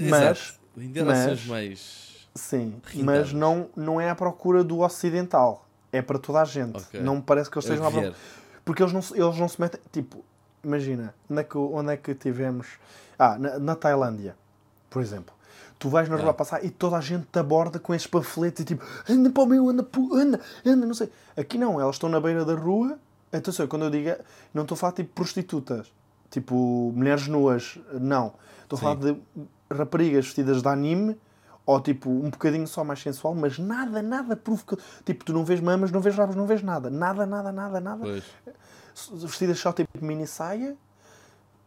Mas, 0.00 0.58
Exato. 0.76 1.04
Mas- 1.06 1.46
mais. 1.46 2.28
sim, 2.34 2.80
Requintadas. 2.84 3.32
mas 3.32 3.32
não, 3.32 3.68
não 3.76 4.00
é 4.00 4.08
à 4.10 4.14
procura 4.14 4.62
do 4.64 4.80
ocidental. 4.80 5.66
É 5.92 6.00
para 6.00 6.18
toda 6.18 6.40
a 6.40 6.44
gente. 6.44 6.76
Ok. 6.78 7.00
Não 7.00 7.16
me 7.16 7.22
parece 7.22 7.50
que 7.50 7.56
eles 7.58 7.64
estejam 7.64 7.86
à 7.86 7.90
procura. 7.90 8.14
Porque 8.64 8.82
eles 8.82 8.92
não, 8.92 9.02
se- 9.02 9.18
eles 9.20 9.36
não 9.36 9.48
se 9.48 9.60
metem. 9.60 9.80
Tipo, 9.90 10.24
imagina, 10.62 11.12
onde 11.28 11.40
é 11.40 11.44
que, 11.44 11.58
onde 11.58 11.92
é 11.92 11.96
que 11.96 12.14
tivemos. 12.14 12.68
Ah, 13.18 13.36
na, 13.38 13.58
na 13.58 13.74
Tailândia, 13.74 14.36
por 14.88 15.02
exemplo. 15.02 15.34
Tu 15.78 15.88
vais 15.88 16.08
na 16.08 16.16
rua 16.16 16.30
Ah. 16.30 16.34
passar 16.34 16.64
e 16.64 16.70
toda 16.70 16.96
a 16.96 17.00
gente 17.00 17.26
te 17.32 17.38
aborda 17.38 17.78
com 17.78 17.92
esses 17.94 18.06
panfletos 18.06 18.60
e 18.60 18.64
tipo, 18.64 18.84
anda 19.08 19.30
para 19.30 19.42
o 19.42 19.46
meu, 19.46 19.68
anda, 19.68 19.86
anda, 20.12 20.40
anda, 20.64 20.86
não 20.86 20.94
sei. 20.94 21.10
Aqui 21.36 21.58
não, 21.58 21.80
elas 21.80 21.96
estão 21.96 22.08
na 22.08 22.20
beira 22.20 22.44
da 22.44 22.54
rua. 22.54 22.98
Atenção, 23.32 23.66
quando 23.66 23.86
eu 23.86 23.90
digo, 23.90 24.10
não 24.54 24.62
estou 24.62 24.74
a 24.74 24.78
falar 24.78 24.92
tipo 24.92 25.10
prostitutas, 25.14 25.90
tipo 26.30 26.92
mulheres 26.94 27.26
nuas, 27.26 27.78
não. 27.92 28.32
Estou 28.62 28.76
a 28.76 28.80
falar 28.80 28.96
de 28.96 29.16
raparigas 29.70 30.26
vestidas 30.26 30.62
de 30.62 30.68
anime 30.68 31.16
ou 31.66 31.80
tipo 31.80 32.08
um 32.10 32.30
bocadinho 32.30 32.66
só 32.66 32.82
mais 32.84 33.00
sensual, 33.00 33.34
mas 33.34 33.58
nada, 33.58 34.00
nada 34.02 34.36
provocador. 34.36 34.84
Tipo, 35.04 35.24
tu 35.24 35.32
não 35.32 35.44
vês 35.44 35.60
mamas, 35.60 35.90
não 35.90 36.00
vês 36.00 36.14
rabos, 36.16 36.34
não 36.36 36.46
vês 36.46 36.62
nada. 36.62 36.88
Nada, 36.90 37.26
nada, 37.26 37.52
nada, 37.52 37.80
nada 37.80 38.02
Pois. 38.04 38.24
vestidas 39.22 39.58
só 39.58 39.72
tipo 39.72 40.04
mini 40.04 40.26
saia, 40.26 40.76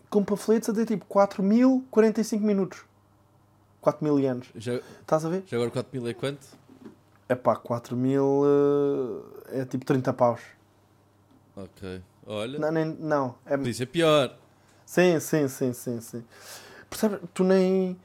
com 0.10 0.23
panfletos 0.23 0.69
a 0.69 0.71
dizer 0.71 0.86
tipo 0.86 1.06
4.045 1.06 2.39
minutos. 2.41 2.84
4 3.82 4.04
mil 4.04 4.30
anos. 4.30 4.47
Já, 4.56 4.80
Estás 5.02 5.26
a 5.26 5.30
ver? 5.30 5.43
já 5.45 5.58
agora 5.58 5.71
4 5.71 5.89
mil 5.99 6.10
é 6.10 6.13
quanto? 6.13 6.45
É 7.28 7.36
pá, 7.36 7.56
4 7.56 7.95
mil 7.97 8.43
eh, 9.52 9.62
é 9.62 9.65
tipo 9.65 9.84
30 9.86 10.13
paus. 10.13 10.41
Ok. 11.56 12.02
Olha, 12.26 12.60
Não, 12.60 12.71
nem, 12.71 12.86
não. 12.86 13.36
É, 13.45 13.58
por 13.58 13.67
isso 13.67 13.84
é 13.84 13.86
pior. 13.86 14.38
Sim, 14.86 15.19
sim, 15.19 15.48
sim, 15.48 15.74
sim, 15.74 16.02
sim. 16.02 16.24
Percebes? 16.89 17.19
Tu 17.34 17.43
nem. 17.43 17.98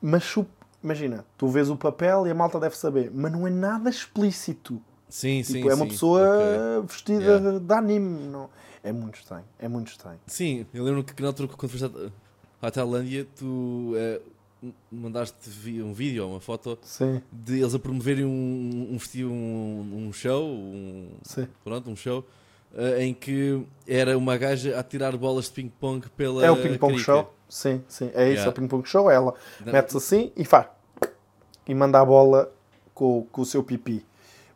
Mas 0.00 0.34
imagina, 0.82 1.24
tu 1.36 1.48
vês 1.48 1.68
o 1.68 1.76
papel 1.76 2.26
e 2.26 2.30
a 2.30 2.34
malta 2.34 2.58
deve 2.58 2.76
saber, 2.76 3.10
mas 3.12 3.30
não 3.30 3.46
é 3.46 3.50
nada 3.50 3.90
explícito. 3.90 4.80
Sim, 5.08 5.42
Tipo, 5.42 5.52
sim, 5.52 5.68
é 5.68 5.74
uma 5.74 5.84
sim. 5.84 5.90
pessoa 5.90 6.22
Ok. 6.22 6.86
vestida 6.88 7.24
Yeah. 7.24 7.58
de 7.58 7.74
anime. 7.74 8.28
Não. 8.28 8.48
É 8.82 8.92
muito 8.92 9.16
estranho, 9.18 9.44
é 9.58 9.68
muito 9.68 9.88
estranho. 9.88 10.18
Sim, 10.26 10.64
eu 10.72 10.84
lembro 10.84 11.04
que 11.04 11.20
na 11.20 11.28
altura 11.28 11.48
quando 11.48 11.70
foste 11.70 12.12
à, 12.62 12.70
Tailândia, 12.70 13.26
tu 13.36 13.92
eh, 13.94 14.20
mandaste 14.90 15.36
um 15.82 15.92
vídeo 15.92 16.24
ou 16.24 16.30
uma 16.30 16.40
foto 16.40 16.78
Sim, 16.82 17.20
de 17.30 17.60
eles 17.60 17.74
a 17.74 17.78
promoverem 17.78 18.24
um, 18.24 18.96
um, 18.96 19.26
um, 19.26 20.06
um 20.08 20.12
show, 20.12 20.48
um, 20.48 21.10
sim. 21.22 21.46
pronto, 21.62 21.90
um 21.90 21.96
show, 21.96 22.24
eh, 22.76 23.04
em 23.04 23.14
que 23.14 23.64
era 23.86 24.16
uma 24.16 24.36
gaja 24.36 24.78
a 24.78 24.82
tirar 24.82 25.16
bolas 25.16 25.46
de 25.46 25.50
ping-pong 25.52 26.08
pela 26.10 26.44
É 26.44 26.50
o 26.50 26.56
ping 26.56 26.76
pong 26.78 26.94
crica. 26.94 27.04
show? 27.12 27.34
Sim, 27.48 27.82
sim. 27.88 28.06
É 28.14 28.24
isso, 28.24 28.42
Yeah. 28.42 28.44
é 28.44 28.48
o 28.48 28.52
ping 28.52 28.68
pong 28.68 28.88
show. 28.88 29.10
Ela 29.10 29.34
mete-se 29.64 29.96
assim 29.96 30.32
e 30.36 30.44
faz. 30.44 30.66
E 31.66 31.74
manda 31.74 32.00
a 32.00 32.04
bola 32.04 32.52
com, 32.94 33.26
com 33.30 33.42
o 33.42 33.46
seu 33.46 33.62
pipi. 33.62 34.04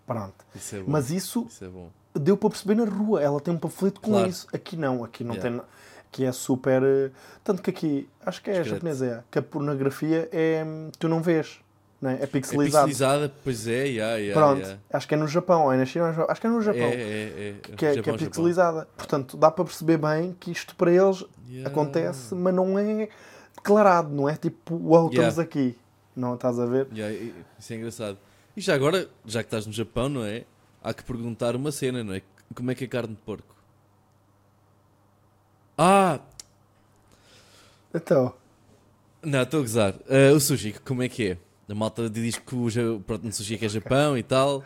Pronto. 0.07 0.45
Isso 0.55 0.77
é. 0.77 0.83
Mas 0.87 1.11
isso 1.11 1.47
Isso 1.49 1.65
é 1.65 1.69
bom. 1.69 1.91
deu 2.15 2.37
para 2.37 2.51
perceber 2.51 2.75
na 2.77 2.85
rua. 2.85 3.23
Ela 3.23 3.41
tem 3.41 3.55
um 3.55 3.59
panfleto 3.59 4.01
com 4.01 4.11
Claro. 4.13 4.29
isso. 4.29 4.47
Aqui 4.53 4.77
não, 4.77 5.03
aqui 5.03 5.25
não 5.25 5.35
Yeah. 5.35 5.59
tem. 5.59 5.69
Aqui 6.09 6.25
é 6.25 6.31
super. 6.33 6.83
eh, 6.83 7.11
Tanto 7.43 7.61
que 7.63 7.71
aqui, 7.71 8.09
acho 8.25 8.41
que 8.41 8.51
é 8.51 8.55
Discreto. 8.55 8.77
japonesa, 8.77 9.07
é, 9.07 9.25
que 9.31 9.39
a 9.39 9.43
pornografia 9.43 10.29
é. 10.31 10.63
hum, 10.65 10.91
Tu 10.99 11.09
não 11.09 11.21
vês. 11.21 11.59
Não 12.05 12.11
é? 12.11 12.17
é 12.17 12.23
É 12.25 12.27
pixelizada, 12.27 13.33
pois 13.43 13.67
é, 13.67 13.87
yeah, 13.87 14.17
yeah, 14.17 14.35
Pronto. 14.39 14.61
yeah. 14.61 14.79
Acho 14.93 15.09
que 15.09 15.15
é 15.15 15.17
no 15.17 15.27
Japão, 15.27 15.65
ou 15.65 15.73
é 15.73 15.79
na 15.79 15.87
China, 15.87 16.09
é 16.09 16.13
Japão. 16.13 16.27
acho 16.29 16.39
que 16.43 16.47
é 16.47 16.51
no 16.51 16.61
É, 16.61 16.63
Japão. 16.63 16.81
é, 16.83 16.93
é. 16.93 17.55
Que 17.63 17.73
é, 17.73 17.77
que 17.77 17.87
é 17.87 17.95
Japão, 17.95 18.13
Japão. 18.13 18.27
pixelizada. 18.29 18.89
Portanto, 18.95 19.37
dá 19.39 19.51
para 19.51 19.65
perceber 19.65 19.97
bem 19.97 20.37
que 20.39 20.51
isto 20.51 20.77
para 20.77 20.93
eles 20.93 21.25
Yeah. 21.49 21.71
acontece, 21.71 22.35
mas 22.35 22.53
não 22.55 22.79
é 22.79 23.09
declarado, 23.57 24.11
não 24.15 24.29
é 24.29 24.37
tipo, 24.37 24.75
uau, 24.77 25.07
estamos 25.09 25.37
Yeah. 25.37 25.43
aqui. 25.43 25.79
Não 26.15 26.35
estás 26.35 26.59
a 26.61 26.67
ver? 26.67 26.89
Isso 27.59 27.73
é 27.73 27.77
engraçado. 27.77 28.19
E 28.55 28.61
já 28.61 28.75
agora, 28.75 29.09
já 29.25 29.43
que 29.43 29.47
estás 29.47 29.67
no 29.67 29.73
Japão, 29.73 30.09
não 30.11 30.25
é? 30.25 30.45
Há 30.83 30.93
que 30.93 31.03
perguntar 31.05 31.57
uma 31.57 31.73
cena, 31.73 32.05
não 32.05 32.13
é? 32.13 32.21
Como 32.55 32.71
é 32.71 32.75
que 32.75 32.85
é 32.85 32.87
carne 32.87 33.15
de 33.15 33.21
porco? 33.23 33.57
Ah! 35.79 36.21
Então, 37.95 38.35
Não, 39.23 39.43
estou 39.43 39.61
a 39.61 39.63
gozar. 39.63 39.95
Ah, 40.09 40.35
o 40.35 40.39
sushi, 40.41 40.75
como 40.85 41.03
é 41.03 41.09
que 41.09 41.31
é? 41.31 41.39
A 41.69 41.75
malta 41.75 42.09
diz 42.11 42.37
que 42.39 42.55
o, 42.55 42.69
ja- 42.69 42.83
pronto, 43.07 43.25
no 43.25 43.33
sushi 43.33 43.55
é 43.55 43.59
que 43.59 43.65
é 43.67 43.69
Japão 43.69 44.17
e 44.19 44.23
tal. 44.23 44.63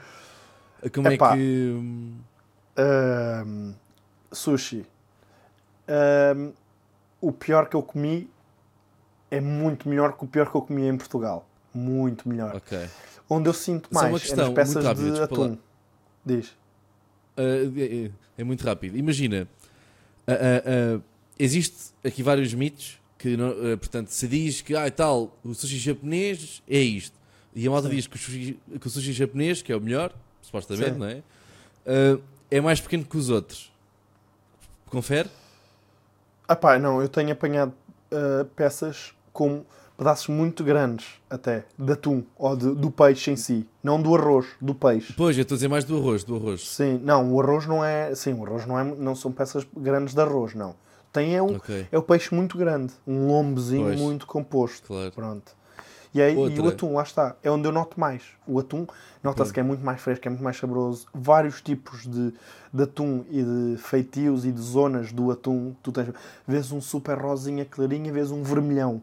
Ah, 0.83 0.89
Como 0.91 1.09
Epá. 1.09 1.35
é 1.35 1.37
que. 1.37 2.13
ahm, 2.77 3.73
sushi. 4.33 4.85
Ahm, 5.89 6.53
o 7.21 7.33
pior 7.33 7.69
que 7.69 7.77
eu 7.77 7.83
comi 7.83 8.29
é 9.31 9.41
muito 9.41 9.89
melhor 9.89 10.17
que 10.17 10.25
o 10.25 10.27
pior 10.29 10.51
que 10.51 10.57
eu 10.57 10.63
comi 10.63 10.87
em 10.87 10.97
Portugal. 10.97 11.47
Muito 11.75 12.29
melhor. 12.29 12.57
Ok. 12.57 12.79
Onde 13.31 13.49
eu 13.49 13.53
sinto 13.55 13.89
Só 13.93 14.01
mais 14.01 14.13
uma 14.13 14.17
é 14.17 14.21
questão, 14.21 14.45
nas 14.47 14.55
peças 14.55 14.75
muito 14.75 14.87
rápida, 14.87 15.05
de 15.05 15.11
desculpa 15.19 15.41
lá. 15.43 15.47
atum. 15.49 15.59
Diz. 16.25 16.57
Ah, 17.37 17.43
é, 17.43 18.07
é- 18.07 18.11
é 18.39 18.45
muito 18.45 18.65
rápido. 18.65 18.97
Imagina, 18.97 19.47
ah, 20.27 20.33
ah, 20.33 20.97
ah, 20.97 21.01
existe 21.39 21.93
aqui 22.05 22.23
vários 22.23 22.53
mitos 22.55 22.99
que, 23.19 23.35
ah, 23.35 23.77
portanto, 23.77 24.09
se 24.09 24.27
diz 24.29 24.61
que 24.63 24.75
ah, 24.77 24.87
e 24.87 24.91
tal, 24.91 25.37
o 25.45 25.53
sushi 25.55 25.77
japonês 25.79 26.63
é 26.69 26.79
isto. 26.79 27.19
E 27.55 27.67
a 27.67 27.71
malta 27.71 27.89
Sim. 27.89 27.97
diz 27.97 28.07
que 28.07 28.17
o, 28.17 28.19
sushi, 28.19 28.59
que 28.81 28.87
o 28.87 28.91
sushi 28.91 29.13
japonês, 29.13 29.61
que 29.61 29.73
é 29.73 29.77
o 29.77 29.81
melhor, 29.81 30.15
supostamente, 30.41 30.93
Sim. 30.93 30.99
não 30.99 31.07
é? 31.07 31.23
Ah, 31.87 32.19
é 32.51 32.61
mais 32.61 32.81
pequeno 32.81 33.05
que 33.05 33.17
os 33.17 33.29
outros. 33.29 33.71
Confere? 34.87 35.29
Ah 36.47 36.57
pá, 36.57 36.79
não, 36.79 37.03
eu 37.03 37.09
tenho 37.09 37.33
apanhado 37.33 37.75
ah, 38.13 38.47
peças 38.57 39.13
com 39.33 39.65
pedaços 39.97 40.29
muito 40.29 40.63
grandes, 40.63 41.07
até, 41.29 41.65
de 41.77 41.93
atum, 41.93 42.23
ou 42.37 42.57
de- 42.57 42.73
do 42.75 42.89
peixe 42.89 43.33
em 43.33 43.37
si. 43.37 43.67
Não 43.83 44.01
do 44.01 44.15
arroz, 44.15 44.47
do 44.61 44.73
peixe. 44.73 45.13
Pois, 45.17 45.37
eu 45.37 45.43
estou 45.43 45.57
a 45.57 45.59
dizer 45.59 45.67
mais 45.69 45.85
do 45.85 45.97
arroz, 45.99 46.23
do 46.23 46.37
arroz. 46.37 46.69
Sim, 46.69 47.01
não, 47.03 47.33
o 47.35 47.41
arroz 47.41 47.67
não 47.67 47.85
é. 47.85 48.15
Sim, 48.15 48.35
o 48.35 48.47
arroz 48.47 48.65
não, 48.65 48.79
é, 48.79 48.85
não 48.85 49.17
são 49.17 49.33
peças 49.33 49.67
grandes 49.77 50.15
de 50.15 50.21
arroz, 50.21 50.55
não. 50.55 50.77
Tem 51.13 51.35
é, 51.37 51.43
um, 51.43 51.57
Ok, 51.57 51.87
é 51.91 51.99
o 51.99 52.03
peixe 52.03 52.35
muito 52.35 52.57
grande, 52.59 52.93
um 53.07 53.27
lombozinho 53.29 53.87
Pois. 53.87 54.01
muito 54.01 54.27
composto. 54.27 54.87
claro. 54.87 55.13
Pronto. 55.13 55.57
E, 56.15 56.23
aí, 56.23 56.35
e 56.35 56.61
o 56.61 56.69
atum, 56.69 56.95
lá 56.95 57.03
está, 57.03 57.37
é 57.43 57.51
onde 57.51 57.69
eu 57.69 57.73
noto 57.73 58.01
mais. 58.01 58.23
O 58.47 58.59
atum 58.59 58.87
nota-se 59.23 59.53
que 59.53 59.61
é 59.61 59.63
muito 59.63 59.85
mais 59.85 60.01
fresco, 60.01 60.27
é 60.27 60.31
muito 60.31 60.43
mais 60.43 60.57
saboroso. 60.57 61.07
Vários 61.13 61.61
tipos 61.61 62.07
de, 62.07 62.33
de 62.73 62.83
atum 62.83 63.25
e 63.31 63.43
de 63.43 63.77
feitios 63.77 64.47
e 64.47 64.51
de 64.53 64.61
zonas 64.61 65.13
do 65.13 65.31
atum. 65.31 65.75
Tu 65.83 65.93
tens, 65.93 66.09
vês 66.47 66.73
um 66.73 66.81
super 66.81 67.19
rosinha 67.19 67.65
clarinha, 67.65 68.11
vês 68.11 68.31
um 68.31 68.43
vermelhão. 68.43 69.03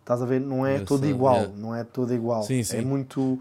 Estás 0.00 0.20
a 0.20 0.26
ver? 0.26 0.40
Não 0.40 0.66
é 0.66 0.72
Engraçado, 0.74 0.88
todo 0.88 1.06
igual. 1.06 1.36
yeah. 1.36 1.56
Não 1.56 1.74
é 1.76 1.84
todo 1.84 2.12
igual. 2.12 2.42
Sim, 2.42 2.62
sim. 2.64 2.78
É 2.78 2.82
muito. 2.82 3.40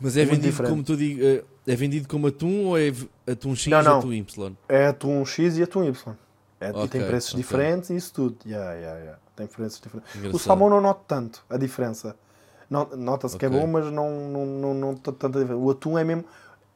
Mas 0.00 0.16
é 0.16 0.20
Muito 0.20 0.30
vendido 0.34 0.50
diferente. 0.50 0.70
como 0.70 0.82
tu 0.82 0.96
digo, 0.96 1.22
eh, 1.22 1.44
é 1.66 1.76
vendido 1.76 2.08
como 2.08 2.26
atum 2.26 2.66
ou 2.66 2.78
é 2.78 2.92
atum 3.30 3.54
X 3.54 3.68
Não, 3.68 3.82
não. 3.82 3.98
atum 3.98 4.12
Y? 4.12 4.52
É 4.68 4.86
atum 4.86 5.24
X 5.24 5.56
e 5.56 5.62
atum 5.62 5.84
Y. 5.84 6.14
É, 6.60 6.70
e 6.70 6.88
tem 6.88 7.04
preços 7.04 7.30
ok. 7.30 7.42
diferentes 7.42 7.90
e 7.90 7.96
isso 7.96 8.12
tudo. 8.14 8.36
Yeah, 8.46 8.72
yeah, 8.74 8.98
yeah. 9.00 9.18
Tem 9.36 9.46
preços 9.46 9.80
diferentes. 9.80 10.14
Engraçado. 10.14 10.36
O 10.36 10.38
salmão 10.38 10.70
não 10.70 10.80
noto 10.80 11.02
tanto 11.06 11.44
a 11.50 11.56
diferença. 11.56 12.16
No- 12.70 12.96
Nota-se 12.96 13.36
que 13.36 13.44
é 13.44 13.48
bom, 13.48 13.66
mas 13.66 13.86
não, 13.90 14.10
não, 14.28 14.46
não, 14.46 14.74
não 14.74 14.94
tanta 14.96 15.28
diferença. 15.28 15.56
O 15.56 15.70
atum 15.70 15.98
é 15.98 16.04
mesmo, 16.04 16.24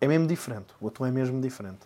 é 0.01 0.07
mesmo 0.09 0.27
diferente. 0.27 0.67
O 0.81 0.89
atum 0.89 1.07
é 1.07 1.11
mesmo 1.11 1.41
diferente. 1.41 1.81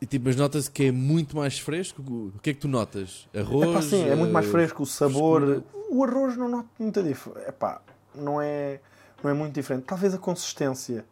E, 0.00 0.06
tipo, 0.06 0.26
mas 0.26 0.36
nota-se 0.36 0.70
que 0.70 0.86
é 0.86 0.92
muito 0.92 1.36
mais 1.36 1.58
fresco. 1.58 2.02
O 2.02 2.32
que 2.42 2.50
é 2.50 2.54
que 2.54 2.60
tu 2.60 2.68
notas? 2.68 3.28
Arroz? 3.34 3.68
É 3.68 3.72
pá, 3.72 3.82
sim, 3.82 4.08
é 4.08 4.14
muito 4.14 4.32
mais 4.32 4.46
eh, 4.46 4.50
fresco. 4.50 4.82
O 4.82 4.86
sabor. 4.86 5.42
frescura? 5.42 5.64
O 5.90 6.04
arroz 6.04 6.36
não 6.36 6.48
noto 6.48 6.68
muita 6.78 7.02
diferença. 7.02 7.40
É 7.48 7.52
não 8.14 8.40
é, 8.40 8.80
não 9.22 9.30
é 9.30 9.34
muito 9.34 9.54
diferente. 9.54 9.84
Talvez 9.84 10.12
a 10.14 10.18
consistência 10.18 11.04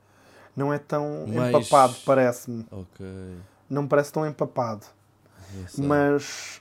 não 0.57 0.73
é 0.73 0.79
tão 0.79 1.27
Mais- 1.27 1.55
empapado, 1.55 1.95
parece-me. 2.05 2.67
Ok. 2.71 3.07
Não 3.71 3.83
me 3.83 3.89
parece 3.89 4.13
tão 4.13 4.27
empapado. 4.27 4.85
Engraçado. 5.55 5.87
Mas 5.87 6.61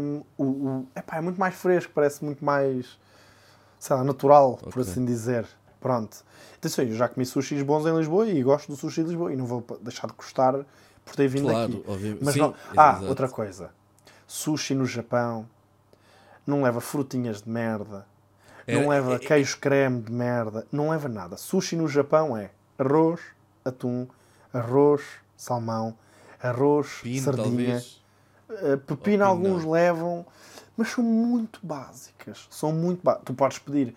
hum, 0.00 0.22
o, 0.38 0.44
o- 0.44 0.86
epá, 0.96 1.16
é 1.16 1.20
muito 1.20 1.38
mais 1.38 1.54
fresco, 1.54 1.92
parece 1.94 2.24
muito 2.24 2.44
mais 2.44 2.98
sei 3.78 3.96
lá, 3.96 4.04
natural, 4.04 4.56
por 4.58 4.68
Ok. 4.68 4.82
assim 4.82 5.04
dizer. 5.04 5.46
Pronto. 5.80 6.24
Atenção, 6.54 6.84
eu 6.84 6.94
já 6.94 7.08
comi 7.08 7.26
sushis 7.26 7.60
bons 7.62 7.84
em 7.86 7.96
Lisboa 7.96 8.28
e 8.28 8.40
gosto 8.42 8.70
do 8.70 8.76
sushi 8.76 9.02
de 9.02 9.08
Lisboa 9.08 9.32
e 9.32 9.36
não 9.36 9.44
vou 9.46 9.64
deixar 9.80 10.06
de 10.06 10.12
gostar 10.12 10.54
por 11.04 11.16
ter 11.16 11.26
vindo 11.26 11.48
Claro, 11.48 11.64
aqui. 11.72 11.84
obviamente. 11.88 12.24
Mas 12.24 12.34
Sim, 12.34 12.40
não... 12.40 12.54
Ah, 12.76 13.00
outra 13.08 13.28
coisa. 13.28 13.70
Sushi 14.26 14.74
no 14.74 14.86
Japão 14.86 15.48
não 16.46 16.62
leva 16.62 16.80
frutinhas 16.80 17.42
de 17.42 17.50
merda, 17.50 18.06
É- 18.66 18.74
não 18.76 18.88
leva 18.88 19.16
é- 19.16 19.18
queijo 19.18 19.58
creme 19.58 20.00
de 20.02 20.12
merda, 20.12 20.64
não 20.70 20.90
leva 20.90 21.08
nada. 21.08 21.36
Sushi 21.36 21.74
no 21.74 21.88
Japão 21.88 22.36
é 22.36 22.50
arroz, 22.78 23.20
atum, 23.64 24.06
arroz, 24.52 25.02
salmão, 25.36 25.96
arroz, 26.40 27.00
Pino, 27.02 27.22
sardinha, 27.24 27.44
talvez. 27.44 28.01
Uh, 28.60 28.78
pepino 28.78 29.24
alguns 29.24 29.64
levam, 29.64 30.26
mas 30.76 30.88
são 30.90 31.02
muito 31.04 31.58
básicas. 31.62 32.46
São 32.50 32.72
muito 32.72 33.02
ba- 33.02 33.20
Tu 33.24 33.32
podes 33.34 33.58
pedir, 33.58 33.94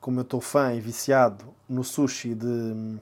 como 0.00 0.20
eu 0.20 0.22
estou 0.22 0.40
fã 0.40 0.72
e 0.74 0.80
viciado 0.80 1.44
no 1.68 1.82
sushi 1.84 2.34
de. 2.34 2.98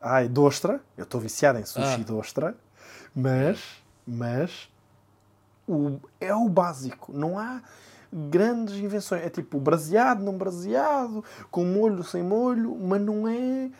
Ai, 0.00 0.28
de 0.28 0.40
ostra. 0.40 0.80
Eu 0.96 1.04
estou 1.04 1.20
viciado 1.20 1.58
em 1.58 1.64
sushi 1.64 2.00
Ah. 2.00 2.04
de 2.04 2.12
ostra. 2.12 2.56
Mas. 3.14 3.60
Mas. 4.06 4.68
O, 5.68 5.98
é 6.20 6.34
o 6.34 6.48
básico. 6.48 7.12
Não 7.12 7.38
há 7.38 7.62
grandes 8.12 8.74
invenções. 8.76 9.22
É 9.22 9.30
tipo 9.30 9.58
braseado, 9.60 10.22
não 10.22 10.36
braseado, 10.36 11.24
com 11.50 11.64
molho, 11.64 12.02
sem 12.02 12.22
molho, 12.22 12.76
mas 12.76 13.00
não 13.00 13.28
é 13.28 13.70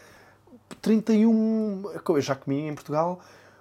31. 0.80 1.82
Eu 2.08 2.20
já 2.20 2.34
comi 2.36 2.60
em 2.68 2.74
Portugal 2.74 3.20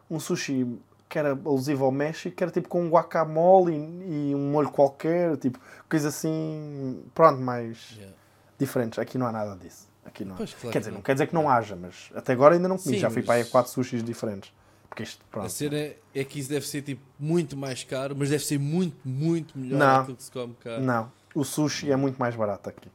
um 0.09 0.19
sushi 0.19 0.79
que 1.09 1.17
era 1.17 1.31
alusivo 1.31 1.83
ao 1.85 1.91
México, 1.91 2.35
que 2.35 2.43
era 2.43 2.51
tipo 2.51 2.69
com 2.69 2.87
guacamole 2.87 3.73
e, 3.75 4.29
e 4.29 4.35
um 4.35 4.51
molho 4.51 4.69
qualquer, 4.69 5.35
tipo, 5.37 5.59
coisa 5.89 6.09
assim, 6.09 7.03
pronto, 7.15 7.41
mais 7.41 7.93
Yeah. 7.97 8.15
diferentes. 8.59 8.99
Aqui 8.99 9.17
não 9.17 9.25
há 9.25 9.31
nada 9.31 9.55
disso. 9.57 9.87
Aqui 10.05 10.23
não. 10.23 10.35
Pois, 10.35 10.53
claro 10.53 10.61
quer 10.71 10.71
que 10.73 10.79
dizer, 10.79 10.91
não. 10.91 11.01
quer 11.01 11.13
dizer 11.13 11.27
que 11.27 11.33
não 11.33 11.49
haja, 11.49 11.75
mas 11.75 12.11
até 12.15 12.33
agora 12.33 12.53
ainda 12.55 12.67
não 12.67 12.77
comi. 12.77 12.95
Sim, 12.95 12.99
já 13.01 13.09
fui 13.09 13.17
mas- 13.21 13.25
para 13.25 13.35
aí 13.35 13.41
a 13.41 13.45
quatro 13.45 13.71
sushis 13.71 14.03
diferentes. 14.03 14.53
Porque 14.87 15.03
isto, 15.03 15.23
A 15.29 15.31
pronto. 15.31 15.49
cena 15.49 15.91
é 16.15 16.23
que 16.23 16.39
isso 16.39 16.49
deve 16.49 16.65
ser 16.67 16.81
tipo 16.83 17.01
muito 17.19 17.55
mais 17.57 17.83
caro, 17.83 18.15
mas 18.17 18.29
deve 18.29 18.43
ser 18.43 18.59
muito, 18.59 18.95
muito 19.03 19.57
melhor 19.57 19.77
Não. 19.79 20.01
aquilo 20.01 20.17
que 20.17 20.23
se 20.23 20.31
come 20.31 20.55
cá. 20.63 20.79
Não, 20.79 21.11
o 21.35 21.43
sushi 21.43 21.91
é 21.91 21.95
muito 21.95 22.17
mais 22.17 22.35
barato 22.35 22.69
aqui. 22.69 22.89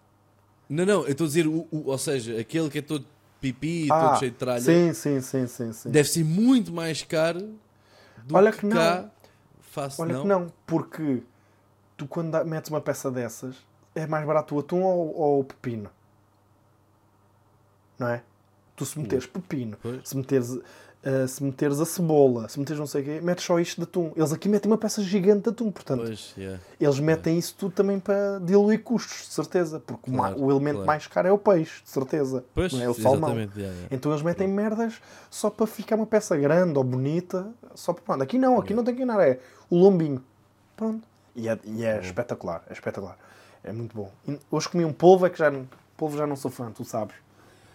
Não, 0.69 0.85
não, 0.87 1.03
eu 1.05 1.11
estou 1.13 1.25
a 1.25 1.29
dizer, 1.29 1.47
o, 1.47 1.67
o- 1.71 1.85
ou 1.87 1.99
seja, 1.99 2.39
aquele 2.41 2.69
que 2.71 2.79
é 2.79 2.83
todo 2.83 3.05
pipi, 3.41 3.89
Ah, 3.93 4.09
todo 4.11 4.19
cheio 4.19 4.31
de 4.33 4.37
tralha, 4.39 4.61
sim, 4.61 4.93
sim, 4.95 5.21
sim, 5.21 5.47
sim, 5.47 5.73
sim. 5.73 5.91
deve 5.91 6.09
ser 6.09 6.25
muito 6.25 6.73
mais 6.73 7.03
caro 7.03 7.55
do 8.25 8.37
Olha 8.37 8.53
que, 8.53 8.59
que 8.61 8.67
não. 8.67 8.77
cá. 8.77 9.11
Faço 9.61 10.03
Olha 10.03 10.15
não. 10.15 10.23
que 10.23 10.29
não, 10.29 10.53
porque 10.67 11.23
tu 11.97 12.07
quando 12.07 12.45
metes 12.45 12.71
uma 12.71 12.81
peça 12.81 13.11
dessas, 13.11 13.57
é 13.95 14.07
mais 14.07 14.27
barato 14.27 14.55
o 14.55 14.59
atum 14.61 14.83
ou, 14.83 15.15
ou 15.17 15.41
o 15.41 15.45
pepino? 15.45 15.91
Não 17.99 18.09
é? 18.09 18.23
Tu 18.77 18.85
se 18.85 18.99
meteres 18.99 19.27
pepino, 19.27 19.77
Pois. 19.81 20.09
se 20.09 20.17
meteres, 20.17 20.59
ah, 21.05 21.29
se 21.29 21.45
meteres 21.45 21.81
a 21.81 21.85
cebola, 21.85 22.49
se 22.49 22.59
meteres 22.59 22.81
não 22.81 22.87
sei 22.87 23.03
o 23.03 23.05
quê, 23.05 23.21
metes 23.23 23.45
só 23.45 23.61
isto 23.61 23.77
de 23.77 23.83
atum. 23.85 24.11
Eles 24.17 24.33
aqui 24.33 24.49
metem 24.49 24.71
uma 24.71 24.79
peça 24.79 25.03
gigante 25.03 25.43
de 25.43 25.51
atum, 25.51 25.71
portanto, 25.71 26.03
Pois, 26.05 26.33
yeah. 26.37 26.59
eles 26.81 26.99
metem 26.99 27.39
isso 27.39 27.55
tudo 27.59 27.73
também 27.73 28.01
para 28.01 28.39
diluir 28.41 28.83
custos, 28.83 29.29
de 29.29 29.35
certeza. 29.35 29.81
Porque 29.81 30.11
Claro, 30.11 30.43
o 30.43 30.51
elemento 30.51 30.77
claro. 30.77 30.87
mais 30.87 31.07
caro 31.07 31.29
é 31.29 31.33
o 31.33 31.39
peixe, 31.39 31.83
de 31.83 31.91
certeza. 31.91 32.45
Pois, 32.55 32.73
não 32.73 32.83
é 32.83 32.89
o 32.89 32.95
salmão. 32.95 33.31
yeah, 33.37 33.53
yeah. 33.57 33.89
Então 33.91 34.11
eles 34.11 34.23
metem 34.23 34.49
merdas 34.49 34.95
só 35.31 35.51
para 35.51 35.67
ficar 35.67 35.97
uma 35.97 36.07
peça 36.07 36.37
grande 36.37 36.79
ou 36.79 36.85
bonita. 36.85 37.47
Só 37.75 37.93
para 37.93 38.03
pronto. 38.03 38.23
Aqui 38.23 38.39
não, 38.39 38.59
aqui 38.59 38.73
não 38.73 38.83
tem 38.83 38.95
que 38.95 39.03
enganar. 39.03 39.23
É 39.23 39.39
o 39.69 39.77
lombinho. 39.77 40.23
Pronto. 40.77 41.07
E 41.37 41.49
é, 41.49 41.59
e 41.65 41.85
é 41.85 42.01
espetacular. 42.01 42.63
É 42.69 42.73
espetacular. 42.73 43.19
É 43.63 43.73
muito 43.73 43.95
bom. 43.97 44.11
E 44.29 44.39
hoje 44.51 44.69
comi 44.69 44.85
um 44.85 44.93
polvo, 44.93 45.27
é 45.27 45.31
que 45.31 45.39
já, 45.39 45.53
polvo 45.97 46.17
já 46.17 46.27
não 46.27 46.37
sou 46.37 46.51
fã, 46.51 46.71
tu 46.71 46.85
sabes. 46.85 47.15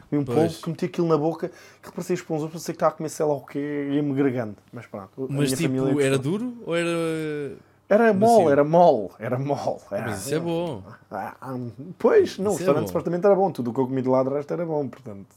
Comi 0.09 0.21
um 0.21 0.25
Pois. 0.25 0.37
polvo 0.37 0.61
que 0.63 0.69
meti 0.69 0.85
aquilo 0.85 1.07
na 1.07 1.17
boca 1.17 1.51
que 1.83 1.91
parecia 1.91 2.13
esponjoso, 2.15 2.49
parecia 2.49 2.73
que 2.73 2.77
estava 2.77 2.93
a 2.93 2.97
comer 2.97 3.09
sei 3.09 3.25
lá 3.25 3.33
o 3.33 3.41
quê, 3.45 3.89
ia-me 3.93 4.13
gregando. 4.13 4.55
Mas 4.73 4.85
pronto. 4.87 5.27
Mas 5.29 5.51
tipo, 5.53 5.99
era 5.99 6.17
duro 6.17 6.57
ou 6.65 6.75
era. 6.75 6.89
Era 7.87 8.13
mole, 8.13 8.19
macio? 8.43 8.49
era 8.51 8.63
mole, 8.63 9.09
era 9.17 9.39
mole. 9.39 9.79
Era, 9.91 10.05
Mas 10.11 10.25
isso 10.25 10.35
é 10.35 10.39
bom. 10.39 10.83
Ah, 11.09 11.35
ah, 11.41 11.57
pois, 11.97 12.37
não, 12.37 12.51
o 12.51 12.53
Isso 12.53 12.57
é 12.57 12.65
restaurante 12.65 12.81
bom. 12.83 12.87
supostamente 12.87 13.25
era 13.25 13.35
bom. 13.35 13.51
Tudo 13.51 13.71
o 13.71 13.73
que 13.73 13.79
eu 13.79 13.87
comi 13.87 14.01
de 14.03 14.07
lá 14.09 14.21
de 14.23 14.29
resto 14.29 14.53
era 14.53 14.63
bom, 14.65 14.87
portanto. 14.87 15.27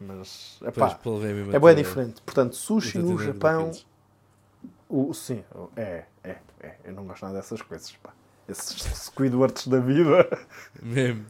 Mas, 0.00 0.56
Pois, 0.58 0.76
epá, 0.76 0.90
polvo 0.94 1.24
é 1.26 1.30
é 1.30 1.34
bem 1.34 1.56
até- 1.58 1.74
diferente. 1.74 2.22
Portanto, 2.22 2.56
sushi 2.56 2.98
no 2.98 3.16
Japão. 3.18 3.70
O, 4.88 5.14
sim, 5.14 5.44
é, 5.76 6.04
é, 6.24 6.36
é. 6.60 6.74
Eu 6.84 6.92
não 6.94 7.04
gosto 7.06 7.22
nada 7.22 7.36
dessas 7.36 7.62
coisas. 7.62 7.92
Pá. 8.02 8.10
Esses 8.48 8.82
Squidwards 9.06 9.68
da 9.68 9.78
vida. 9.78 10.28
Mesmo. 10.82 11.24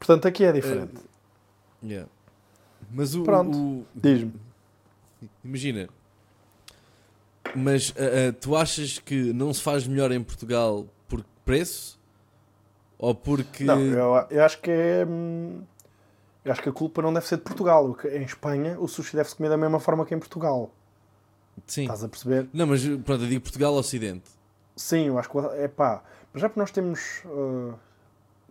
Portanto, 0.00 0.26
aqui 0.26 0.44
é 0.44 0.50
diferente. 0.52 0.94
Yeah. 1.82 2.08
Mas 2.90 3.14
o. 3.14 3.22
Pronto. 3.22 3.56
o- 3.56 3.86
Diz-me. 3.94 4.32
Imagina. 5.44 5.88
Mas 7.54 7.94
ah, 7.96 8.28
ah, 8.28 8.32
tu 8.40 8.56
achas 8.56 8.98
que 8.98 9.32
não 9.32 9.52
se 9.54 9.62
faz 9.62 9.86
melhor 9.86 10.12
em 10.12 10.22
Portugal 10.22 10.86
por 11.08 11.24
preço? 11.44 11.98
Ou 12.98 13.14
porque. 13.14 13.64
Não, 13.64 13.80
eu, 13.80 14.26
eu 14.30 14.44
acho 14.44 14.60
que 14.60 14.70
é. 14.70 15.06
hum, 15.06 15.62
Eu 16.44 16.52
acho 16.52 16.62
que 16.62 16.68
a 16.68 16.72
culpa 16.72 17.00
não 17.02 17.12
deve 17.12 17.26
ser 17.26 17.36
de 17.36 17.42
Portugal. 17.42 17.94
Que- 17.94 18.08
Em 18.08 18.22
Espanha, 18.22 18.78
o 18.78 18.86
sushi 18.88 19.16
deve-se 19.16 19.36
comer 19.36 19.48
da 19.48 19.56
mesma 19.56 19.80
forma 19.80 20.04
que 20.04 20.14
em 20.14 20.18
Portugal. 20.18 20.70
Sim. 21.66 21.82
Estás 21.82 22.04
a 22.04 22.08
perceber? 22.08 22.48
Não, 22.52 22.66
mas 22.66 22.82
pronto, 22.84 23.22
eu 23.24 23.28
digo 23.28 23.40
Portugal 23.42 23.72
Ocidente. 23.74 24.28
Sim, 24.76 25.06
eu 25.06 25.18
acho 25.18 25.30
que 25.30 25.38
é 25.38 25.68
pá. 25.68 26.02
Mas 26.32 26.42
já 26.42 26.48
porque 26.48 26.60
nós 26.60 26.70
temos. 26.70 27.22
ah, 27.26 27.74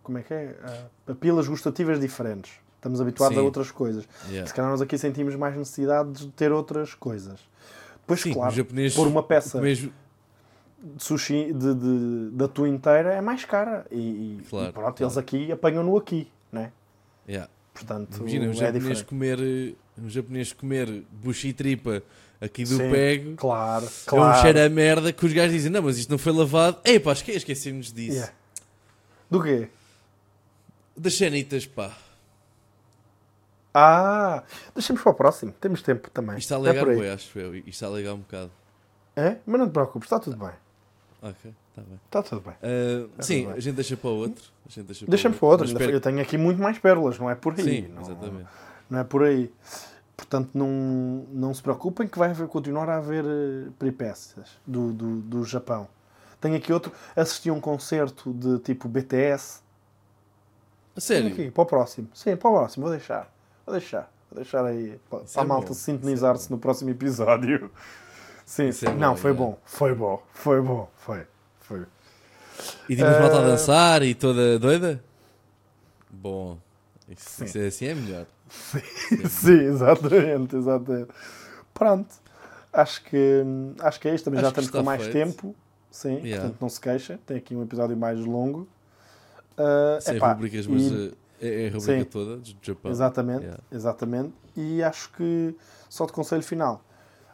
como 0.02 0.18
é 0.18 0.22
que 0.22 0.34
é? 0.34 0.56
Papilas 1.04 1.46
gustativas 1.48 2.00
diferentes. 2.00 2.52
Estamos 2.86 3.00
habituados 3.00 3.34
Sim. 3.36 3.42
a 3.42 3.44
outras 3.44 3.70
coisas. 3.72 4.04
Yeah. 4.28 4.46
Se 4.46 4.54
calhar 4.54 4.70
nós 4.70 4.80
aqui 4.80 4.96
sentimos 4.96 5.34
mais 5.34 5.56
necessidade 5.56 6.12
de 6.12 6.28
ter 6.28 6.52
outras 6.52 6.94
coisas. 6.94 7.40
Depois, 8.00 8.20
Sim, 8.20 8.32
claro, 8.32 8.54
japonês. 8.54 8.94
pôr 8.94 9.08
uma 9.08 9.24
peça 9.24 9.60
de 9.60 9.90
sushi 10.98 11.52
de, 11.52 11.74
de, 11.74 12.30
da 12.30 12.46
tua 12.46 12.68
inteira 12.68 13.12
é 13.12 13.20
mais 13.20 13.44
cara. 13.44 13.84
E, 13.90 14.38
Claro, 14.48 14.68
e 14.68 14.72
pronto, 14.72 14.72
claro. 14.96 15.02
eles 15.04 15.18
aqui 15.18 15.50
apanham-no 15.50 15.96
aqui, 15.96 16.28
né? 16.52 16.70
Yeah. 17.28 17.50
Portanto, 17.74 18.18
Imagina, 18.20 18.46
um 18.46 18.50
é 18.50 18.52
japonês 18.54 18.74
diferente. 18.82 19.04
comer. 19.04 19.76
Um 19.98 20.08
japonês 20.08 20.52
comer 20.52 21.02
buchi 21.10 21.52
tripa 21.52 22.02
aqui 22.40 22.62
do 22.62 22.76
Sim, 22.76 22.90
pego. 22.90 23.34
Claro, 23.34 23.84
É 23.86 23.88
um 23.88 23.90
claro. 24.06 24.42
cheiro 24.42 24.60
a 24.60 24.68
merda 24.68 25.12
que 25.12 25.26
os 25.26 25.32
gajos 25.32 25.52
dizem, 25.52 25.72
não, 25.72 25.82
mas 25.82 25.98
isto 25.98 26.08
não 26.10 26.18
foi 26.18 26.32
lavado. 26.32 26.78
Ei 26.84 27.00
pá, 27.00 27.10
esque 27.12 27.32
esquecemos 27.32 27.92
disso. 27.92 28.12
Yeah. 28.18 28.32
Do 29.28 29.42
quê? 29.42 29.68
Das 30.96 31.14
cenitas, 31.14 31.66
pá. 31.66 31.92
Ah, 33.78 34.42
deixamos 34.74 35.02
para 35.02 35.12
o 35.12 35.14
próximo. 35.14 35.52
Temos 35.60 35.82
tempo 35.82 36.08
também. 36.10 36.38
Isto 36.38 36.54
está 36.54 36.70
a 36.70 36.74
é 36.74 36.78
aí. 36.78 36.96
bué, 36.96 37.12
acho 37.12 37.38
eu. 37.38 37.54
Isto 37.54 37.68
está 37.68 37.86
a 37.86 37.88
alegar 37.90 38.14
um 38.14 38.20
bocado. 38.20 38.50
É? 39.14 39.36
Mas 39.44 39.60
não 39.60 39.68
te 39.68 39.72
preocupes, 39.72 40.06
está 40.06 40.18
tudo 40.18 40.38
bem. 40.38 40.52
Ok, 41.20 41.52
está 41.70 41.82
bem. 41.82 42.00
Está 42.06 42.22
tudo 42.22 42.40
bem. 42.40 42.54
Ah, 42.62 43.22
sim, 43.22 43.40
tudo 43.40 43.48
bem. 43.48 43.56
a 43.58 43.60
gente 43.60 43.74
deixa 43.74 43.96
para 43.96 44.08
o 44.08 44.14
outro. 44.14 44.44
A 44.66 44.72
gente 44.72 44.86
deixa 44.86 45.06
Deixamos 45.06 45.38
para 45.38 45.46
o 45.46 45.50
outro. 45.50 45.66
Ainda 45.66 45.78
espera- 45.78 45.94
Eu 45.94 46.00
tenho 46.00 46.20
aqui 46.22 46.38
muito 46.38 46.62
mais 46.62 46.78
pérolas, 46.78 47.18
não 47.18 47.28
é 47.28 47.34
por 47.34 47.52
aí. 47.52 47.62
Sim, 47.64 47.88
não, 47.88 48.00
exatamente. 48.00 48.48
não 48.88 48.98
é 48.98 49.04
por 49.04 49.22
aí. 49.24 49.52
Portanto, 50.16 50.50
não, 50.54 51.26
não 51.30 51.52
se 51.52 51.62
preocupem 51.62 52.08
que 52.08 52.18
vai 52.18 52.30
haver, 52.30 52.48
continuar 52.48 52.88
a 52.88 52.96
haver 52.96 53.26
eh, 53.26 53.68
peripécias 53.78 54.48
do, 54.66 54.90
do, 54.90 55.20
do 55.20 55.44
Japão. 55.44 55.86
Tenho 56.40 56.56
aqui 56.56 56.72
outro. 56.72 56.90
Assisti 57.14 57.50
a 57.50 57.52
um 57.52 57.60
concerto 57.60 58.32
de 58.32 58.58
tipo 58.60 58.88
BTS. 58.88 59.60
A 60.96 61.00
Tenho 61.00 61.02
sério? 61.02 61.28
aqui, 61.28 61.50
para 61.50 61.62
o 61.62 61.66
próximo. 61.66 62.08
Sim, 62.14 62.36
para 62.36 62.48
o 62.48 62.54
próximo. 62.54 62.86
Vou 62.86 62.96
deixar. 62.96 63.30
Vou 63.66 63.74
deixar. 63.74 64.10
Vou 64.30 64.36
deixar 64.42 64.64
aí 64.64 64.98
para, 65.10 65.18
para 65.20 65.40
é 65.40 65.44
a 65.44 65.44
malta 65.44 65.68
bom, 65.68 65.74
sintonizar-se 65.74 66.50
no 66.50 66.58
próximo 66.58 66.90
episódio. 66.90 67.70
Sim, 68.46 68.70
sim. 68.70 68.86
é 68.86 68.90
bom, 68.90 68.96
não, 68.98 69.16
foi 69.16 69.32
é. 69.32 69.34
bom. 69.34 69.58
Foi 69.64 69.92
bom. 69.94 70.22
Foi 70.32 70.62
bom. 70.62 70.88
Foi. 70.98 71.26
Foi. 71.60 71.84
E 72.88 72.94
tínhamos 72.94 73.18
malta 73.18 73.36
a 73.38 73.40
Ah. 73.40 73.48
dançar 73.48 74.02
e 74.04 74.14
toda 74.14 74.56
doida? 74.56 75.02
Bom, 76.08 76.56
isso, 77.08 77.28
Sim. 77.28 77.44
isso 77.44 77.58
é 77.58 77.66
assim 77.66 77.86
é 77.86 77.94
melhor. 77.96 78.26
Sim, 79.28 79.50
exatamente, 79.66 80.54
exatamente. 80.56 81.08
Pronto. 81.74 82.14
Acho 82.72 83.02
que, 83.04 83.42
acho 83.80 83.98
que 84.00 84.08
é 84.08 84.14
isto. 84.14 84.26
Também 84.26 84.38
Acho 84.38 84.44
já 84.44 84.48
estamos 84.50 84.70
com 84.70 84.82
mais 84.84 85.02
feito. 85.02 85.12
tempo. 85.12 85.54
Sim, 85.90 86.16
Yeah. 86.18 86.42
portanto 86.42 86.60
não 86.60 86.68
se 86.68 86.80
queixa. 86.80 87.18
Tem 87.26 87.38
aqui 87.38 87.56
um 87.56 87.62
episódio 87.64 87.96
mais 87.96 88.20
longo. 88.20 88.68
Ah, 89.58 89.98
Sem 90.00 90.16
epá, 90.18 90.32
rubricas, 90.34 90.66
mas 90.68 90.82
e- 90.82 90.94
uh, 90.94 91.16
é, 91.40 91.66
a 91.68 91.72
rubrica 91.72 91.98
Sim. 91.98 92.04
toda 92.04 92.36
do 92.36 92.56
Japão. 92.62 92.90
Exatamente, 92.90 93.42
Yeah. 93.44 93.62
exatamente. 93.70 94.32
E 94.56 94.82
acho 94.82 95.10
que, 95.12 95.56
só 95.88 96.06
de 96.06 96.12
conselho 96.12 96.42
final, 96.42 96.82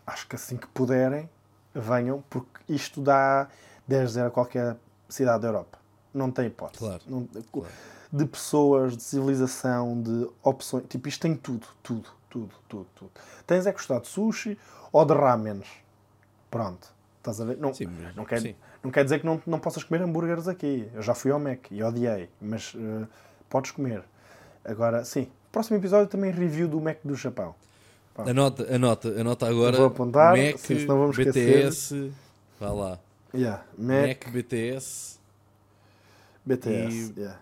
acho 0.07 0.27
que 0.29 0.35
assim 0.37 0.57
que 0.57 0.67
puderem, 0.69 1.29
venham, 1.75 2.23
porque 2.29 2.61
isto 2.69 3.01
dá 3.01 3.49
10 3.87 4.11
0 4.13 4.29
a 4.29 4.31
qualquer 4.31 4.77
cidade 5.09 5.43
da 5.43 5.49
Europa. 5.49 5.79
Não 6.13 6.31
tem 6.31 6.47
hipótese. 6.47 6.79
Claro, 6.85 7.03
Não- 7.07 7.29
claro. 7.51 7.69
De 8.13 8.27
pessoas, 8.27 8.95
de 8.97 9.03
civilização, 9.03 10.01
de 10.03 10.29
opções. 10.43 10.85
Tipo, 10.89 11.09
isto 11.09 11.23
tem 11.23 11.35
tudo, 11.35 11.67
tudo, 11.83 12.09
tudo, 12.29 12.55
tudo, 12.69 12.87
tudo. 12.95 13.11
Tens 13.47 13.67
é 13.67 13.73
gostar 13.73 14.01
de 14.01 14.07
sushi 14.09 14.59
ou 14.93 15.03
de 15.07 15.15
ramens. 15.15 15.67
Pronto. 16.51 16.89
Estás 17.19 17.41
a 17.41 17.45
ver? 17.45 17.57
Não, 17.57 17.73
Sim, 17.73 17.87
mas- 17.87 18.15
não, 18.17 18.25
quer, 18.25 18.41
sim. 18.41 18.55
não 18.83 18.91
quer 18.91 19.05
dizer 19.05 19.21
que 19.21 19.25
não, 19.27 19.41
não 19.47 19.59
possas 19.59 19.85
comer 19.85 20.03
hambúrgueres 20.03 20.49
aqui. 20.49 20.91
Eu 20.93 21.01
já 21.01 21.15
fui 21.15 21.31
ao 21.31 21.39
Mac 21.39 21.71
e 21.71 21.83
odiei, 21.83 22.29
mas 22.41 22.75
eh, 22.77 23.07
podes 23.53 23.71
comer. 23.71 24.03
Agora, 24.65 25.05
sim. 25.05 25.29
Próximo 25.53 25.77
episódio 25.77 26.07
também 26.07 26.31
review 26.31 26.67
do 26.67 26.81
Mac 26.81 26.97
do 27.05 27.15
Japão. 27.15 27.55
Anota, 28.17 28.75
anota, 28.75 29.09
anota 29.21 29.47
agora. 29.47 29.77
Vou 29.77 29.87
apontar, 29.87 30.35
Mac, 30.37 30.57
sim, 30.59 30.79
senão 30.81 30.99
vamos 30.99 31.17
BTS. 31.17 32.11
Vá 32.59 32.71
lá. 32.73 32.99
Yeah. 33.35 33.63
Mac, 33.77 34.25
Mac, 34.27 34.29
BTS 34.33 35.19
BTS. 36.45 37.13
e- 37.17 37.21
yeah. 37.21 37.39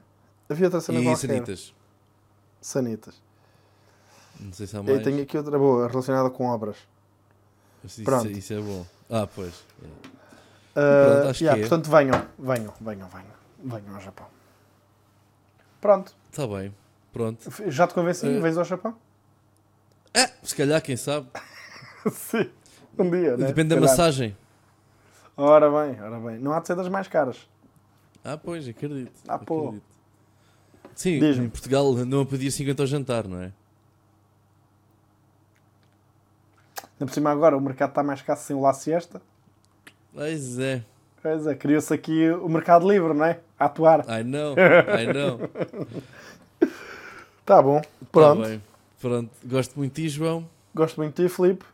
Havia 0.49 0.67
outra 0.67 0.81
cena 0.81 1.01
e 1.01 1.05
qualquer. 1.05 1.27
Sanitas. 1.29 1.75
Sanitas. 2.61 3.15
Não 4.41 4.53
sei 4.53 4.67
se 4.67 4.77
há 4.77 4.81
Eu 4.81 4.85
mais. 4.85 5.03
tenho 5.03 5.23
aqui 5.23 5.37
outra 5.37 5.59
boa 5.59 5.87
relacionada 5.89 6.31
com 6.31 6.47
obras. 6.47 6.77
Isso, 7.85 8.03
Pronto. 8.03 8.31
isso 8.31 8.53
é 8.53 8.61
bom. 8.61 8.87
Ah, 9.09 9.27
pois. 9.27 9.55
Uh, 9.55 11.23
Pronto, 11.23 11.41
yeah, 11.41 11.59
é. 11.59 11.61
Portanto, 11.61 11.91
venham, 11.91 12.27
venham, 12.39 12.75
venham, 12.81 13.09
venham. 13.09 13.41
Venham 13.63 13.95
ao 13.95 14.01
Japão. 14.01 14.27
Pronto. 15.81 16.15
Está 16.31 16.47
tá 16.47 16.55
bem. 16.55 16.75
Pronto. 17.13 17.51
Já 17.71 17.87
te 17.87 17.95
convenci? 17.95 18.27
Uh, 18.27 18.41
Vens 18.41 18.57
ao 18.57 18.65
Japão? 18.65 18.97
Ah, 20.15 20.31
se 20.43 20.55
calhar, 20.55 20.81
quem 20.83 20.97
sabe? 20.97 21.29
Sim. 22.13 22.51
Um 22.99 23.11
dia, 23.11 23.37
né? 23.37 23.47
Depende 23.47 23.75
da 23.75 23.81
massagem. 23.81 24.37
Ora 25.37 25.71
bem, 25.71 26.01
ora 26.01 26.19
bem. 26.21 26.39
Não 26.39 26.53
há 26.53 26.61
de 26.61 26.67
ser 26.67 26.77
das 26.77 26.89
mais 26.89 27.09
caras. 27.09 27.49
Ah, 28.23 28.37
pois, 28.37 28.69
acredito. 28.69 29.13
Ah, 29.27 29.39
pô. 29.39 29.69
acredito. 29.69 29.91
Sim, 30.95 31.19
em 31.19 31.49
Portugal 31.49 31.93
não 32.05 32.27
pedia 32.27 32.51
50 32.51 32.83
ao 32.83 32.87
jantar, 32.87 33.27
não 33.27 33.41
é? 33.41 33.53
Ainda 37.01 37.07
por 37.07 37.11
cima 37.11 37.31
agora 37.31 37.57
o 37.57 37.61
mercado 37.61 37.91
está 37.91 38.03
mais 38.03 38.19
escasso 38.21 38.45
sem 38.45 38.55
o 38.55 38.61
La 38.61 38.75
Siesta. 38.75 39.23
Pois 40.13 40.59
é. 40.59 40.85
Pois 41.23 41.47
é, 41.47 41.55
criou-se 41.55 41.93
aqui 41.93 42.31
o 42.31 42.49
mercado 42.49 42.91
livre, 42.91 43.13
não 43.13 43.25
é? 43.25 43.41
A 43.59 43.67
atuar. 43.67 44.01
I 44.09 44.25
know, 44.25 44.55
I 44.99 45.07
know. 45.13 45.41
Tá 47.45 47.61
bom. 47.61 47.81
Tá 47.81 47.89
Pronto. 48.11 48.43
bem. 48.43 48.63
Pronto. 49.01 49.31
Gosto 49.45 49.79
muito 49.79 49.95
de 49.95 50.03
ti, 50.03 50.09
João. 50.09 50.47
Gosto 50.75 50.97
muito 50.99 51.21
de 51.21 51.29
ti, 51.29 51.35
Filipe. 51.35 51.65